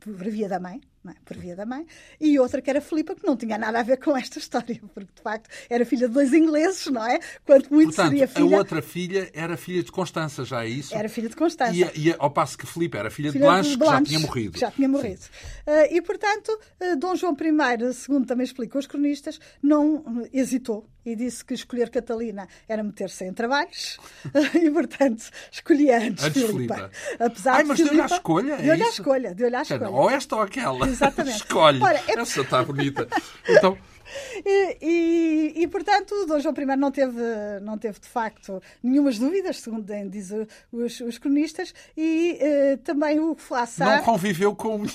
por 0.00 0.14
via 0.14 0.48
da 0.48 0.58
mãe, 0.58 0.80
é? 1.12 1.14
por 1.24 1.36
via 1.36 1.56
da 1.56 1.66
mãe, 1.66 1.86
e 2.20 2.38
outra 2.38 2.60
que 2.60 2.70
era 2.70 2.80
Filipa, 2.80 3.14
que 3.14 3.26
não 3.26 3.36
tinha 3.36 3.58
nada 3.58 3.80
a 3.80 3.82
ver 3.82 3.98
com 3.98 4.16
esta 4.16 4.38
história, 4.38 4.80
porque 4.92 5.12
de 5.14 5.22
facto 5.22 5.48
era 5.68 5.84
filha 5.84 6.08
de 6.08 6.14
dois 6.14 6.32
ingleses, 6.32 6.86
não 6.86 7.04
é? 7.04 7.18
Quanto 7.44 7.72
muito 7.72 7.88
Portanto, 7.88 8.10
seria 8.10 8.28
filha. 8.28 8.56
A 8.56 8.58
outra 8.58 8.82
filha 8.82 9.30
era 9.32 9.56
filha 9.56 9.82
de 9.82 9.92
Constança, 9.92 10.44
já 10.44 10.64
é 10.64 10.68
isso? 10.68 10.94
Era 10.94 11.08
filha 11.08 11.28
de 11.28 11.36
Constança. 11.36 11.74
E, 11.74 12.08
e 12.08 12.14
ao 12.18 12.30
passo 12.30 12.56
que 12.56 12.66
Filipa 12.66 12.98
era 12.98 13.10
filha, 13.10 13.32
filha 13.32 13.44
de, 13.44 13.50
Blanche, 13.50 13.70
de 13.70 13.76
Blanche, 13.76 14.04
que 14.04 14.10
já 14.10 14.18
tinha 14.18 14.26
morrido. 14.26 14.58
Já 14.58 14.70
tinha 14.70 14.88
morrido. 14.88 15.22
Uh, 15.66 15.94
e 15.94 16.02
portanto, 16.02 16.48
uh, 16.80 16.96
Dom 16.96 17.16
João 17.16 17.34
I, 17.34 17.92
segundo 17.92 18.26
também 18.26 18.44
explicam 18.44 18.78
os 18.78 18.86
cronistas, 18.86 19.40
não 19.62 20.28
hesitou 20.32 20.88
e 21.04 21.14
disse 21.14 21.44
que 21.44 21.54
escolher 21.54 21.90
Catalina 21.90 22.48
era 22.66 22.82
meter-se 22.82 23.24
em 23.24 23.32
trabalhos 23.32 23.98
e, 24.54 24.70
portanto, 24.70 25.30
escolhia 25.50 25.98
antes, 25.98 26.24
antes 26.24 26.42
Filipa. 26.42 26.74
Filipa. 26.74 26.90
Apesar 27.20 27.56
Ai, 27.56 27.64
mas 27.64 27.78
deu-lhe 27.78 28.00
a 28.00 28.06
escolha? 28.06 28.56
Deu-lhe 28.56 28.82
é 28.82 28.86
a 28.86 28.88
escolha, 28.88 29.34
deu-lhe 29.34 29.56
a 29.56 29.62
escolha. 29.62 29.90
Ou 29.90 30.10
esta 30.10 30.36
ou 30.36 30.42
aquela. 30.42 30.86
Exatamente. 30.94 31.36
Escolhe. 31.36 31.82
Ora, 31.82 32.00
é... 32.08 32.20
Essa 32.20 32.40
está 32.40 32.62
bonita. 32.62 33.08
Então... 33.48 33.76
E, 34.46 34.76
e, 34.82 35.62
e, 35.62 35.68
portanto, 35.68 36.26
Dom 36.26 36.38
João 36.38 36.54
I 36.56 36.76
não 36.76 36.90
teve, 36.90 37.20
não 37.62 37.78
teve 37.78 37.98
de 37.98 38.06
facto 38.06 38.62
nenhumas 38.82 39.18
dúvidas, 39.18 39.60
segundo 39.60 39.84
dizem 40.08 40.46
os, 40.72 41.00
os 41.00 41.18
cronistas, 41.18 41.72
e 41.96 42.38
uh, 42.40 42.78
também 42.78 43.20
o 43.20 43.34
Flaçar... 43.34 43.98
Não 43.98 44.04
conviveu 44.04 44.54
com 44.54 44.76
uma 44.76 44.86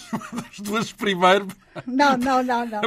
das 0.42 0.60
duas 0.60 0.92
primeiras 0.92 1.48
não, 1.86 2.18
não, 2.18 2.44
não, 2.44 2.66
não. 2.66 2.82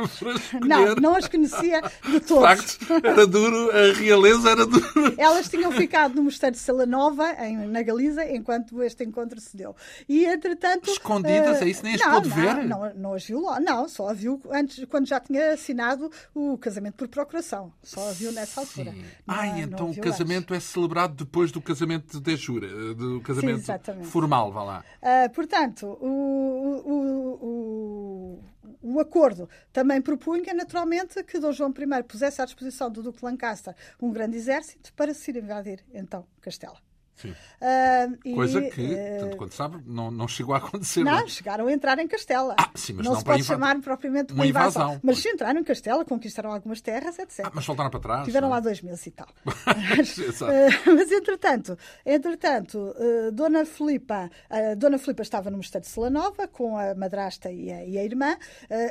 Não, 0.61 0.95
não 0.97 1.17
as 1.17 1.29
conhecia 1.29 1.81
de 1.81 2.21
todos. 2.21 2.67
De 2.67 2.77
facto, 2.77 3.07
era 3.07 3.27
duro, 3.27 3.71
a 3.71 3.93
realeza 3.93 4.51
era 4.51 4.67
duro. 4.67 5.15
Elas 5.17 5.49
tinham 5.49 5.71
ficado 5.73 6.15
no 6.15 6.25
mosteiro 6.25 6.55
de 6.55 6.61
Sela 6.61 6.87
Nova, 6.87 7.33
em, 7.45 7.57
na 7.69 7.83
Galiza, 7.83 8.25
enquanto 8.31 8.83
este 8.83 9.05
encontro 9.05 9.41
se 9.41 9.57
deu. 9.57 9.75
E, 10.09 10.25
entretanto... 10.25 10.91
Escondidas, 10.91 11.61
uh, 11.61 11.65
é 11.65 11.69
isso? 11.69 11.83
Nem 11.83 11.95
as 11.95 12.01
não, 12.01 12.11
pôde 12.13 12.29
ver? 12.31 12.55
Não, 12.57 12.65
não, 12.65 12.95
não 12.95 13.15
as 13.15 13.25
viu 13.25 13.41
lá. 13.41 13.61
Não, 13.61 13.89
só 13.89 14.09
a 14.09 14.13
viu 14.13 14.41
antes, 14.51 14.85
quando 14.87 15.07
já 15.07 15.21
tinha 15.21 15.53
assinado 15.53 16.11
o 16.35 16.57
casamento 16.59 16.95
por 16.95 17.09
procuração. 17.09 17.73
Só 17.83 18.09
a 18.09 18.13
viu 18.13 18.33
nessa 18.33 18.61
altura. 18.61 18.95
Ah, 19.27 19.59
então 19.59 19.91
o 19.91 19.97
casamento 20.01 20.55
antes. 20.55 20.69
é 20.69 20.73
celebrado 20.73 21.25
depois 21.25 21.51
do 21.51 21.61
casamento 21.61 22.21
de 22.21 22.37
jura, 22.37 22.95
do 22.95 23.21
casamento 23.21 23.65
Sim, 23.65 24.05
formal, 24.05 24.53
vá 24.53 24.63
lá. 24.63 24.85
Uh, 25.03 25.31
portanto, 25.33 25.87
o, 26.01 26.83
o, 26.85 26.99
o 27.43 28.45
o 28.83 28.99
acordo 28.99 29.49
também 29.73 30.01
propunha, 30.03 30.53
naturalmente, 30.53 31.23
que 31.23 31.39
Dom 31.39 31.53
João 31.53 31.71
I 31.71 32.03
pusesse 32.03 32.43
à 32.43 32.45
disposição 32.45 32.91
do 32.91 33.03
Duque 33.03 33.19
de 33.19 33.25
Lancaster 33.25 33.75
um 34.01 34.11
grande 34.11 34.37
exército 34.37 34.93
para 34.95 35.15
se 35.15 35.31
invadir, 35.31 35.85
então, 35.93 36.27
Castela. 36.41 36.79
Uh, 37.25 38.35
Coisa 38.35 38.59
e, 38.59 38.71
que, 38.71 38.83
uh, 38.83 39.21
tanto 39.21 39.37
quanto 39.37 39.55
sabe, 39.55 39.79
não, 39.87 40.11
não 40.11 40.27
chegou 40.27 40.55
a 40.55 40.59
acontecer. 40.59 41.05
Não, 41.05 41.21
não, 41.21 41.29
chegaram 41.29 41.67
a 41.67 41.73
entrar 41.73 41.99
em 41.99 42.09
Castela. 42.09 42.57
Ah, 42.59 42.71
sim, 42.75 42.95
mas 42.95 43.05
não, 43.05 43.13
não 43.13 43.19
se 43.21 43.25
pode 43.25 43.45
chamar 43.45 43.79
propriamente 43.81 44.33
uma 44.33 44.47
invasão. 44.47 44.83
invasão. 44.83 45.01
Mas 45.03 45.25
entraram 45.25 45.61
em 45.61 45.65
Castela, 45.65 46.05
conquistaram 46.05 46.53
algumas 46.53 46.81
terras, 46.81 47.19
etc. 47.19 47.41
Ah, 47.45 47.53
mas 47.55 47.65
voltaram 47.65 47.91
para 47.91 48.01
trás. 48.01 48.25
Tiveram 48.25 48.49
não? 48.49 48.55
lá 48.55 48.61
dois 48.61 48.83
meses 48.83 49.07
e 49.07 49.11
tal. 49.13 49.29
mas, 49.45 50.19
uh, 50.19 50.47
mas, 50.95 51.13
entretanto, 51.13 51.79
entretanto 52.05 52.95
Dona 53.33 53.65
Filipa, 53.65 54.31
Dona 54.77 54.99
Filipa 54.99 55.23
estava 55.23 55.51
no 55.51 55.59
mosteiro 55.59 55.85
de 55.85 55.91
Selanova 55.93 56.49
com 56.49 56.77
a 56.77 56.95
madrasta 56.95 57.51
e 57.51 57.71
a, 57.71 57.85
e 57.85 57.99
a 57.99 58.05
irmã, 58.05 58.37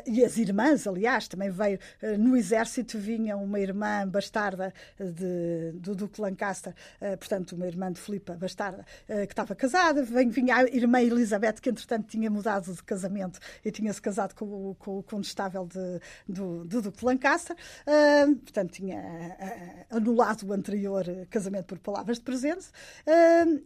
e 0.06 0.24
as 0.24 0.38
irmãs, 0.38 0.88
aliás, 0.88 1.28
também 1.28 1.50
veio 1.50 1.80
no 2.18 2.36
exército, 2.38 2.98
vinha 2.98 3.36
uma 3.36 3.60
irmã 3.60 4.08
bastarda 4.08 4.74
de, 5.00 5.72
do 5.74 5.96
Duque 5.96 6.22
Lancaster, 6.22 6.74
portanto, 7.20 7.54
uma 7.54 7.68
irmã 7.68 7.92
de 7.92 8.00
Filipa 8.00 8.11
bastarda, 8.20 8.86
eh, 9.08 9.26
que 9.26 9.34
estava 9.34 9.56
casada, 9.56 10.04
vinha 10.04 10.58
a 10.58 10.64
irmã 10.64 11.02
Elizabeth, 11.02 11.54
que 11.62 11.70
entretanto 11.70 12.08
tinha 12.08 12.30
mudado 12.30 12.74
de 12.74 12.84
casamento 12.84 13.40
e 13.64 13.72
tinha-se 13.72 14.02
casado 14.02 14.34
com, 14.34 14.76
com 14.76 15.00
o 15.00 15.04
condestável 15.04 15.66
de, 15.66 16.00
do, 16.28 16.66
do 16.66 16.82
Duque 16.82 17.00
de 17.00 17.06
Lancaster, 17.06 17.56
uh, 17.56 18.36
portanto 18.36 18.72
tinha 18.72 19.00
uh, 19.00 19.98
anulado 19.98 20.48
o 20.48 20.54
anterior 20.54 21.06
casamento 21.30 21.66
por 21.66 21.80
palavras 21.80 22.18
de 22.18 22.24
presente, 22.24 22.68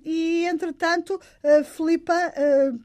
e 0.03 0.45
entretanto 0.45 1.19
Filipa 1.75 2.13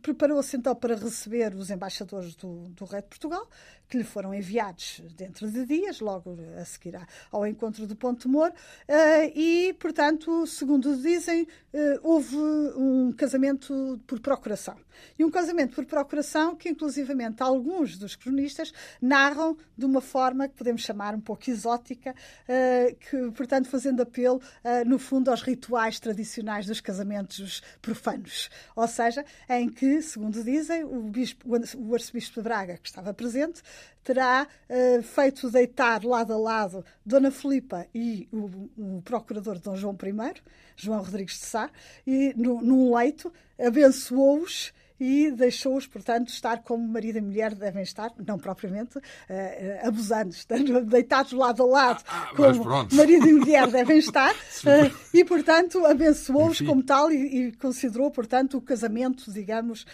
preparou-se 0.03 0.57
então 0.57 0.75
para 0.75 0.95
receber 0.95 1.55
os 1.55 1.71
embaixadores 1.71 2.35
do, 2.35 2.69
do 2.71 2.85
rei 2.85 3.03
de 3.03 3.09
Portugal, 3.09 3.49
que 3.91 3.99
lhe 3.99 4.05
foram 4.05 4.33
enviados 4.33 5.03
dentro 5.17 5.51
de 5.51 5.67
dias, 5.67 5.99
logo 5.99 6.39
a 6.57 6.65
seguir 6.65 6.97
ao 7.33 7.45
encontro 7.45 7.89
do 7.89 7.97
Ponte 7.97 8.29
Moro, 8.29 8.55
eh, 8.87 9.33
e, 9.35 9.73
portanto, 9.75 10.47
segundo 10.47 10.97
dizem, 10.97 11.47
eh, 11.73 11.99
houve 12.01 12.37
um 12.37 13.13
casamento 13.13 14.01
por 14.07 14.21
procuração. 14.21 14.77
E 15.19 15.25
um 15.25 15.31
casamento 15.31 15.75
por 15.75 15.85
procuração 15.87 16.55
que, 16.55 16.69
inclusivamente, 16.69 17.43
alguns 17.43 17.99
dos 17.99 18.15
cronistas 18.15 18.73
narram 19.03 19.57
de 19.77 19.85
uma 19.87 20.01
forma 20.01 20.47
que 20.47 20.55
podemos 20.55 20.83
chamar 20.83 21.15
um 21.15 21.21
pouco 21.21 21.51
exótica, 21.51 22.15
eh, 22.47 22.95
que, 23.11 23.33
portanto, 23.33 23.69
fazendo 23.69 24.03
apelo, 24.03 24.41
no 24.87 24.99
fundo, 24.99 25.31
aos 25.31 25.43
rituais 25.43 25.99
tradicionais 25.99 26.67
dos 26.67 26.81
casamentos 26.81 27.61
profanos. 27.83 28.51
Ou 28.77 28.87
seja, 28.87 29.25
em 29.49 29.69
que, 29.69 30.01
segundo 30.01 30.45
dizem, 30.45 30.85
o, 30.85 31.03
bispo, 31.03 31.49
o 31.49 31.95
arcebispo 31.95 32.37
de 32.37 32.43
Braga, 32.43 32.77
que 32.77 32.89
estava 32.89 33.13
presente, 33.13 33.63
terá 34.03 34.47
uh, 34.69 35.03
feito 35.03 35.51
deitar 35.51 36.05
lado 36.05 36.33
a 36.33 36.37
lado 36.37 36.85
Dona 37.05 37.31
Filipa 37.31 37.87
e 37.95 38.29
o, 38.33 38.71
o 38.77 39.03
procurador 39.03 39.59
Dom 39.59 39.77
João 39.77 39.97
I, 40.03 40.41
João 40.77 41.03
Rodrigues 41.03 41.39
de 41.39 41.47
Sá, 41.47 41.71
e 42.07 42.35
no, 42.37 42.61
num 42.63 42.97
leito 42.97 43.33
abençoou-os 43.59 44.73
e 45.01 45.31
deixou-os, 45.31 45.87
portanto, 45.87 46.29
estar 46.29 46.59
como 46.59 46.87
marido 46.87 47.17
e 47.17 47.21
mulher 47.23 47.55
devem 47.55 47.83
estar, 47.83 48.13
não 48.27 48.39
propriamente 48.39 48.99
uh, 48.99 49.01
uh, 49.01 49.89
abusando, 49.89 50.31
estando 50.31 50.85
deitados 50.85 51.33
lado 51.33 51.63
a 51.63 51.67
lado, 51.67 52.05
ah, 52.07 52.29
ah, 52.31 52.37
como 52.37 52.87
marido 52.93 53.27
e 53.27 53.33
mulher 53.33 53.67
devem 53.69 53.99
estar, 53.99 54.35
uh, 54.35 54.97
e, 55.15 55.25
portanto, 55.25 55.87
abençoou-os 55.87 56.61
como 56.61 56.83
tal 56.83 57.11
e, 57.11 57.49
e, 57.49 57.53
considerou, 57.53 58.11
portanto, 58.11 58.59
o 58.59 58.61
casamento, 58.61 59.33
digamos, 59.33 59.87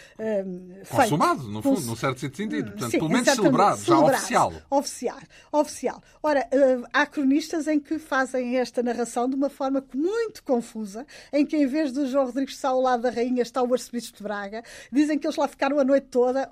consumado, 0.89 1.41
feito. 1.41 1.53
no 1.53 1.61
fundo, 1.61 1.75
Cons... 1.75 1.87
num 1.87 1.95
certo 1.95 2.19
sentido, 2.19 2.71
portanto, 2.71 2.91
Sim, 2.91 2.97
pelo 2.97 3.09
menos 3.09 3.29
celebrado, 3.29 3.77
celebrado, 3.77 4.11
já 4.11 4.17
oficial. 4.17 4.53
Oficial, 4.69 5.19
oficial. 5.51 6.03
Ora, 6.21 6.47
há 6.91 7.05
cronistas 7.05 7.67
em 7.67 7.79
que 7.79 7.97
fazem 7.97 8.57
esta 8.57 8.83
narração 8.83 9.29
de 9.29 9.35
uma 9.35 9.49
forma 9.49 9.83
muito 9.93 10.43
confusa, 10.43 11.05
em 11.31 11.45
que 11.45 11.55
em 11.55 11.65
vez 11.65 11.93
de 11.93 12.07
João 12.07 12.25
Rodrigues 12.25 12.57
Sá 12.57 12.69
ao 12.69 12.81
lado 12.81 13.03
da 13.03 13.09
rainha 13.09 13.41
está 13.41 13.61
o 13.61 13.71
arcebispo 13.71 14.17
de 14.17 14.23
Braga, 14.23 14.63
dizem 14.97 15.17
que 15.17 15.25
eles 15.25 15.37
lá 15.37 15.47
ficaram 15.47 15.79
a 15.79 15.83
noite 15.83 16.07
toda 16.07 16.49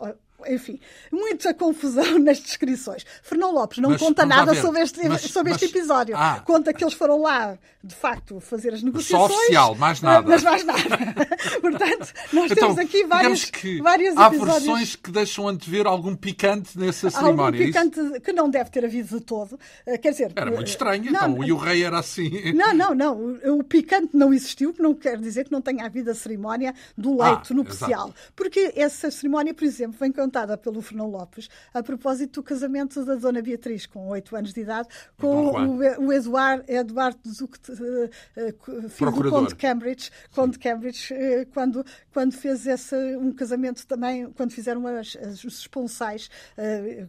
enfim, 0.48 0.80
muita 1.12 1.54
confusão 1.54 2.18
nas 2.20 2.40
descrições. 2.40 3.06
Fernão 3.24 3.52
Lopes 3.52 3.80
não 3.80 3.92
mas, 3.92 4.02
conta 4.02 4.26
nada 4.26 4.54
sobre 4.56 4.82
este, 4.82 5.08
mas, 5.08 5.22
sobre 5.22 5.54
mas, 5.54 5.62
este 5.62 5.78
episódio. 5.78 6.16
Ah, 6.18 6.42
conta 6.46 6.74
que 6.74 6.84
eles 6.84 6.94
foram 6.94 7.22
lá, 7.22 7.58
de 7.84 7.96
facto, 7.96 8.40
fazer 8.40 8.74
as 8.74 8.84
negociações. 8.84 9.32
Só 9.32 9.38
oficial, 9.38 9.76
mais 9.76 10.02
nada. 10.02 10.28
Mas 10.28 10.44
mais 10.44 10.64
nada. 10.64 10.82
Portanto, 11.62 12.14
nós 12.34 12.52
então, 12.52 12.76
temos 12.76 12.78
aqui 12.80 13.06
vários, 13.06 13.46
que 13.46 13.82
vários 13.82 14.18
há 14.18 14.28
episódios. 14.28 14.64
versões 14.64 14.96
que 14.96 15.12
deixam 15.12 15.48
antever 15.48 15.88
algum 15.88 16.16
picante 16.16 16.78
nessa 16.78 17.10
cerimónia. 17.10 17.46
Algum 17.46 17.58
é 17.58 17.66
picante 17.66 18.00
isso? 18.00 18.22
que 18.22 18.34
não 18.34 18.50
deve 18.50 18.70
ter 18.70 18.86
havido 18.86 19.20
de 19.20 19.24
todo. 19.24 19.60
Eh, 19.86 19.98
quer 19.98 20.12
dizer... 20.12 20.32
Era 20.36 20.52
muito 20.52 20.68
estranho, 20.68 21.12
não, 21.12 21.32
então. 21.32 21.44
E 21.44 21.52
o 21.52 21.58
rei 21.58 21.84
era 21.84 22.00
assim. 22.00 22.54
Não, 22.54 22.74
não, 22.74 22.96
não. 22.96 23.36
O, 23.58 23.64
picante 23.64 24.10
não 24.14 24.34
existiu, 24.34 24.74
que 24.74 24.82
não 24.82 24.94
quer 24.94 25.18
dizer 25.20 25.46
que 25.46 25.52
não 25.52 25.62
tenha 25.62 25.86
havido 25.86 26.12
a 26.12 26.16
cerimónia 26.16 26.74
do 26.98 27.22
leito 27.22 27.52
ah, 27.52 27.54
nupcial. 27.54 28.14
Porque 28.36 28.74
essa 28.76 29.10
cerimónia, 29.12 29.54
por 29.54 29.64
exemplo, 29.64 29.98
vem 30.00 30.12
pelo 30.62 30.82
Fernão 30.82 31.10
Lopes, 31.10 31.50
a 31.74 31.82
propósito 31.82 32.42
do 32.42 32.44
casamento 32.44 33.06
da 33.06 33.16
Dona 33.16 33.42
Beatriz, 33.42 33.86
com 33.86 34.08
8 34.10 34.36
anos 34.36 34.54
de 34.54 34.62
idade, 34.62 34.90
com 35.18 35.48
o, 35.48 35.78
o 36.08 36.14
Eduardo, 36.14 36.64
Eduardo 36.68 37.20
Duque, 37.38 37.58
uh, 37.72 37.76
uh, 37.76 38.90
filho 38.90 39.12
do 39.12 39.30
Conde 39.30 39.50
de 39.50 39.56
Cambridge, 39.56 40.12
Conde 40.34 40.52
de 40.54 40.60
Cambridge 40.60 41.14
uh, 41.14 41.46
quando, 41.54 41.86
quando 42.12 42.34
fez 42.34 42.68
esse, 42.68 42.96
um 43.16 43.32
casamento 43.32 43.88
também, 43.88 44.30
quando 44.32 44.52
fizeram 44.52 44.86
as, 44.88 45.16
as, 45.16 45.44
os 45.44 45.60
esponsais, 45.60 46.30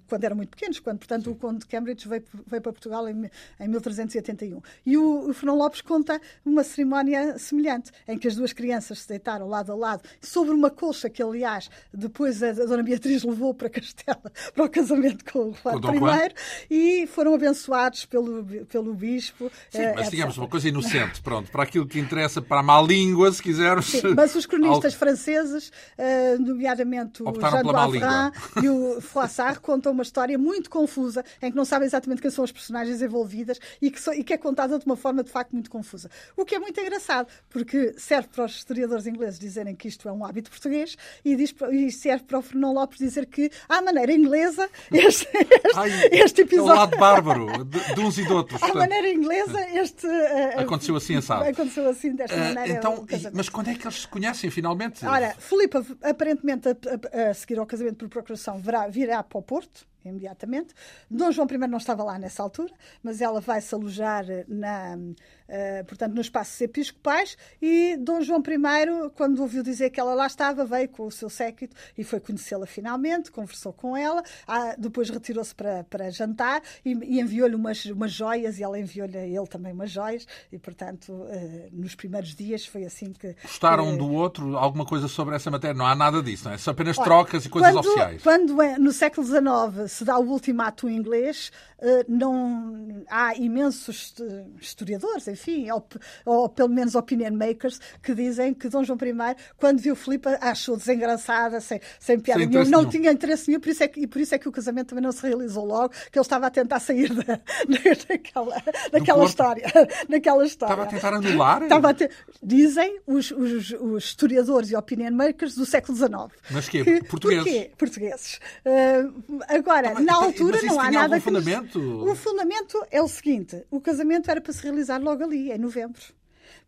quando 0.09 0.25
eram 0.25 0.37
muito 0.37 0.51
pequenos, 0.51 0.79
quando, 0.79 0.99
portanto, 0.99 1.25
Sim. 1.25 1.31
o 1.31 1.35
Conde 1.35 1.61
de 1.61 1.67
Cambridge 1.67 2.09
veio, 2.09 2.25
veio 2.47 2.63
para 2.63 2.73
Portugal 2.73 3.09
em, 3.09 3.31
em 3.61 3.69
1381. 3.69 4.61
E 4.85 4.97
o, 4.97 5.31
o 5.31 5.35
Fernão 5.35 5.57
Lopes 5.57 5.81
conta 5.81 6.21
uma 6.45 6.63
cerimónia 6.63 7.39
semelhante, 7.39 7.91
em 8.07 8.17
que 8.17 8.29
as 8.29 8.37
duas 8.37 8.53
crianças 8.53 9.01
se 9.01 9.09
deitaram 9.09 9.49
lado 9.49 9.73
a 9.73 9.75
lado 9.75 10.03
sobre 10.21 10.55
uma 10.55 10.71
colcha 10.71 11.11
que, 11.11 11.23
aliás, 11.23 11.69
depois 11.93 12.43
a, 12.43 12.51
a 12.51 12.53
Dona 12.53 12.83
Beatriz 12.83 13.16
levou 13.23 13.55
para 13.55 13.69
Castela 13.69 14.33
para 14.55 14.65
o 14.65 14.69
casamento 14.69 15.25
com 15.31 15.51
o 15.51 15.55
Juan 15.55 16.29
I 16.71 17.03
e 17.03 17.07
foram 17.07 17.35
abençoados 17.35 18.05
pelo, 18.05 18.45
pelo 18.67 18.95
bispo. 18.95 19.51
Sim, 19.71 19.83
eh, 19.83 19.95
mas 19.95 20.11
digamos 20.11 20.37
uma 20.37 20.49
coisa 20.49 20.69
inocente, 20.69 21.21
pronto, 21.23 21.51
para 21.51 21.63
aquilo 21.63 21.87
que 21.87 21.99
interessa 21.99 22.41
para 22.41 22.61
a 22.61 22.63
má 22.63 22.81
língua, 22.81 23.33
se 23.33 23.43
quisermos. 23.43 23.87
Sim, 23.87 24.15
mas 24.15 24.35
os 24.35 24.47
cronistas 24.47 24.95
franceses, 24.95 25.69
uh, 25.99 26.43
nomeadamente 26.43 27.23
o 27.23 27.33
Jean 27.33 28.33
e 28.63 28.69
o 28.69 29.01
Froissart, 29.01 29.61
contam 29.61 29.93
uma 29.93 30.03
história 30.03 30.39
muito 30.39 30.71
confusa, 30.71 31.25
em 31.43 31.51
que 31.51 31.57
não 31.57 31.65
sabem 31.65 31.87
exatamente 31.87 32.23
quem 32.23 32.31
são 32.31 32.45
as 32.45 32.53
personagens 32.53 33.03
envolvidas 33.03 33.59
e 33.81 33.91
que, 33.91 34.01
so, 34.01 34.13
e 34.13 34.23
que 34.23 34.33
é 34.33 34.39
contada 34.39 34.79
de 34.79 34.87
uma 34.87 34.97
forma 34.97 35.23
de 35.23 35.31
facto 35.31 35.53
muito 35.53 35.71
confusa. 35.71 36.11
O 36.37 36.45
que 36.45 36.55
é 36.55 36.59
muito 36.59 36.81
engraçado, 36.81 37.29
porque 37.49 37.95
serve 37.97 38.29
para 38.29 38.45
os 38.45 38.57
historiadores 38.57 39.07
ingleses 39.07 39.39
dizerem 39.39 39.75
que 39.75 39.89
isto 39.89 40.09
é 40.09 40.13
um 40.13 40.25
hábito 40.25 40.51
português 40.51 40.97
e, 41.25 41.35
diz, 41.37 41.55
e 41.71 41.91
serve 41.91 42.25
para 42.25 42.39
o 42.39 42.43
Fernão 42.43 42.73
Lopes 42.73 42.96
dizer 42.99 43.27
que 43.27 43.51
à 43.69 43.81
maneira 43.83 44.13
inglesa, 44.13 44.69
este, 44.93 45.29
este, 45.35 45.59
Ai, 45.75 45.91
este 46.13 46.43
episódio. 46.43 46.71
É 46.71 46.75
o 46.75 46.79
lado 46.79 46.97
bárbaro 46.97 47.65
de, 47.65 47.95
de 47.95 48.01
uns 48.01 48.19
e 48.19 48.25
de 48.25 48.33
outros. 48.33 48.63
À 48.67 48.75
maneira 48.75 49.09
inglesa, 49.09 49.61
este. 49.71 50.07
Uh, 50.07 50.61
aconteceu 50.61 50.97
assim, 50.97 51.21
sabe? 51.21 51.49
Aconteceu 51.49 51.89
assim, 51.89 52.15
desta 52.15 52.37
uh, 52.37 52.39
maneira. 52.39 52.79
Então, 52.79 53.07
mas 53.33 53.49
quando 53.49 53.69
é 53.69 53.75
que 53.75 53.87
eles 53.87 54.01
se 54.03 54.09
conhecem 54.09 54.51
finalmente? 54.51 55.05
Ora, 55.07 55.35
Filipe, 55.39 55.79
aparentemente, 56.03 56.69
a, 56.69 56.73
a, 56.73 57.31
a, 57.31 57.35
seguir 57.35 57.59
ao 57.59 57.67
casamento 57.67 57.97
por 57.97 58.09
procuração, 58.09 58.59
virá, 58.59 58.87
virá 58.89 59.23
para 59.23 59.39
o 59.39 59.43
Porto 59.43 59.87
imediatamente. 60.09 60.75
Dom 61.11 61.31
João 61.31 61.47
I 61.51 61.59
não 61.67 61.79
estava 61.79 62.03
lá 62.03 62.19
nessa 62.19 62.43
altura, 62.43 62.73
mas 63.03 63.21
ela 63.21 63.41
vai 63.41 63.61
se 63.61 63.75
alojar 63.75 64.25
na, 64.49 64.97
uh, 64.97 65.85
portanto, 65.87 66.15
nos 66.15 66.27
espaços 66.27 66.61
episcopais 66.61 67.37
e 67.61 67.97
Dom 67.97 68.21
João 68.21 68.41
I, 68.41 69.11
quando 69.15 69.41
ouviu 69.41 69.63
dizer 69.63 69.91
que 69.91 70.01
ela 70.01 70.15
lá 70.15 70.27
estava, 70.27 70.65
veio 70.65 70.89
com 70.89 71.07
o 71.07 71.11
seu 71.11 71.29
séquito 71.31 71.75
e 71.97 72.05
foi 72.05 72.21
conhecê-la 72.21 72.67
finalmente, 72.67 73.31
conversou 73.31 73.73
com 73.73 73.97
ela, 73.97 74.23
ah, 74.47 74.75
depois 74.79 75.11
retirou-se 75.11 75.55
para, 75.55 75.85
para 75.85 76.11
jantar 76.11 76.63
e, 76.85 76.93
e 76.93 77.21
enviou-lhe 77.21 77.55
umas, 77.55 77.85
umas 77.87 78.13
joias 78.13 78.59
e 78.59 78.63
ela 78.63 78.79
enviou-lhe 78.79 79.17
a 79.17 79.27
ele 79.27 79.47
também 79.47 79.73
umas 79.73 79.91
joias 79.91 80.27
e, 80.53 80.59
portanto, 80.59 81.13
uh, 81.13 81.69
nos 81.73 81.95
primeiros 81.95 82.35
dias 82.35 82.67
foi 82.67 82.85
assim 82.85 83.13
que... 83.13 83.35
Gostaram 83.43 83.89
um 83.89 83.97
do 83.97 84.11
outro? 84.13 84.57
Alguma 84.57 84.85
coisa 84.85 85.09
sobre 85.09 85.35
essa 85.35 85.51
matéria? 85.51 85.75
Não 85.75 85.87
há 85.87 85.95
nada 85.95 86.23
disso, 86.23 86.47
não 86.47 86.53
é? 86.53 86.59
São 86.59 86.73
apenas 86.73 86.97
trocas 86.97 87.45
e 87.45 87.49
coisas 87.49 87.73
quando, 87.73 87.85
oficiais. 87.85 88.23
Quando 88.23 88.63
é, 88.63 88.79
no 88.79 88.93
século 88.93 89.27
XIX 89.27 89.91
se 89.97 90.05
dá 90.05 90.19
o 90.19 90.29
ultimato 90.29 90.89
inglês, 90.89 91.51
uh, 91.79 92.05
não, 92.09 93.03
há 93.09 93.35
imensos 93.35 94.15
historiadores, 94.61 95.27
enfim, 95.29 95.71
ou, 95.71 95.87
ou, 96.25 96.49
pelo 96.49 96.69
menos 96.69 96.95
opinion 96.95 97.33
makers, 97.33 97.81
que 98.03 98.15
dizem 98.15 98.53
que 98.53 98.69
Dom 98.69 98.85
João 98.85 98.99
I, 99.03 99.37
quando 99.57 99.81
viu 99.81 99.97
Filipe, 99.97 100.29
achou 100.41 100.77
desengraçada, 100.77 101.61
sem, 101.61 101.81
sem 101.99 102.21
piada 102.21 102.41
sem 102.41 102.49
nenhuma, 102.49 102.71
não 102.71 102.87
tinha 102.87 103.11
interesse 103.11 103.49
nenhum, 103.49 103.61
por 103.61 103.71
isso 103.71 103.83
é 103.83 103.89
que, 103.89 104.01
e 104.01 104.07
por 104.07 104.21
isso 104.21 104.35
é 104.35 104.39
que 104.39 104.49
o 104.49 104.53
casamento 104.53 104.89
também 104.89 105.03
não 105.03 105.13
se 105.13 105.23
realizou 105.23 105.65
logo, 105.65 105.95
que 106.11 106.19
ele 106.19 106.23
estava 106.23 106.47
a 106.47 106.51
tentar 106.51 106.79
sair 106.81 107.13
da, 107.15 107.41
daquela, 108.09 108.63
daquela 108.93 109.25
história. 109.25 109.67
Daquela 110.09 110.45
história. 110.45 110.73
Estava 110.73 110.89
a 110.89 110.93
tentar 110.93 111.15
anular? 111.15 111.63
Estava 111.63 111.91
a 111.91 111.95
te... 111.95 112.09
Dizem 112.43 113.01
os, 113.07 113.31
os, 113.31 113.73
os, 113.73 114.05
historiadores 114.05 114.71
e 114.71 114.77
opinion 114.77 115.13
makers 115.13 115.55
do 115.55 115.65
século 115.65 115.97
XIX. 115.97 116.13
Mas 116.51 116.69
quê? 116.69 116.85
Que, 116.85 117.05
Portugueses? 117.05 117.45
Porquê? 117.45 117.71
Portugueses. 117.77 118.41
Uh, 118.65 119.41
agora, 119.49 119.86
na 119.95 120.15
altura 120.15 120.61
não 120.63 120.81
há 120.81 120.91
nada 120.91 121.17
que... 121.17 121.25
fundamento? 121.25 121.79
Nos... 121.79 122.11
O 122.11 122.15
fundamento 122.15 122.87
é 122.91 123.03
o 123.03 123.09
seguinte, 123.09 123.65
o 123.71 123.81
casamento 123.81 124.31
era 124.31 124.41
para 124.41 124.53
se 124.53 124.63
realizar 124.63 124.99
logo 124.99 125.23
ali, 125.25 125.51
em 125.51 125.59
novembro. 125.59 126.03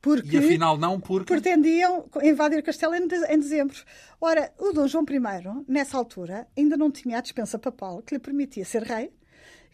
Porque 0.00 0.36
e 0.36 0.38
afinal 0.38 0.76
não, 0.76 1.00
porque... 1.00 1.32
Pretendiam 1.32 2.08
invadir 2.22 2.62
Castelo 2.62 2.94
em, 2.94 3.06
dezembro. 3.06 3.76
Ora, 4.20 4.52
o 4.58 4.72
Dom 4.72 4.86
João 4.86 5.04
I, 5.04 5.64
nessa 5.66 5.96
altura, 5.96 6.46
ainda 6.56 6.76
não 6.76 6.90
tinha 6.90 7.18
a 7.18 7.20
dispensa 7.20 7.58
papal 7.58 8.02
que 8.02 8.14
lhe 8.14 8.20
permitia 8.20 8.64
ser 8.64 8.82
rei, 8.82 9.10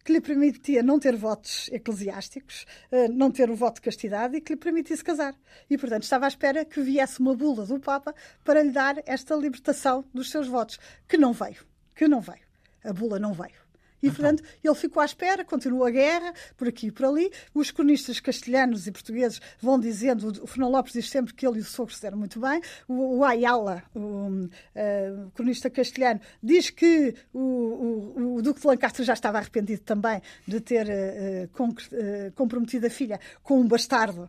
que 0.05 0.13
lhe 0.13 0.21
permitia 0.21 0.83
não 0.83 0.99
ter 0.99 1.17
votos 1.17 1.69
eclesiásticos, 1.73 2.67
eh, 2.93 3.09
não 3.09 3.31
ter 3.31 3.51
o 3.51 3.57
voto 3.57 3.77
de 3.77 3.83
castidade 3.83 4.37
e 4.37 4.41
que 4.41 4.53
lhe 4.53 4.59
permitisse 4.59 5.03
casar. 5.03 5.35
E, 5.69 5.79
portanto, 5.79 6.03
estava 6.03 6.27
à 6.27 6.29
espera 6.29 6.65
que 6.65 6.81
viesse 6.83 7.21
uma 7.21 7.35
bula 7.35 7.65
do 7.65 7.81
Papa 7.81 8.15
para 8.45 8.63
lhe 8.63 8.71
dar 8.71 9.03
esta 9.07 9.35
libertação 9.35 10.05
dos 10.13 10.31
seus 10.31 10.47
votos, 10.47 10.79
que 11.09 11.17
não 11.17 11.33
veio. 11.33 11.65
Que 11.95 12.07
não 12.07 12.21
veio. 12.21 12.44
A 12.85 12.93
bula 12.93 13.19
não 13.19 13.33
veio. 13.33 13.64
E, 14.03 14.09
então. 14.09 14.17
portanto, 14.17 14.43
ele 14.63 14.75
ficou 14.75 15.01
à 15.01 15.05
espera, 15.05 15.45
continuou 15.45 15.85
a 15.85 15.91
guerra, 15.91 16.33
por 16.57 16.69
aqui 16.69 16.89
e 16.89 16.91
por 16.91 17.07
ali. 17.07 17.31
Os 17.55 17.71
cronistas 17.71 18.21
castelhanos 18.21 18.87
e 18.87 18.93
portugueses 18.93 19.41
vão 19.61 19.79
dizendo, 19.79 20.29
o 20.43 20.47
Fernão 20.47 20.71
Lopes 20.71 20.93
diz 20.93 21.09
sempre 21.09 21.33
que 21.33 21.47
ele 21.47 21.59
e 21.59 21.61
o 21.61 21.65
sogro 21.65 21.95
se 21.95 22.03
deram 22.03 22.19
muito 22.19 22.39
bem. 22.41 22.61
O, 22.87 23.19
o 23.19 23.25
Ayala, 23.25 23.83
o 23.95 24.01
uh, 24.01 25.31
cronista 25.35 25.71
castelhano, 25.71 26.21
diz 26.43 26.71
que 26.71 27.15
o, 27.33 27.39
o, 27.39 28.35
o, 28.37 28.43
Duque 28.43 28.61
de 28.61 28.67
Lancaster 28.67 29.05
já 29.05 29.15
estava 29.15 29.39
arrependido 29.39 29.83
também 29.83 30.21
de 30.47 30.61
ter 30.61 30.87
uh, 30.87 31.49
com, 31.53 31.69
uh, 31.69 32.33
comprometido 32.35 32.87
a 32.87 32.91
filha 32.91 33.19
com 33.43 33.61
um 33.61 33.67
bastardo 33.67 34.29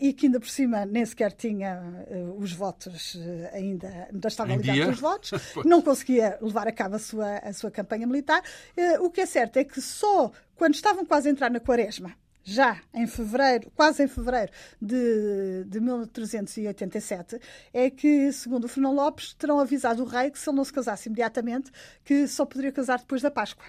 e 0.00 0.12
que 0.12 0.26
ainda 0.26 0.40
por 0.40 0.48
cima 0.48 0.84
nem 0.86 1.04
sequer 1.04 1.32
tinha 1.32 1.80
os 2.38 2.52
votos 2.52 3.16
ainda, 3.52 4.08
ainda 4.12 4.28
estava 4.28 4.54
ligado 4.54 4.84
com 4.84 4.90
os 4.90 5.00
votos, 5.00 5.30
não 5.64 5.82
conseguia 5.82 6.38
levar 6.40 6.66
a 6.66 6.72
cabo 6.72 6.96
a 6.96 6.98
sua, 6.98 7.38
a 7.38 7.52
sua 7.52 7.70
campanha 7.70 8.06
militar. 8.06 8.42
o 9.00 9.10
que 9.16 9.22
é 9.22 9.26
certo 9.26 9.56
é 9.56 9.64
que 9.64 9.80
só 9.80 10.30
quando 10.54 10.74
estavam 10.74 11.06
quase 11.06 11.26
a 11.26 11.32
entrar 11.32 11.50
na 11.50 11.58
quaresma, 11.58 12.14
já 12.44 12.82
em 12.92 13.06
fevereiro, 13.06 13.72
quase 13.74 14.02
em 14.04 14.06
fevereiro 14.06 14.52
de, 14.78 15.64
de 15.64 15.80
1387, 15.80 17.40
é 17.72 17.88
que, 17.88 18.30
segundo 18.30 18.66
o 18.66 18.68
Fernão 18.68 18.94
Lopes, 18.94 19.32
terão 19.32 19.58
avisado 19.58 20.02
o 20.02 20.06
rei 20.06 20.30
que 20.30 20.38
se 20.38 20.50
ele 20.50 20.58
não 20.58 20.64
se 20.66 20.72
casasse 20.72 21.08
imediatamente, 21.08 21.72
que 22.04 22.28
só 22.28 22.44
poderia 22.44 22.70
casar 22.70 22.98
depois 22.98 23.22
da 23.22 23.30
Páscoa. 23.30 23.64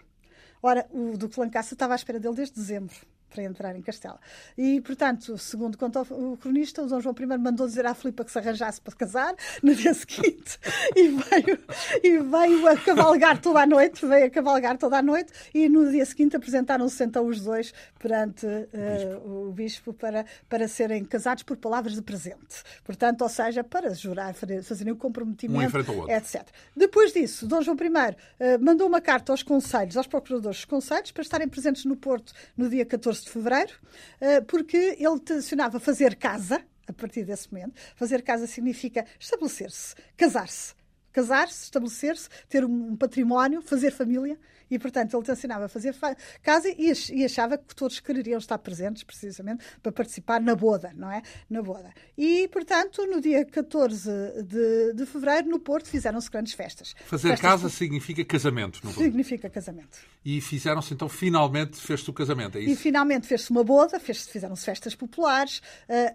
Ora, 0.61 0.85
o 0.91 1.17
Duque 1.17 1.35
de 1.35 1.39
Lancaster 1.39 1.75
estava 1.75 1.93
à 1.93 1.95
espera 1.95 2.19
dele 2.19 2.35
desde 2.35 2.55
dezembro 2.55 2.97
para 3.37 3.43
entrar 3.43 3.75
em 3.75 3.81
Castela. 3.83 4.19
E, 4.57 4.81
portanto, 4.81 5.37
segundo 5.37 5.77
conta 5.77 6.01
o 6.01 6.35
cronista, 6.37 6.81
o 6.81 6.87
Dom 6.87 6.99
João 6.99 7.15
I 7.19 7.37
mandou 7.37 7.67
dizer 7.67 7.85
à 7.85 7.93
Filipa 7.93 8.25
que 8.25 8.31
se 8.31 8.39
arranjasse 8.39 8.81
para 8.81 8.95
casar 8.95 9.35
no 9.61 9.75
dia 9.75 9.93
seguinte 9.93 10.59
e 10.95 11.09
veio, 11.09 11.59
e 12.03 12.17
veio 12.17 12.67
a 12.67 12.75
cavalgar 12.75 13.39
toda 13.39 13.61
a 13.61 13.65
noite, 13.67 14.05
veio 14.07 14.25
a 14.25 14.29
cavalgar 14.29 14.77
toda 14.77 14.97
a 14.97 15.01
noite 15.03 15.31
e 15.53 15.69
no 15.69 15.91
dia 15.91 16.03
seguinte 16.05 16.35
apresentaram-se 16.35 17.03
então 17.03 17.27
os 17.27 17.41
dois 17.41 17.73
perante 17.99 18.47
uh, 18.47 19.47
o 19.47 19.51
bispo 19.51 19.93
para, 19.93 20.25
para 20.49 20.67
serem 20.67 21.05
casados 21.05 21.43
por 21.43 21.57
palavras 21.57 21.93
de 21.93 22.01
presente. 22.01 22.63
Portanto, 22.83 23.21
ou 23.21 23.29
seja, 23.29 23.63
para 23.63 23.93
jurar, 23.93 24.33
fazerem 24.33 24.93
o 24.93 24.97
comprometimento, 24.97 25.77
um 25.91 26.09
etc. 26.09 26.43
Depois 26.75 27.13
disso, 27.13 27.45
Dom 27.45 27.61
João 27.61 27.77
I 27.79 27.85
uh, 27.87 28.59
mandou 28.59 28.87
uma 28.87 29.01
carta 29.01 29.31
aos 29.31 29.43
conselhos, 29.43 29.95
aos 29.95 30.07
procuradores 30.07 30.57
dos 30.57 30.65
conselhos, 30.65 31.11
para 31.11 31.21
estarem 31.21 31.47
presentes 31.47 31.85
no 31.85 31.95
Porto 31.95 32.33
no 32.57 32.67
dia 32.67 32.85
14 32.85 33.26
14 33.26 33.26
de 33.27 33.33
fevereiro, 33.33 33.73
eh, 34.19 34.41
porque 34.41 34.97
ele 34.99 35.19
tencionava 35.19 35.79
fazer 35.79 36.15
casa, 36.15 36.63
a 36.87 36.93
partir 36.93 37.23
desse 37.23 37.51
momento. 37.51 37.73
Fazer 37.95 38.21
casa 38.21 38.47
significa 38.47 39.05
estabelecer-se, 39.19 39.95
casar-se. 40.15 40.73
Casar-se, 41.11 41.63
estabelecer-se, 41.63 42.29
ter 42.47 42.63
um 42.63 42.95
património, 42.95 43.61
fazer 43.61 43.91
família 43.91 44.39
e, 44.69 44.77
portanto, 44.79 45.15
ele 45.15 45.25
tencionava 45.25 45.67
fazer 45.67 45.95
casa 46.41 46.67
e 46.77 47.23
achava 47.23 47.57
que 47.57 47.75
todos 47.75 47.99
quereriam 47.99 48.37
estar 48.37 48.57
presentes, 48.57 49.03
precisamente, 49.03 49.63
para 49.81 49.91
participar 49.91 50.41
na 50.41 50.55
boda, 50.55 50.91
não 50.95 51.11
é? 51.11 51.21
Na 51.49 51.61
boda. 51.61 51.91
E, 52.17 52.47
portanto, 52.49 53.05
no 53.05 53.21
dia 53.21 53.45
14 53.45 54.09
de, 54.43 54.93
de 54.93 55.05
fevereiro, 55.05 55.49
no 55.49 55.59
Porto, 55.59 55.87
fizeram-se 55.87 56.29
grandes 56.29 56.53
festas. 56.53 56.93
Fazer 57.05 57.29
festas 57.29 57.49
casa 57.49 57.69
significa 57.69 58.23
casamento, 58.25 58.79
no 58.83 58.91
Significa 58.91 59.49
casamento. 59.49 59.97
E 60.25 60.41
fizeram-se, 60.41 60.93
então, 60.93 61.07
finalmente 61.07 61.77
fez-se 61.77 62.09
o 62.09 62.13
casamento, 62.13 62.57
é 62.57 62.61
isso? 62.61 62.71
E 62.71 62.75
finalmente 62.75 63.27
fez-se 63.27 63.49
uma 63.51 63.63
boda, 63.63 63.99
fez 63.99 64.27
fizeram-se 64.27 64.65
festas 64.65 64.95
populares, 64.95 65.61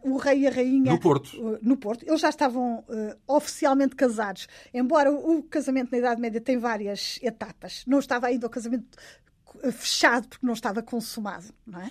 uh, 0.04 0.12
o 0.12 0.16
rei 0.18 0.40
e 0.40 0.46
a 0.46 0.50
rainha... 0.50 0.92
No 0.92 1.00
Porto. 1.00 1.36
Uh, 1.36 1.58
no 1.62 1.76
Porto. 1.76 2.04
Eles 2.06 2.20
já 2.20 2.28
estavam 2.28 2.80
uh, 2.80 3.16
oficialmente 3.26 3.96
casados, 3.96 4.46
embora 4.74 5.10
o, 5.10 5.38
o 5.38 5.42
casamento 5.42 5.90
na 5.92 5.98
Idade 5.98 6.20
Média 6.20 6.40
tem 6.40 6.58
várias 6.58 7.18
etapas. 7.22 7.84
Não 7.86 7.98
estava 7.98 8.26
ainda 8.26 8.41
o 8.46 8.50
casamento 8.50 8.98
fechado 9.70 10.28
porque 10.28 10.44
não 10.44 10.54
estava 10.54 10.82
consumado. 10.82 11.46
Não 11.66 11.80
é? 11.80 11.86
Uh, 11.86 11.90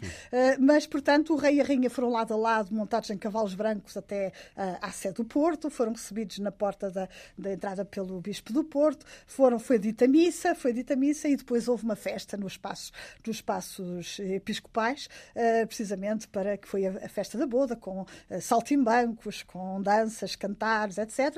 mas, 0.59 0.85
portanto, 0.85 1.33
o 1.33 1.35
rei 1.35 1.55
e 1.55 1.61
a 1.61 1.63
rainha 1.63 1.89
foram 1.89 2.09
lado 2.09 2.33
a 2.33 2.37
lado, 2.37 2.73
montados 2.73 3.09
em 3.09 3.17
cavalos 3.17 3.53
brancos 3.53 3.95
até 3.95 4.29
uh, 4.57 4.77
à 4.81 4.91
sede 4.91 5.15
do 5.15 5.25
Porto, 5.25 5.69
foram 5.69 5.91
recebidos 5.93 6.39
na 6.39 6.51
porta 6.51 6.89
da, 6.89 7.07
da 7.37 7.53
entrada 7.53 7.85
pelo 7.85 8.19
bispo 8.19 8.51
do 8.51 8.63
Porto, 8.63 9.05
foram, 9.25 9.59
foi 9.59 9.79
dita 9.79 10.07
missa, 10.07 10.55
foi 10.55 10.73
dita 10.73 10.95
missa 10.95 11.27
e 11.27 11.35
depois 11.35 11.67
houve 11.67 11.83
uma 11.83 11.95
festa 11.95 12.35
nos 12.35 12.53
espaços, 12.53 12.91
nos 13.25 13.37
espaços 13.37 14.19
episcopais, 14.19 15.07
uh, 15.35 15.67
precisamente 15.67 16.27
para 16.27 16.57
que 16.57 16.67
foi 16.67 16.85
a, 16.85 17.05
a, 17.05 17.09
festa 17.09 17.37
da 17.37 17.45
boda, 17.45 17.75
com 17.75 18.05
saltimbancos, 18.41 19.43
com 19.43 19.81
danças, 19.81 20.35
cantares, 20.35 20.97
etc. 20.97 21.37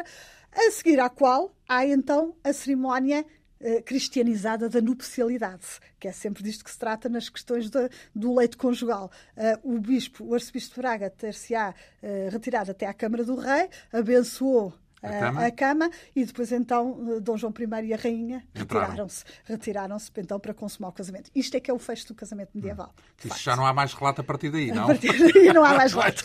A 0.52 0.72
seguir 0.72 1.00
à 1.00 1.10
qual 1.10 1.56
há 1.68 1.86
então 1.86 2.36
a 2.44 2.54
cerimónia 2.54 3.20
eh, 3.22 3.43
cristianizada 3.86 4.68
da 4.70 4.82
nupcialidade, 4.82 5.66
que 6.00 6.08
é 6.08 6.12
sempre 6.12 6.44
disto 6.44 6.64
que 6.64 6.72
se 6.72 6.78
trata 6.78 7.08
nas 7.08 7.30
questões 7.30 7.70
de, 7.70 7.90
do 8.14 8.36
leito 8.36 8.58
conjugal. 8.58 9.12
Uh, 9.38 9.76
o 9.76 9.80
bispo, 9.80 10.26
o 10.26 10.34
arcebispo 10.34 10.76
de 10.76 10.82
Braga, 10.82 11.10
ter-se-á 11.10 11.74
uh, 12.02 12.30
retirado 12.30 12.72
até 12.72 12.86
à 12.86 12.94
Câmara 12.94 13.24
do 13.24 13.36
Rei, 13.36 13.70
abençoou 13.92 14.74
a 15.04 15.20
cama. 15.20 15.46
a 15.46 15.52
cama. 15.52 15.92
e 16.16 16.26
depois 16.26 16.52
então 16.52 17.20
Dom 17.22 17.38
João 17.38 17.54
I 17.60 17.88
e 17.88 17.94
a 17.94 17.98
rainha 17.98 18.44
retiraram-se 18.54 19.24
retiraram-se 19.46 20.12
então 20.18 20.40
para 20.40 20.54
consumar 20.54 20.90
o 20.90 20.92
casamento. 20.92 21.30
Isto 21.36 21.58
é 21.58 21.60
que 21.60 21.70
é 21.70 21.74
o 21.74 21.80
fecho 21.80 22.08
do 22.08 22.16
casamento 22.16 22.52
medieval. 22.56 22.94
Hum. 22.98 23.28
Isso 23.28 23.44
já 23.44 23.56
não 23.56 23.66
há 23.66 23.74
mais 23.74 23.94
relato 23.94 24.22
a 24.22 24.24
partir 24.24 24.50
daí, 24.50 24.72
não? 24.72 24.84
A 24.84 24.88
partir 24.88 25.12
daí 25.12 25.54
não 25.54 25.64
há 25.64 25.74
mais 25.78 25.94
relato. 25.94 26.24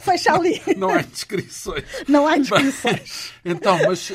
Fecha 0.00 0.32
ali. 0.32 0.60
Não 0.76 0.90
há 0.90 1.02
descrições. 1.02 1.84
Não 2.06 2.26
há 2.26 2.36
descrições. 2.36 3.32
então, 3.44 3.78
mas 3.86 4.10
uh, 4.10 4.14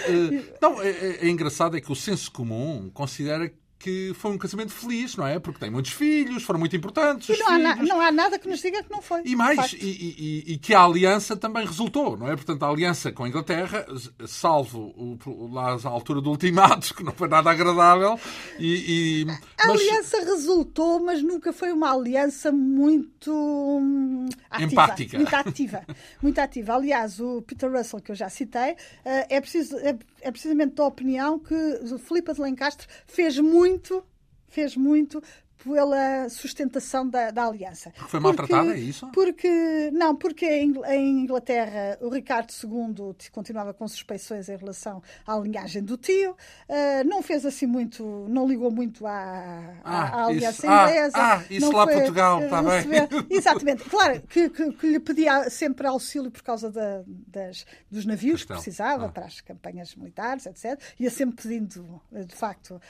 não, 0.61 0.81
é, 0.81 0.89
é, 0.89 1.25
é 1.25 1.29
engraçado 1.29 1.75
é 1.75 1.81
que 1.81 1.91
o 1.91 1.95
senso 1.95 2.31
comum 2.31 2.89
considera 2.93 3.49
que 3.49 3.62
que 3.83 4.13
foi 4.13 4.31
um 4.31 4.37
casamento 4.37 4.71
feliz, 4.71 5.17
não 5.17 5.27
é? 5.27 5.37
Porque 5.39 5.59
tem 5.59 5.69
muitos 5.69 5.91
filhos, 5.91 6.43
foram 6.43 6.57
muito 6.57 6.73
importantes. 6.73 7.27
E 7.27 7.37
não 7.37 7.47
há, 7.49 7.59
na, 7.59 7.75
não 7.75 7.99
há, 7.99 8.13
nada 8.13 8.39
que 8.39 8.47
nos 8.47 8.61
diga 8.61 8.81
que 8.81 8.89
não 8.89 9.01
foi. 9.01 9.23
E 9.25 9.35
mais, 9.35 9.73
e, 9.73 9.77
e, 9.77 10.53
e, 10.53 10.57
que 10.57 10.73
a 10.73 10.83
aliança 10.83 11.35
também 11.35 11.65
resultou, 11.65 12.15
não 12.15 12.31
é? 12.31 12.33
Portanto, 12.33 12.63
a 12.63 12.69
aliança 12.69 13.11
com 13.11 13.25
a 13.25 13.27
Inglaterra, 13.27 13.85
salvo 14.25 14.93
o, 14.95 15.51
lá 15.51 15.73
à 15.83 15.87
altura 15.89 16.21
do 16.21 16.29
ultimato, 16.29 16.95
que 16.95 17.03
não 17.03 17.11
foi 17.11 17.27
nada 17.27 17.51
agradável. 17.51 18.17
E, 18.57 19.25
a 19.59 19.67
mas... 19.67 19.81
aliança 19.81 20.17
resultou, 20.21 21.03
mas 21.03 21.21
nunca 21.21 21.51
foi 21.51 21.73
uma 21.73 21.93
aliança 21.93 22.53
muito 22.53 23.33
hum, 23.33 24.29
ativa, 24.49 24.71
empática. 24.71 25.17
Muito 25.17 25.35
ativa. 25.35 25.83
muito 26.23 26.39
ativa. 26.39 26.75
Aliás, 26.75 27.19
o 27.19 27.41
Peter 27.41 27.69
Russell, 27.69 27.99
que 27.99 28.13
eu 28.13 28.15
já 28.15 28.29
citei, 28.29 28.77
eh, 29.03 29.27
é, 29.29 29.41
preciso, 29.41 29.75
é, 29.79 29.97
é 30.23 30.31
precisamente 30.31 30.75
da 30.75 30.85
opinião 30.85 31.37
que 31.37 31.53
Filipe 31.99 32.33
de 32.33 32.41
Lencastre 32.41 32.87
fez 33.05 33.37
muito 33.37 34.03
fez 34.47 34.75
muito 34.77 35.21
pela 35.63 36.27
sustentação 36.29 37.07
da, 37.07 37.31
da 37.31 37.45
aliança. 37.45 37.91
Porque 37.91 38.11
foi 38.11 38.19
maltratada, 38.19 38.73
é 38.73 38.79
isso? 38.79 39.07
Porque, 39.11 39.91
não, 39.91 40.15
porque 40.15 40.45
em 40.45 41.21
Inglaterra 41.21 41.97
o 42.01 42.09
Ricardo 42.09 42.51
II 42.51 43.15
continuava 43.31 43.73
com 43.73 43.87
suspeições 43.87 44.49
em 44.49 44.57
relação 44.57 45.01
à 45.25 45.37
linhagem 45.37 45.83
do 45.83 45.97
tio, 45.97 46.31
uh, 46.31 47.07
não 47.07 47.21
fez 47.21 47.45
assim 47.45 47.65
muito, 47.65 48.03
não 48.29 48.47
ligou 48.47 48.71
muito 48.71 49.05
à, 49.05 49.75
ah, 49.83 50.21
à 50.21 50.25
aliança 50.25 50.65
isso, 50.65 50.69
ah, 50.69 50.89
inglesa. 50.89 51.17
Ah, 51.17 51.37
ah 51.37 51.43
isso 51.49 51.71
lá 51.71 51.83
foi, 51.85 51.93
Portugal, 51.95 52.43
está 52.43 52.61
bem. 52.61 52.83
Exatamente, 53.29 53.83
claro, 53.85 54.21
que, 54.21 54.49
que, 54.49 54.71
que, 54.73 54.87
lhe 54.87 54.99
pedia 54.99 55.49
sempre 55.49 55.87
auxílio 55.87 56.31
por 56.31 56.43
causa 56.43 56.71
da, 56.71 57.03
das, 57.27 57.65
dos 57.89 58.05
navios 58.05 58.41
Castelo. 58.41 58.59
que 58.59 58.63
precisava 58.63 59.05
ah. 59.05 59.09
para 59.09 59.25
as 59.25 59.41
campanhas 59.41 59.95
militares, 59.95 60.45
etc. 60.45 60.79
Ia 60.99 61.09
sempre 61.09 61.35
pedindo, 61.35 62.01
de 62.11 62.35
facto, 62.35 62.75
uh, 62.75 62.81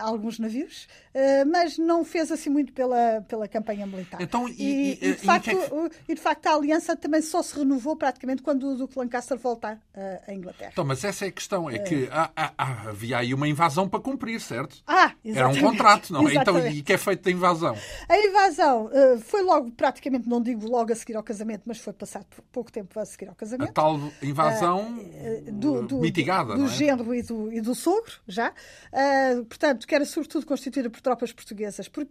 alguns 0.00 0.38
navios, 0.38 0.88
uh, 1.14 1.48
mas 1.50 1.78
não 1.78 2.04
fez 2.04 2.17
fez 2.18 2.32
assim 2.32 2.50
muito 2.50 2.72
pela, 2.72 3.24
pela 3.28 3.46
campanha 3.46 3.86
militar. 3.86 4.20
Então, 4.20 4.48
e, 4.48 4.52
e, 4.52 4.92
e, 4.92 5.12
de 5.12 5.18
facto, 5.18 5.50
é 5.50 5.90
e, 6.08 6.14
de 6.14 6.20
facto, 6.20 6.46
a 6.46 6.54
aliança 6.54 6.96
também 6.96 7.22
só 7.22 7.42
se 7.42 7.56
renovou 7.56 7.96
praticamente 7.96 8.42
quando 8.42 8.68
o 8.68 8.76
Duque 8.76 8.98
Lancaster 8.98 9.38
volta 9.38 9.80
à 10.26 10.34
Inglaterra. 10.34 10.70
Então, 10.72 10.84
mas 10.84 11.04
essa 11.04 11.26
é 11.26 11.28
a 11.28 11.32
questão, 11.32 11.70
é 11.70 11.78
que 11.78 12.08
há, 12.10 12.30
há, 12.36 12.88
havia 12.88 13.18
aí 13.18 13.32
uma 13.32 13.46
invasão 13.46 13.88
para 13.88 14.00
cumprir, 14.00 14.40
certo? 14.40 14.82
Ah, 14.86 15.12
exatamente. 15.24 15.58
Era 15.58 15.66
um 15.66 15.70
contrato, 15.70 16.12
não 16.12 16.28
é? 16.28 16.34
Então, 16.34 16.66
e 16.68 16.82
que 16.82 16.92
é 16.92 16.98
feito 16.98 17.22
da 17.22 17.30
invasão? 17.30 17.76
A 18.08 18.18
invasão 18.18 18.86
uh, 18.86 19.20
foi 19.20 19.42
logo, 19.42 19.70
praticamente, 19.72 20.28
não 20.28 20.42
digo 20.42 20.66
logo 20.68 20.92
a 20.92 20.96
seguir 20.96 21.16
ao 21.16 21.22
casamento, 21.22 21.62
mas 21.66 21.78
foi 21.78 21.92
passado 21.92 22.26
pouco 22.50 22.72
tempo 22.72 22.98
a 22.98 23.04
seguir 23.04 23.28
ao 23.28 23.34
casamento. 23.34 23.70
A 23.70 23.72
tal 23.72 24.00
invasão 24.22 24.98
uh, 24.98 25.52
do, 25.52 25.82
do, 25.82 25.98
mitigada, 25.98 26.54
do, 26.54 26.64
do 26.64 26.66
é? 26.66 26.68
genro 26.68 27.14
e 27.14 27.22
do, 27.22 27.52
e 27.52 27.60
do 27.60 27.74
sogro, 27.74 28.12
já. 28.26 28.50
Uh, 28.50 29.44
portanto, 29.44 29.86
que 29.86 29.94
era 29.94 30.04
sobretudo 30.04 30.46
constituída 30.46 30.90
por 30.90 31.00
tropas 31.00 31.32
portuguesas, 31.32 31.88
porque 31.88 32.07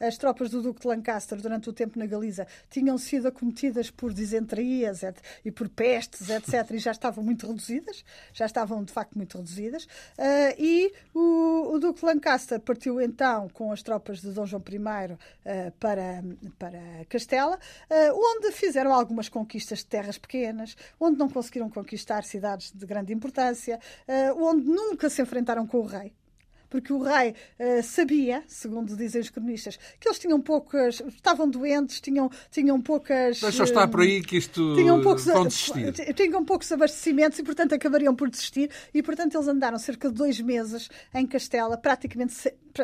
as 0.00 0.16
tropas 0.16 0.50
do 0.50 0.62
Duque 0.62 0.80
de 0.80 0.88
Lancaster, 0.88 1.40
durante 1.40 1.68
o 1.68 1.72
tempo 1.72 1.98
na 1.98 2.06
Galiza, 2.06 2.46
tinham 2.70 2.96
sido 2.98 3.28
acometidas 3.28 3.90
por 3.90 4.12
disenterias 4.12 5.02
e 5.44 5.50
por 5.50 5.68
pestes, 5.68 6.28
etc., 6.30 6.70
e 6.72 6.78
já 6.78 6.90
estavam 6.90 7.22
muito 7.22 7.46
reduzidas, 7.46 8.04
já 8.32 8.46
estavam 8.46 8.82
de 8.82 8.92
facto 8.92 9.14
muito 9.14 9.36
reduzidas. 9.36 9.84
Uh, 9.84 10.54
e 10.58 10.92
o, 11.14 11.74
o, 11.74 11.78
Duque 11.78 12.00
de 12.00 12.06
Lancaster 12.06 12.60
partiu 12.60 13.00
então 13.00 13.48
com 13.50 13.72
as 13.72 13.82
tropas 13.82 14.20
de 14.20 14.30
Dom 14.30 14.46
João 14.46 14.62
I 14.68 15.12
uh, 15.12 15.72
para, 15.78 16.22
para 16.58 16.80
Castela, 17.08 17.56
uh, 17.56 18.12
onde 18.14 18.52
fizeram 18.52 18.92
algumas 18.92 19.28
conquistas 19.28 19.80
de 19.80 19.86
terras 19.86 20.18
pequenas, 20.18 20.76
onde 20.98 21.18
não 21.18 21.28
conseguiram 21.28 21.68
conquistar 21.68 22.24
cidades 22.24 22.72
de 22.72 22.86
grande 22.86 23.12
importância, 23.12 23.78
onde 24.36 24.66
nunca 24.66 25.08
se 25.10 25.22
enfrentaram 25.22 25.66
com 25.66 25.78
o 25.78 25.86
rei 25.86 26.12
porque 26.68 26.92
o 26.92 27.02
rei 27.02 27.30
uh, 27.30 27.82
sabia, 27.82 28.42
segundo 28.46 28.96
dizem 28.96 29.20
os 29.20 29.30
cronistas, 29.30 29.78
que 29.98 30.08
eles 30.08 30.18
tinham 30.18 30.40
poucas, 30.40 31.00
estavam 31.06 31.48
doentes, 31.48 32.00
tinham, 32.00 32.30
tinham 32.50 32.80
poucas. 32.80 33.40
Deixa 33.40 33.64
estar 33.64 33.88
por 33.88 34.00
aí 34.00 34.22
que 34.22 34.36
isto 34.36 34.74
tinham 34.74 35.02
poucos, 35.02 35.24
vão 35.24 35.44
desistir. 35.44 35.92
Tinham 36.14 36.44
poucos 36.44 36.70
abastecimentos 36.72 37.38
e, 37.38 37.42
portanto, 37.42 37.74
acabariam 37.74 38.14
por 38.14 38.30
desistir. 38.30 38.70
E, 38.92 39.02
portanto, 39.02 39.36
eles 39.36 39.48
andaram 39.48 39.78
cerca 39.78 40.08
de 40.08 40.14
dois 40.14 40.40
meses 40.40 40.88
em 41.14 41.26
Castela, 41.26 41.76
praticamente 41.76 42.34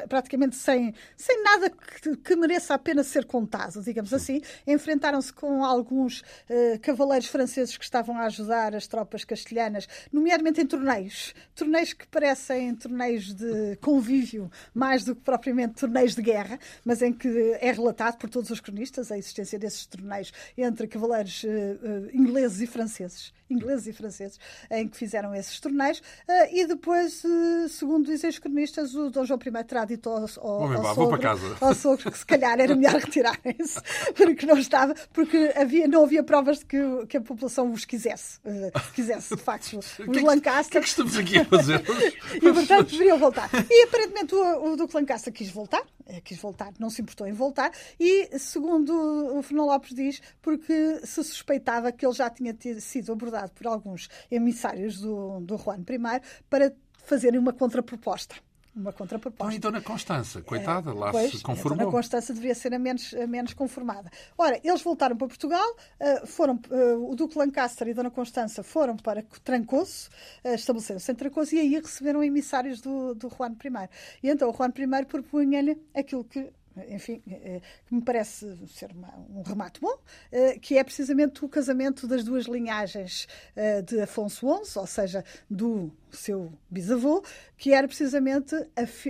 praticamente 0.08 0.56
sem, 0.56 0.94
sem 1.16 1.42
nada 1.42 1.70
que, 1.70 2.16
que, 2.16 2.36
mereça 2.36 2.74
a 2.74 2.78
pena 2.78 3.02
ser 3.02 3.24
contado, 3.24 3.82
digamos 3.82 4.12
assim. 4.14 4.40
Enfrentaram-se 4.66 5.32
com 5.32 5.64
alguns 5.64 6.20
uh, 6.20 6.78
cavaleiros 6.80 7.28
franceses 7.28 7.76
que 7.76 7.84
estavam 7.84 8.16
a 8.16 8.24
ajudar 8.24 8.74
as 8.74 8.86
tropas 8.86 9.24
castelhanas, 9.24 9.86
nomeadamente 10.12 10.60
em 10.60 10.66
torneios. 10.66 11.34
Torneios 11.54 11.92
que 11.92 12.06
parecem 12.06 12.74
torneios 12.74 13.34
de 13.34 13.71
convívio, 13.76 14.50
mais 14.74 15.04
do 15.04 15.14
que 15.14 15.22
propriamente 15.22 15.74
torneios 15.74 16.14
de 16.14 16.22
guerra, 16.22 16.58
mas 16.84 17.02
em 17.02 17.12
que 17.12 17.28
é 17.60 17.72
relatado 17.72 18.18
por 18.18 18.28
todos 18.28 18.50
os 18.50 18.60
cronistas 18.60 19.10
a 19.10 19.18
existência 19.18 19.58
desses 19.58 19.86
torneios 19.86 20.32
entre 20.56 20.86
cavaleiros 20.86 21.44
uh, 21.44 21.48
uh, 21.48 22.16
ingleses 22.16 22.60
e 22.60 22.66
franceses 22.66 23.32
ingleses 23.52 23.86
e 23.86 23.92
franceses, 23.92 24.40
em 24.70 24.88
que 24.88 24.96
fizeram 24.96 25.34
esses 25.34 25.60
torneios. 25.60 25.98
Uh, 25.98 26.48
e 26.52 26.66
depois, 26.66 27.22
uh, 27.24 27.68
segundo 27.68 28.06
dizem 28.06 28.30
os 28.30 28.38
cronistas, 28.38 28.94
o 28.94 29.10
Dom 29.10 29.24
João 29.24 29.38
I 29.44 29.64
terá 29.64 29.84
dito 29.84 30.08
ao, 30.08 30.16
ao, 30.16 30.22
ao, 30.22 30.86
ao, 30.86 30.94
sogro, 30.94 31.56
ao 31.60 31.74
sogro 31.74 32.10
que 32.10 32.18
se 32.18 32.26
calhar 32.26 32.58
era 32.58 32.74
melhor 32.74 32.94
retirarem-se, 32.94 33.80
porque 34.16 34.46
não 34.46 34.58
estava, 34.58 34.94
porque 35.12 35.52
havia, 35.54 35.86
não 35.86 36.04
havia 36.04 36.22
provas 36.22 36.60
de 36.60 36.66
que, 36.66 37.06
que 37.08 37.16
a 37.16 37.20
população 37.20 37.70
os 37.72 37.84
quisesse, 37.84 38.38
uh, 38.38 38.92
quisesse 38.94 39.36
de 39.36 39.42
facto 39.42 39.76
os 39.78 39.86
que 39.96 40.18
é 40.18 40.22
Lancaster. 40.22 40.68
O 40.68 40.70
que 40.70 40.78
é 40.78 40.80
que 40.80 40.88
estamos 40.88 41.16
aqui 41.16 41.38
a 41.38 41.44
fazer? 41.44 41.82
e 42.34 42.40
portanto 42.40 42.90
deveriam 42.90 43.18
voltar. 43.18 43.50
E 43.70 43.84
aparentemente 43.84 44.34
o, 44.34 44.72
o 44.72 44.76
Duque 44.76 44.94
Lancaster 44.94 45.32
quis 45.32 45.50
voltar, 45.50 45.82
quis 46.24 46.38
voltar, 46.38 46.72
não 46.78 46.90
se 46.90 47.02
importou 47.02 47.26
em 47.26 47.32
voltar, 47.32 47.72
e 47.98 48.38
segundo 48.38 48.92
o 49.36 49.42
Fernão 49.42 49.66
Lopes 49.66 49.94
diz, 49.94 50.22
porque 50.40 51.00
se 51.04 51.22
suspeitava 51.24 51.92
que 51.92 52.04
ele 52.04 52.14
já 52.14 52.28
tinha 52.30 52.54
sido 52.80 53.12
abordado 53.12 53.52
por 53.52 53.66
alguns 53.66 54.08
emissários 54.30 55.00
do, 55.00 55.40
do 55.40 55.56
Juan 55.56 55.80
I 55.80 56.20
para 56.48 56.72
fazerem 57.04 57.38
uma 57.38 57.52
contraproposta 57.52 58.34
uma 58.74 58.92
contraproposta. 58.92 59.54
Então, 59.54 59.70
e 59.70 59.72
Dona 59.72 59.82
Constança, 59.82 60.40
coitada, 60.42 60.92
lá 60.92 61.10
pois, 61.10 61.30
se 61.30 61.42
conformou. 61.42 61.80
A 61.80 61.84
Dona 61.84 61.96
Constança 61.96 62.32
deveria 62.32 62.54
ser 62.54 62.72
a 62.74 62.78
menos, 62.78 63.14
a 63.14 63.26
menos 63.26 63.52
conformada. 63.54 64.10
Ora, 64.36 64.60
eles 64.64 64.82
voltaram 64.82 65.16
para 65.16 65.26
Portugal, 65.26 65.76
eh, 66.00 66.26
foram, 66.26 66.58
eh, 66.70 66.94
o 66.94 67.14
Duque 67.14 67.38
Lancaster 67.38 67.88
e 67.88 67.94
Dona 67.94 68.10
Constança 68.10 68.62
foram 68.62 68.96
para 68.96 69.22
Trancoso, 69.44 70.08
eh, 70.42 70.54
estabeleceram-se 70.54 71.12
em 71.12 71.14
Trancoso 71.14 71.54
e 71.54 71.60
aí 71.60 71.74
receberam 71.74 72.24
emissários 72.24 72.80
do, 72.80 73.14
do 73.14 73.28
Juan 73.28 73.52
I. 73.52 73.88
E 74.22 74.30
então 74.30 74.48
o 74.50 74.54
Juan 74.54 74.72
I 74.76 75.04
propunha-lhe 75.04 75.78
aquilo 75.94 76.24
que 76.24 76.50
enfim, 76.88 77.22
eh, 77.28 77.60
que 77.86 77.94
me 77.94 78.02
parece 78.02 78.56
ser 78.68 78.92
uma, 78.92 79.14
um 79.30 79.42
remate 79.42 79.80
bom, 79.80 79.96
eh, 80.30 80.58
que 80.58 80.78
é 80.78 80.84
precisamente 80.84 81.44
o 81.44 81.48
casamento 81.48 82.06
das 82.06 82.24
duas 82.24 82.46
linhagens 82.46 83.28
eh, 83.54 83.82
de 83.82 84.00
Afonso 84.00 84.46
XI, 84.64 84.78
ou 84.78 84.86
seja, 84.86 85.24
do 85.50 85.92
seu 86.12 86.52
bisavô, 86.70 87.22
que 87.56 87.72
era 87.72 87.86
precisamente 87.86 88.54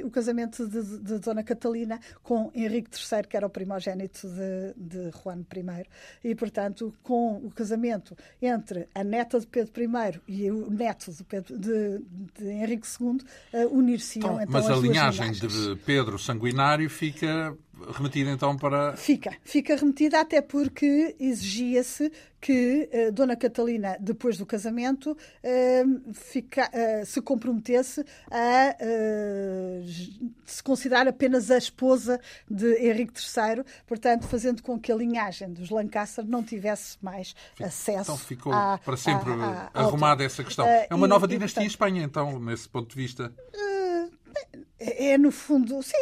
o 0.05 0.11
casamento 0.11 0.66
de, 0.66 0.98
de, 0.98 1.18
Dona 1.18 1.42
Catalina 1.42 2.00
com 2.22 2.50
Henrique 2.55 2.90
III, 2.90 3.26
que 3.28 3.36
era 3.36 3.46
o 3.46 3.50
primogênito 3.50 4.28
de, 4.28 4.74
de 4.76 5.11
Juan 5.11 5.40
I. 5.40 5.86
E, 6.24 6.34
portanto, 6.34 6.94
com 7.03 7.36
o 7.36 7.50
casamento 7.50 8.16
entre 8.40 8.88
a 8.94 9.05
neta 9.05 9.38
de 9.38 9.46
Pedro 9.46 9.82
I 9.82 10.20
e 10.28 10.50
o 10.50 10.70
neto 10.70 11.12
de, 11.12 11.24
Pedro, 11.24 11.59
de, 11.59 12.00
de 12.38 12.48
Henrique 12.48 12.86
II, 13.00 13.18
unir-se-iam 13.70 14.40
então, 14.40 14.42
então, 14.42 14.53
Mas 14.53 14.70
a 14.70 14.76
linhagem 14.76 15.32
de 15.32 15.76
Pedro 15.84 16.18
Sanguinário 16.18 16.88
fica 16.88 17.57
remetida 17.90 18.30
então 18.30 18.56
para. 18.56 18.96
Fica, 18.96 19.32
fica 19.42 19.76
remetida 19.76 20.20
até 20.20 20.40
porque 20.40 21.16
exigia-se 21.18 22.10
que 22.42 22.90
uh, 22.92 23.12
Dona 23.12 23.36
Catalina, 23.36 23.96
depois 24.00 24.36
do 24.36 24.44
casamento, 24.44 25.12
uh, 25.12 26.12
fica, 26.12 26.68
uh, 26.68 27.06
se 27.06 27.22
comprometesse 27.22 28.04
a 28.28 28.74
se 30.44 30.62
considerar 30.62 31.06
apenas 31.06 31.50
a 31.50 31.56
esposa 31.56 32.20
de 32.50 32.74
Henrique 32.78 33.20
III, 33.20 33.64
portanto, 33.86 34.26
fazendo 34.26 34.60
com 34.60 34.78
que 34.78 34.90
a 34.90 34.96
linhagem 34.96 35.52
dos 35.52 35.70
Lancaster 35.70 36.24
não 36.26 36.42
tivesse 36.42 36.98
mais 37.00 37.34
acesso. 37.60 38.10
Então 38.10 38.18
ficou 38.18 38.52
à, 38.52 38.78
para 38.84 38.96
sempre 38.96 39.32
à, 39.32 39.70
à, 39.72 39.80
arrumada 39.82 40.24
essa 40.24 40.42
questão. 40.42 40.66
é 40.66 40.88
uma 40.90 41.06
nova 41.06 41.26
e, 41.26 41.28
dinastia 41.28 41.62
e, 41.62 41.66
portanto, 41.68 41.92
em 41.92 42.00
Espanha, 42.00 42.02
então, 42.02 42.40
nesse 42.40 42.68
ponto 42.68 42.88
de 42.90 42.96
vista. 42.96 43.32
É, 44.84 45.16
no 45.16 45.30
fundo, 45.30 45.80
sim, 45.82 45.94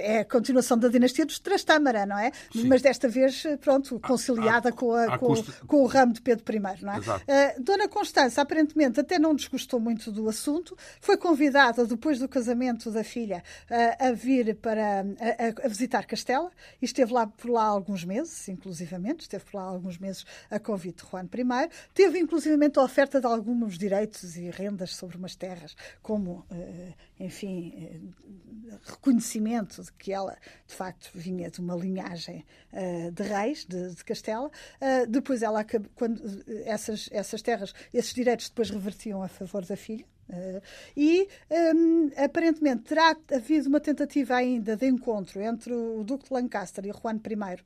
é 0.00 0.20
a 0.20 0.24
continuação 0.24 0.76
da 0.76 0.88
dinastia 0.88 1.24
dos 1.24 1.38
Trastámara, 1.38 2.04
não 2.04 2.18
é? 2.18 2.32
Sim. 2.52 2.66
Mas 2.66 2.82
desta 2.82 3.08
vez, 3.08 3.44
pronto, 3.60 4.00
conciliada 4.00 4.72
com, 4.72 4.92
a, 4.92 5.18
com, 5.18 5.26
custa... 5.26 5.52
com, 5.66 5.82
o 5.82 5.86
ramo 5.86 6.12
de 6.12 6.20
Pedro 6.20 6.44
I, 6.56 6.60
não 6.82 6.94
é? 6.94 6.98
Uh, 6.98 7.62
Dona 7.62 7.88
Constança, 7.88 8.42
aparentemente, 8.42 8.98
até 8.98 9.18
não 9.18 9.34
desgostou 9.34 9.78
muito 9.78 10.10
do 10.10 10.28
assunto, 10.28 10.76
foi 11.00 11.16
convidada, 11.16 11.86
depois 11.86 12.18
do 12.18 12.28
casamento 12.28 12.90
da 12.90 13.04
filha, 13.04 13.42
uh, 13.70 14.08
a 14.08 14.12
vir 14.12 14.56
para 14.56 15.00
a, 15.00 15.64
a, 15.64 15.68
visitar 15.68 16.04
Castela 16.04 16.50
e 16.82 16.84
esteve 16.84 17.12
lá 17.12 17.26
por 17.26 17.50
lá 17.50 17.64
alguns 17.64 18.04
meses, 18.04 18.48
inclusivamente, 18.48 19.22
esteve 19.22 19.44
por 19.44 19.58
lá 19.58 19.62
alguns 19.62 19.96
meses 19.96 20.24
a 20.50 20.58
convite 20.58 21.04
de 21.04 21.10
Juan 21.10 21.28
I. 21.32 21.70
Teve, 21.94 22.18
inclusivamente, 22.18 22.78
a 22.78 22.82
oferta 22.82 23.20
de 23.20 23.26
alguns 23.26 23.78
direitos 23.78 24.36
e 24.36 24.50
rendas 24.50 24.96
sobre 24.96 25.16
umas 25.16 25.36
terras, 25.36 25.76
como, 26.02 26.44
uh, 26.50 26.94
enfim 27.20 28.07
reconhecimento 28.84 29.82
de 29.82 29.92
que 29.92 30.12
ela, 30.12 30.36
de 30.66 30.74
facto, 30.74 31.10
vinha 31.14 31.50
de 31.50 31.60
uma 31.60 31.74
linhagem 31.74 32.44
uh, 32.72 33.10
de 33.10 33.22
reis, 33.22 33.64
de, 33.64 33.94
de 33.94 34.04
Castela. 34.04 34.48
Uh, 34.80 35.06
depois 35.08 35.42
ela, 35.42 35.64
quando 35.94 36.22
essas, 36.64 37.08
essas 37.12 37.42
terras, 37.42 37.74
esses 37.92 38.12
direitos 38.12 38.48
depois 38.48 38.70
revertiam 38.70 39.22
a 39.22 39.28
favor 39.28 39.64
da 39.64 39.76
filha, 39.76 40.06
e 40.96 41.26
um, 41.50 42.10
aparentemente 42.16 42.82
terá 42.82 43.16
havido 43.32 43.68
uma 43.68 43.80
tentativa 43.80 44.34
ainda 44.34 44.76
de 44.76 44.86
encontro 44.86 45.40
entre 45.40 45.72
o 45.72 46.04
Duque 46.04 46.28
de 46.28 46.34
Lancaster 46.34 46.84
e 46.84 46.92
Juan 46.92 47.16
I 47.16 47.34
uh, 47.34 47.58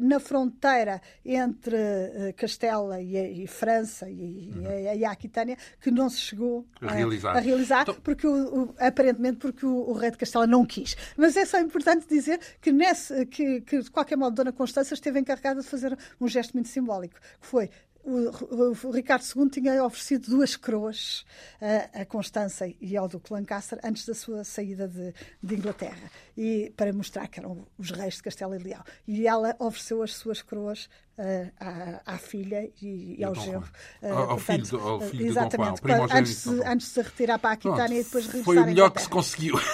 na 0.00 0.20
fronteira 0.20 1.00
entre 1.24 1.76
uh, 1.76 2.34
Castela 2.36 3.00
e, 3.00 3.42
e, 3.42 3.46
França 3.46 4.08
e, 4.08 4.52
uhum. 4.54 4.94
e, 4.94 5.04
a, 5.04 5.10
Aquitânia 5.10 5.56
que 5.80 5.90
não 5.90 6.08
se 6.08 6.20
chegou 6.20 6.66
a 6.80 6.92
realizar, 6.92 7.36
a 7.36 7.40
realizar 7.40 7.82
então... 7.82 7.96
porque 8.02 8.26
o, 8.26 8.64
o, 8.64 8.74
aparentemente 8.78 9.38
porque 9.38 9.66
o, 9.66 9.88
o, 9.88 9.92
rei 9.92 10.10
de 10.10 10.18
Castela 10.18 10.46
não 10.46 10.64
quis. 10.64 10.96
Mas 11.16 11.36
é 11.36 11.44
só 11.44 11.58
importante 11.60 12.06
dizer 12.08 12.38
que, 12.60 12.70
nesse, 12.70 13.26
que, 13.26 13.62
que 13.62 13.80
de 13.80 13.90
qualquer 13.90 14.16
modo 14.16 14.36
Dona 14.36 14.52
Constança 14.52 14.94
esteve 14.94 15.18
encarregada 15.18 15.60
de 15.60 15.66
fazer 15.66 15.96
um 16.20 16.28
gesto 16.28 16.52
muito 16.54 16.68
simbólico, 16.68 17.18
que 17.40 17.46
foi 17.46 17.70
o, 18.06 18.88
o, 18.88 18.90
Ricardo 18.92 19.24
II 19.24 19.50
tinha 19.50 19.84
oferecido 19.84 20.30
duas 20.30 20.54
coroas 20.54 21.24
a, 21.60 22.02
a 22.02 22.04
Constança 22.04 22.72
e 22.80 22.96
ao 22.96 23.08
Duque 23.08 23.32
Lancaster 23.32 23.80
antes 23.82 24.06
da 24.06 24.14
sua 24.14 24.44
saída 24.44 24.86
de, 24.86 25.12
de, 25.42 25.54
Inglaterra 25.56 26.10
e 26.36 26.72
para 26.76 26.92
mostrar 26.92 27.26
que 27.26 27.40
eram 27.40 27.66
os 27.76 27.90
reis 27.90 28.14
de 28.14 28.22
Castelo 28.22 28.54
e 28.54 28.58
Leão. 28.58 28.82
E 29.08 29.26
ela 29.26 29.56
ofereceu 29.58 30.02
as 30.02 30.14
suas 30.14 30.40
coroas 30.40 30.88
uh, 31.18 31.52
à, 31.58 32.14
à, 32.14 32.18
filha 32.18 32.70
e, 32.80 33.16
e 33.18 33.24
ao 33.24 33.34
genro. 33.34 33.68
Uh, 34.00 34.06
ao, 34.06 34.30
ao, 34.30 34.38
filho, 34.38 34.66
do, 34.66 34.78
ao 34.78 35.00
filho 35.00 35.26
exatamente, 35.26 35.82
do 35.82 35.88
Dom 35.88 35.96
Juan, 35.96 36.18
antes, 36.18 36.44
de, 36.44 36.64
antes 36.64 36.86
de 36.86 36.92
se 36.92 37.02
retirar 37.02 37.38
para 37.40 37.50
a 37.50 37.52
Aquitânia 37.54 38.00
e 38.00 38.04
depois 38.04 38.26
regressar 38.26 38.44
Foi 38.44 38.58
o 38.58 38.66
melhor 38.66 38.90
que 38.90 39.02
se 39.02 39.08
conseguiu. 39.08 39.56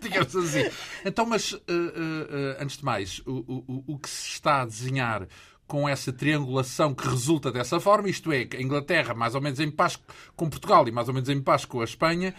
digamos 0.00 0.36
assim. 0.36 0.70
Então, 1.04 1.26
mas 1.26 1.52
uh, 1.52 1.60
antes 2.58 2.76
de 2.76 2.84
mais, 2.84 3.20
o, 3.26 3.32
o, 3.32 3.84
o 3.94 3.98
que 3.98 4.08
se 4.08 4.28
está 4.28 4.62
a 4.62 4.66
desenhar 4.66 5.26
com 5.66 5.88
essa 5.88 6.12
triangulação 6.12 6.94
que 6.94 7.06
resulta 7.08 7.50
dessa 7.50 7.80
forma, 7.80 8.08
isto 8.08 8.32
é, 8.32 8.46
a 8.52 8.60
Inglaterra 8.60 9.14
mais 9.14 9.34
ou 9.34 9.40
menos 9.40 9.60
em 9.60 9.70
paz 9.70 9.98
com 10.36 10.48
Portugal 10.48 10.86
e 10.86 10.92
mais 10.92 11.08
ou 11.08 11.14
menos 11.14 11.28
em 11.28 11.40
paz 11.40 11.64
com 11.64 11.80
a 11.80 11.84
Espanha, 11.84 12.34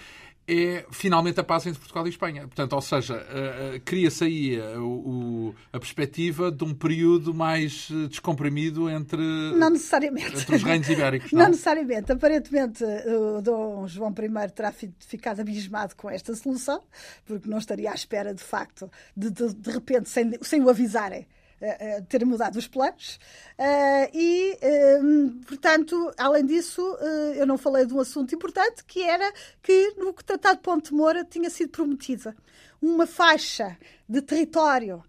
é 0.47 0.85
finalmente 0.91 1.39
a 1.39 1.43
paz 1.43 1.65
entre 1.65 1.79
Portugal 1.79 2.05
e 2.05 2.09
Espanha. 2.09 2.41
Portanto, 2.41 2.73
ou 2.73 2.81
seja, 2.81 3.15
uh, 3.15 3.77
uh, 3.77 3.79
cria-se 3.83 4.23
aí 4.23 4.59
uh, 4.59 4.79
o, 4.79 5.55
a 5.73 5.79
perspectiva 5.79 6.51
de 6.51 6.63
um 6.63 6.73
período 6.73 7.33
mais 7.33 7.89
descomprimido 8.09 8.89
entre, 8.89 9.21
não 9.55 9.71
necessariamente. 9.71 10.37
entre 10.37 10.55
os 10.55 10.63
reinos 10.63 10.87
ibéricos. 10.87 11.31
Não? 11.31 11.39
não 11.39 11.49
necessariamente. 11.49 12.11
Aparentemente, 12.11 12.83
o 12.83 13.41
Dom 13.41 13.87
João 13.87 14.11
I 14.11 14.51
terá 14.51 14.71
ficado 14.71 15.39
abismado 15.39 15.95
com 15.95 16.09
esta 16.09 16.35
solução, 16.35 16.81
porque 17.25 17.49
não 17.49 17.57
estaria 17.57 17.91
à 17.91 17.95
espera, 17.95 18.33
de 18.33 18.43
facto, 18.43 18.89
de, 19.17 19.31
de, 19.31 19.53
de 19.53 19.71
repente, 19.71 20.09
sem, 20.09 20.37
sem 20.41 20.61
o 20.61 20.69
avisarem, 20.69 21.25
ter 22.09 22.25
mudado 22.25 22.57
os 22.57 22.67
planos. 22.67 23.19
Uh, 23.57 24.09
e, 24.13 24.57
portanto, 25.47 26.11
além 26.17 26.45
disso, 26.45 26.81
eu 27.35 27.45
não 27.45 27.57
falei 27.57 27.85
de 27.85 27.93
um 27.93 27.99
assunto 27.99 28.35
importante, 28.35 28.83
que 28.83 29.01
era 29.01 29.31
que 29.63 29.93
no 29.97 30.13
Tratado 30.13 30.57
de 30.57 30.63
Ponte 30.63 30.93
Moura 30.93 31.23
tinha 31.23 31.49
sido 31.49 31.69
prometida 31.69 32.35
uma 32.81 33.07
faixa 33.07 33.77
de 34.07 34.21
território 34.21 35.03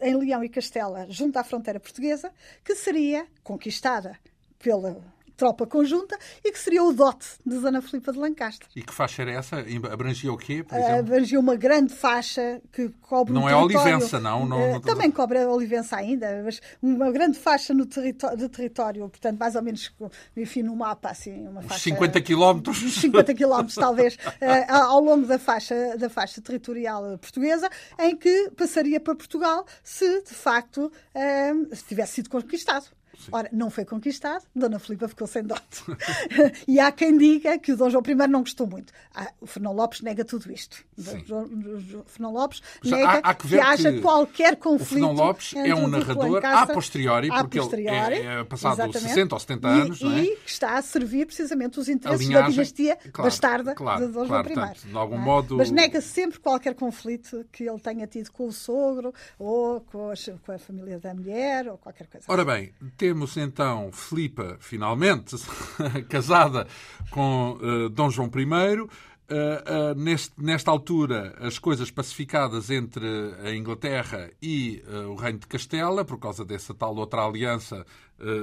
em 0.00 0.16
Leão 0.16 0.44
e 0.44 0.48
Castela, 0.48 1.06
junto 1.08 1.38
à 1.38 1.44
fronteira 1.44 1.80
portuguesa, 1.80 2.32
que 2.64 2.74
seria 2.74 3.26
conquistada 3.42 4.16
pela 4.58 5.15
tropa 5.36 5.66
conjunta 5.66 6.18
e 6.44 6.50
que 6.50 6.58
seria 6.58 6.82
o 6.82 6.92
dote 6.92 7.26
de 7.44 7.58
Dona 7.58 7.82
Filipa 7.82 8.12
de 8.12 8.18
Lancaster. 8.18 8.68
E 8.74 8.82
que 8.82 8.92
faixa 8.92 9.22
era 9.22 9.32
essa? 9.32 9.64
Abrangia 9.90 10.32
o 10.32 10.36
quê, 10.36 10.62
por 10.62 10.76
exemplo? 10.76 10.98
Abrangia 10.98 11.38
uma 11.38 11.56
grande 11.56 11.92
faixa 11.94 12.60
que 12.72 12.88
cobre 13.02 13.32
Não 13.32 13.42
um 13.42 13.48
é 13.48 13.56
Olivença, 13.56 14.18
não? 14.18 14.46
não, 14.46 14.72
não... 14.72 14.80
Também 14.80 15.10
cobre 15.10 15.38
a 15.38 15.48
Olivença 15.48 15.96
ainda, 15.96 16.42
mas 16.44 16.60
uma 16.82 17.10
grande 17.10 17.38
faixa 17.38 17.74
no 17.74 17.86
território, 17.86 18.36
de 18.36 18.48
território, 18.48 19.08
portanto, 19.08 19.38
mais 19.38 19.54
ou 19.54 19.62
menos, 19.62 19.92
enfim, 20.36 20.62
no 20.62 20.74
mapa, 20.74 21.10
assim, 21.10 21.46
uma 21.46 21.62
faixa... 21.62 21.84
50 21.84 22.20
quilómetros? 22.22 22.78
50 22.78 23.34
quilómetros, 23.34 23.74
talvez, 23.74 24.16
eh, 24.40 24.66
ao 24.70 25.00
longo 25.00 25.26
da 25.26 25.38
faixa, 25.38 25.96
da 25.96 26.08
faixa 26.08 26.40
territorial 26.40 27.18
portuguesa, 27.18 27.68
em 27.98 28.16
que 28.16 28.50
passaria 28.56 28.98
para 29.00 29.14
Portugal 29.14 29.66
se, 29.82 30.22
de 30.22 30.34
facto, 30.34 30.90
eh, 31.14 31.52
se 31.72 31.84
tivesse 31.84 32.14
sido 32.14 32.30
conquistado. 32.30 32.86
Sim. 33.18 33.30
Ora, 33.32 33.48
não 33.52 33.70
foi 33.70 33.84
conquistado, 33.84 34.44
Dona 34.54 34.78
Filipa 34.78 35.08
ficou 35.08 35.26
sem 35.26 35.42
dote. 35.42 35.82
e 36.68 36.78
há 36.78 36.92
quem 36.92 37.16
diga 37.16 37.58
que 37.58 37.72
o 37.72 37.76
Dom 37.76 37.90
João 37.90 38.02
I 38.06 38.28
não 38.28 38.40
gostou 38.40 38.66
muito. 38.66 38.92
Ah, 39.14 39.32
o 39.40 39.46
Fernão 39.46 39.72
Lopes 39.72 40.00
nega 40.00 40.24
tudo 40.24 40.52
isto. 40.52 40.84
O 40.98 42.04
Fernão 42.06 42.32
Lopes 42.32 42.62
nega 42.84 43.20
há, 43.22 43.30
há 43.30 43.34
que, 43.34 43.48
que 43.48 43.58
haja 43.58 43.92
que 43.92 44.00
qualquer 44.00 44.56
conflito. 44.56 44.82
O 44.82 44.86
Fernão 44.86 45.12
Lopes 45.12 45.54
é 45.54 45.74
um 45.74 45.88
narrador 45.88 46.44
a 46.44 46.66
posteriori, 46.66 47.28
porque 47.28 47.58
posteriori, 47.58 48.16
ele 48.16 48.26
é, 48.26 48.40
é 48.40 48.44
passado 48.44 48.74
exatamente. 48.74 49.08
60 49.08 49.34
ou 49.34 49.40
70 49.40 49.68
anos. 49.68 50.00
E, 50.00 50.04
não 50.04 50.12
é? 50.12 50.22
e 50.22 50.36
que 50.36 50.50
está 50.50 50.78
a 50.78 50.82
servir 50.82 51.26
precisamente 51.26 51.80
os 51.80 51.88
interesses 51.88 52.26
linhagem, 52.26 52.44
da 52.44 52.50
dinastia 52.50 52.96
claro, 52.96 53.30
bastarda 53.30 53.74
claro, 53.74 54.06
de 54.06 54.12
Dom 54.12 54.26
claro, 54.26 54.48
João 54.48 54.64
I. 54.64 54.66
Portanto, 54.66 54.86
de 54.86 54.96
algum 54.96 55.16
é? 55.16 55.18
modo... 55.18 55.56
Mas 55.56 55.70
nega 55.70 56.00
sempre 56.00 56.38
qualquer 56.38 56.74
conflito 56.74 57.44
que 57.50 57.68
ele 57.68 57.80
tenha 57.80 58.06
tido 58.06 58.30
com 58.30 58.46
o 58.46 58.52
sogro 58.52 59.12
ou 59.38 59.80
com 59.80 60.10
a, 60.10 60.14
com 60.44 60.52
a 60.52 60.58
família 60.58 60.98
da 60.98 61.14
mulher 61.14 61.68
ou 61.68 61.78
qualquer 61.78 62.06
coisa. 62.06 62.26
Ora 62.28 62.44
bem, 62.44 62.72
temos 63.06 63.36
então 63.36 63.92
Filipa, 63.92 64.56
finalmente, 64.58 65.36
casada 66.10 66.66
com 67.08 67.56
uh, 67.62 67.88
Dom 67.88 68.10
João 68.10 68.28
I. 68.34 68.80
Uh, 68.80 68.88
uh, 68.88 69.94
neste, 69.96 70.32
nesta 70.40 70.72
altura, 70.72 71.36
as 71.38 71.56
coisas 71.56 71.88
pacificadas 71.88 72.68
entre 72.68 73.06
a 73.44 73.54
Inglaterra 73.54 74.28
e 74.42 74.82
uh, 74.88 75.10
o 75.10 75.14
Reino 75.14 75.38
de 75.38 75.46
Castela, 75.46 76.04
por 76.04 76.18
causa 76.18 76.44
dessa 76.44 76.74
tal 76.74 76.96
outra 76.96 77.24
aliança 77.24 77.86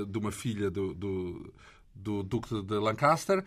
de 0.08 0.20
uma 0.20 0.32
filha 0.32 0.70
do, 0.70 0.94
do, 0.94 1.54
do 1.96 2.22
Duque 2.22 2.62
de 2.62 2.76
Lancaster, 2.76 3.44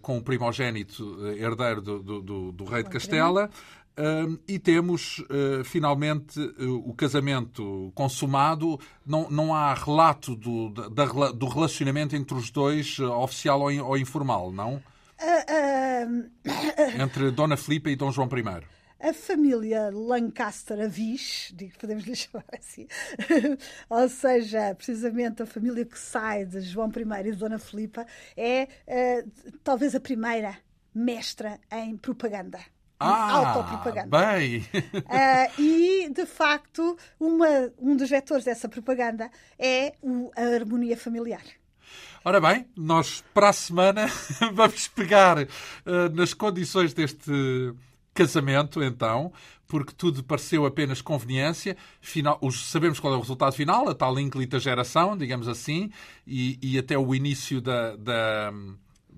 com 0.00 0.16
o 0.16 0.22
primogênito 0.22 1.22
herdeiro 1.36 1.82
do, 1.82 2.22
do, 2.22 2.50
do 2.50 2.64
Rei 2.64 2.82
de 2.82 2.88
Castela. 2.88 3.50
Uh, 3.98 4.38
e 4.48 4.58
temos 4.58 5.18
uh, 5.18 5.64
finalmente 5.64 6.40
uh, 6.40 6.88
o 6.88 6.94
casamento 6.94 7.92
consumado. 7.94 8.80
Não, 9.04 9.28
não 9.30 9.54
há 9.54 9.74
relato 9.74 10.34
do, 10.34 10.70
da, 10.70 11.04
do 11.32 11.46
relacionamento 11.46 12.16
entre 12.16 12.34
os 12.34 12.50
dois, 12.50 12.98
oficial 12.98 13.60
ou, 13.60 13.84
ou, 13.84 13.98
informal, 13.98 14.52
não? 14.52 14.82
Entre 16.98 17.30
Dona 17.30 17.56
Filipa 17.56 17.90
e 17.90 17.96
Dom 17.96 18.10
João 18.10 18.28
I. 18.28 18.64
A 19.00 19.12
família 19.12 19.90
Lancaster 19.90 20.80
Avis, 20.80 21.52
digo, 21.54 21.72
podemos 21.78 22.04
lhe 22.04 22.14
chamar 22.16 22.44
assim, 22.58 22.86
ou 23.88 24.08
seja, 24.08 24.74
precisamente 24.74 25.42
a 25.42 25.46
família 25.46 25.84
que 25.84 25.98
sai 25.98 26.46
de 26.46 26.60
João 26.60 26.90
I 26.94 27.28
e 27.28 27.32
de 27.32 27.38
Dona 27.38 27.58
Filipa, 27.58 28.06
é 28.36 28.68
talvez 29.64 29.94
a 29.94 30.00
primeira 30.00 30.56
mestra 30.94 31.58
em 31.70 31.96
propaganda 31.96 32.60
ah, 33.00 33.32
autopropaganda. 33.32 34.18
Bem! 34.18 34.58
Uh, 34.58 35.60
e, 35.60 36.10
de 36.10 36.26
facto, 36.26 36.96
uma, 37.18 37.72
um 37.78 37.96
dos 37.96 38.10
vetores 38.10 38.44
dessa 38.44 38.68
propaganda 38.68 39.30
é 39.58 39.94
o, 40.02 40.30
a 40.36 40.42
harmonia 40.42 40.96
familiar. 40.96 41.42
Ora 42.22 42.38
bem, 42.38 42.66
nós 42.76 43.24
para 43.32 43.48
a 43.48 43.52
semana 43.52 44.06
vamos 44.52 44.86
pegar 44.88 45.38
uh, 45.38 45.46
nas 46.14 46.34
condições 46.34 46.92
deste 46.92 47.74
casamento, 48.12 48.82
então, 48.82 49.32
porque 49.66 49.94
tudo 49.96 50.22
pareceu 50.22 50.66
apenas 50.66 51.00
conveniência. 51.00 51.76
Final, 52.02 52.38
os, 52.42 52.68
sabemos 52.68 53.00
qual 53.00 53.14
é 53.14 53.16
o 53.16 53.20
resultado 53.20 53.54
final, 53.54 53.88
a 53.88 53.94
tal 53.94 54.18
ínclita 54.20 54.60
geração, 54.60 55.16
digamos 55.16 55.48
assim, 55.48 55.90
e, 56.26 56.58
e 56.60 56.78
até 56.78 56.98
o 56.98 57.14
início 57.14 57.62
da, 57.62 57.96
da 57.96 58.52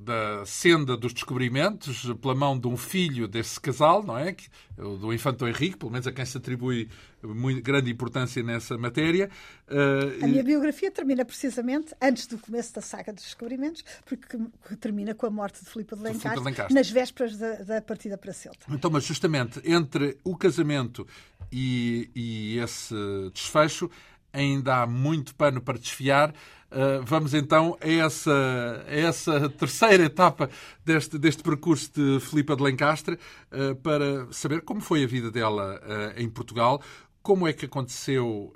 da 0.02 0.44
senda 0.44 0.96
dos 0.96 1.12
descobrimentos 1.12 2.12
pela 2.20 2.34
mão 2.34 2.58
de 2.58 2.66
um 2.66 2.76
filho 2.76 3.28
desse 3.28 3.60
casal, 3.60 4.02
não 4.02 4.18
é? 4.18 4.34
Do 4.76 5.12
Infante 5.12 5.44
Henrique, 5.44 5.76
pelo 5.76 5.92
menos 5.92 6.06
a 6.06 6.12
quem 6.12 6.24
se 6.24 6.36
atribui 6.36 6.88
muito 7.22 7.62
grande 7.62 7.90
importância 7.90 8.42
nessa 8.42 8.76
matéria. 8.76 9.30
Uh, 9.68 10.24
a 10.24 10.26
minha 10.26 10.42
biografia 10.42 10.90
termina 10.90 11.24
precisamente 11.24 11.94
antes 12.00 12.26
do 12.26 12.36
começo 12.38 12.74
da 12.74 12.80
saga 12.80 13.12
dos 13.12 13.22
descobrimentos, 13.22 13.84
porque 14.04 14.38
termina 14.80 15.14
com 15.14 15.26
a 15.26 15.30
morte 15.30 15.62
de 15.62 15.70
Filipe 15.70 15.94
de 15.94 16.02
Lencastre, 16.02 16.68
de 16.68 16.74
nas 16.74 16.90
vésperas 16.90 17.36
da, 17.36 17.54
da, 17.62 17.82
partida 17.82 18.18
para 18.18 18.32
Celta. 18.32 18.66
Então, 18.70 18.90
mas 18.90 19.04
justamente 19.04 19.60
entre 19.64 20.18
o 20.24 20.36
casamento 20.36 21.06
e, 21.52 22.10
e 22.14 22.58
esse 22.58 22.94
desfecho, 23.32 23.90
ainda 24.32 24.82
há 24.82 24.86
muito 24.86 25.34
pano 25.34 25.60
para 25.60 25.78
desfiar. 25.78 26.34
Uh, 26.72 27.04
vamos 27.04 27.34
então 27.34 27.76
a 27.82 27.86
essa, 27.86 28.84
a 28.88 28.94
essa 28.94 29.48
terceira 29.50 30.04
etapa 30.04 30.48
deste, 30.82 31.18
deste 31.18 31.42
percurso 31.42 31.90
de 31.92 32.18
Filipa 32.20 32.56
de 32.56 32.62
Lencastre 32.62 33.18
uh, 33.52 33.74
para 33.76 34.26
saber 34.32 34.62
como 34.62 34.80
foi 34.80 35.04
a 35.04 35.06
vida 35.06 35.30
dela 35.30 35.78
uh, 35.78 36.18
em 36.18 36.30
Portugal, 36.30 36.80
como 37.22 37.46
é 37.46 37.52
que 37.52 37.66
aconteceu 37.66 38.52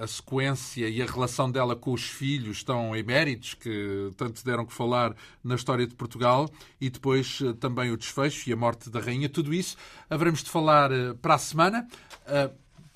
a 0.00 0.06
sequência 0.06 0.88
e 0.88 1.02
a 1.02 1.04
relação 1.04 1.50
dela 1.50 1.76
com 1.76 1.92
os 1.92 2.04
filhos 2.04 2.64
tão 2.64 2.96
eméritos 2.96 3.52
que 3.52 4.10
tanto 4.16 4.42
deram 4.42 4.64
que 4.64 4.72
falar 4.72 5.14
na 5.44 5.54
história 5.54 5.86
de 5.86 5.94
Portugal 5.94 6.48
e 6.80 6.88
depois 6.88 7.40
também 7.60 7.90
o 7.90 7.98
desfecho 7.98 8.48
e 8.48 8.52
a 8.54 8.56
morte 8.56 8.88
da 8.88 8.98
rainha. 8.98 9.28
Tudo 9.28 9.52
isso 9.52 9.76
haveremos 10.08 10.42
de 10.42 10.48
falar 10.48 10.88
para 11.20 11.34
a 11.34 11.38
semana 11.38 11.86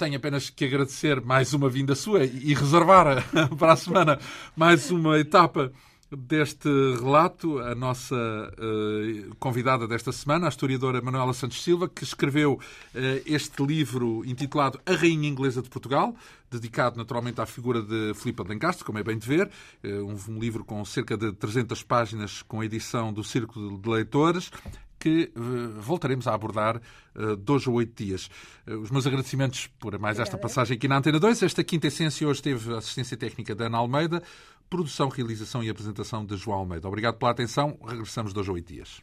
tenho 0.03 0.17
apenas 0.17 0.51
que 0.51 0.65
agradecer 0.65 1.21
mais 1.21 1.55
uma 1.55 1.69
vinda 1.69 1.95
sua 1.95 2.25
e 2.25 2.53
reservar 2.55 3.25
para 3.57 3.75
a 3.75 3.77
semana 3.77 4.19
mais 4.57 4.91
uma 4.91 5.17
etapa 5.17 5.71
deste 6.11 6.69
relato 7.01 7.61
a 7.61 7.73
nossa 7.73 8.17
uh, 8.17 9.37
convidada 9.37 9.87
desta 9.87 10.11
semana, 10.11 10.47
a 10.47 10.49
historiadora 10.49 11.01
Manuela 11.01 11.33
Santos 11.33 11.63
Silva, 11.63 11.89
que 11.89 12.03
escreveu 12.03 12.55
uh, 12.55 12.99
este 13.25 13.65
livro 13.65 14.25
intitulado 14.27 14.81
A 14.85 14.93
Rainha 14.93 15.29
Inglesa 15.29 15.63
de 15.63 15.71
Portugal, 15.71 16.17
dedicado 16.51 16.97
naturalmente 16.97 17.41
à 17.41 17.47
figura 17.47 17.81
de 17.81 18.13
Filipe 18.15 18.43
de 18.43 18.49
Lencastre, 18.49 18.85
como 18.85 18.99
é 18.99 19.05
bem 19.05 19.17
de 19.17 19.27
ver, 19.27 19.49
uh, 19.85 19.89
um, 19.89 20.35
um, 20.35 20.39
livro 20.41 20.65
com 20.65 20.85
cerca 20.85 21.17
de 21.17 21.33
300 21.33 21.81
páginas, 21.85 22.43
com 22.43 22.63
edição 22.63 23.13
do 23.13 23.23
Círculo 23.23 23.79
de 23.79 23.89
Leitores, 23.89 24.51
que 25.03 25.33
voltaremos 25.81 26.29
a 26.29 26.35
abordar 26.35 26.81
de 27.39 27.53
hoje 27.53 27.69
a 27.69 27.73
oito 27.73 28.05
dias. 28.05 28.31
os 28.69 28.89
meus 28.89 29.05
agradecimentos 29.05 29.67
por 29.81 29.99
mais 29.99 30.21
esta 30.21 30.39
passagem 30.39 30.77
aqui 30.77 30.87
na 30.87 30.99
Antena 30.99 31.19
2. 31.19 31.43
Esta 31.43 31.65
quinta 31.65 31.89
essência 31.89 32.27
hoje 32.29 32.41
teve 32.41 32.73
assistência 32.73 33.17
técnica 33.17 33.53
da 33.53 33.67
Ana 33.67 33.79
Almeida, 33.79 34.23
Produção, 34.71 35.09
realização 35.09 35.63
e 35.63 35.69
apresentação 35.69 36.25
de 36.25 36.37
João 36.37 36.61
Almeida. 36.61 36.87
Obrigado 36.87 37.17
pela 37.17 37.33
atenção. 37.33 37.77
Regressamos 37.85 38.33
dois 38.33 38.49
a 38.49 38.53
oito 38.53 38.73
dias. 38.73 39.03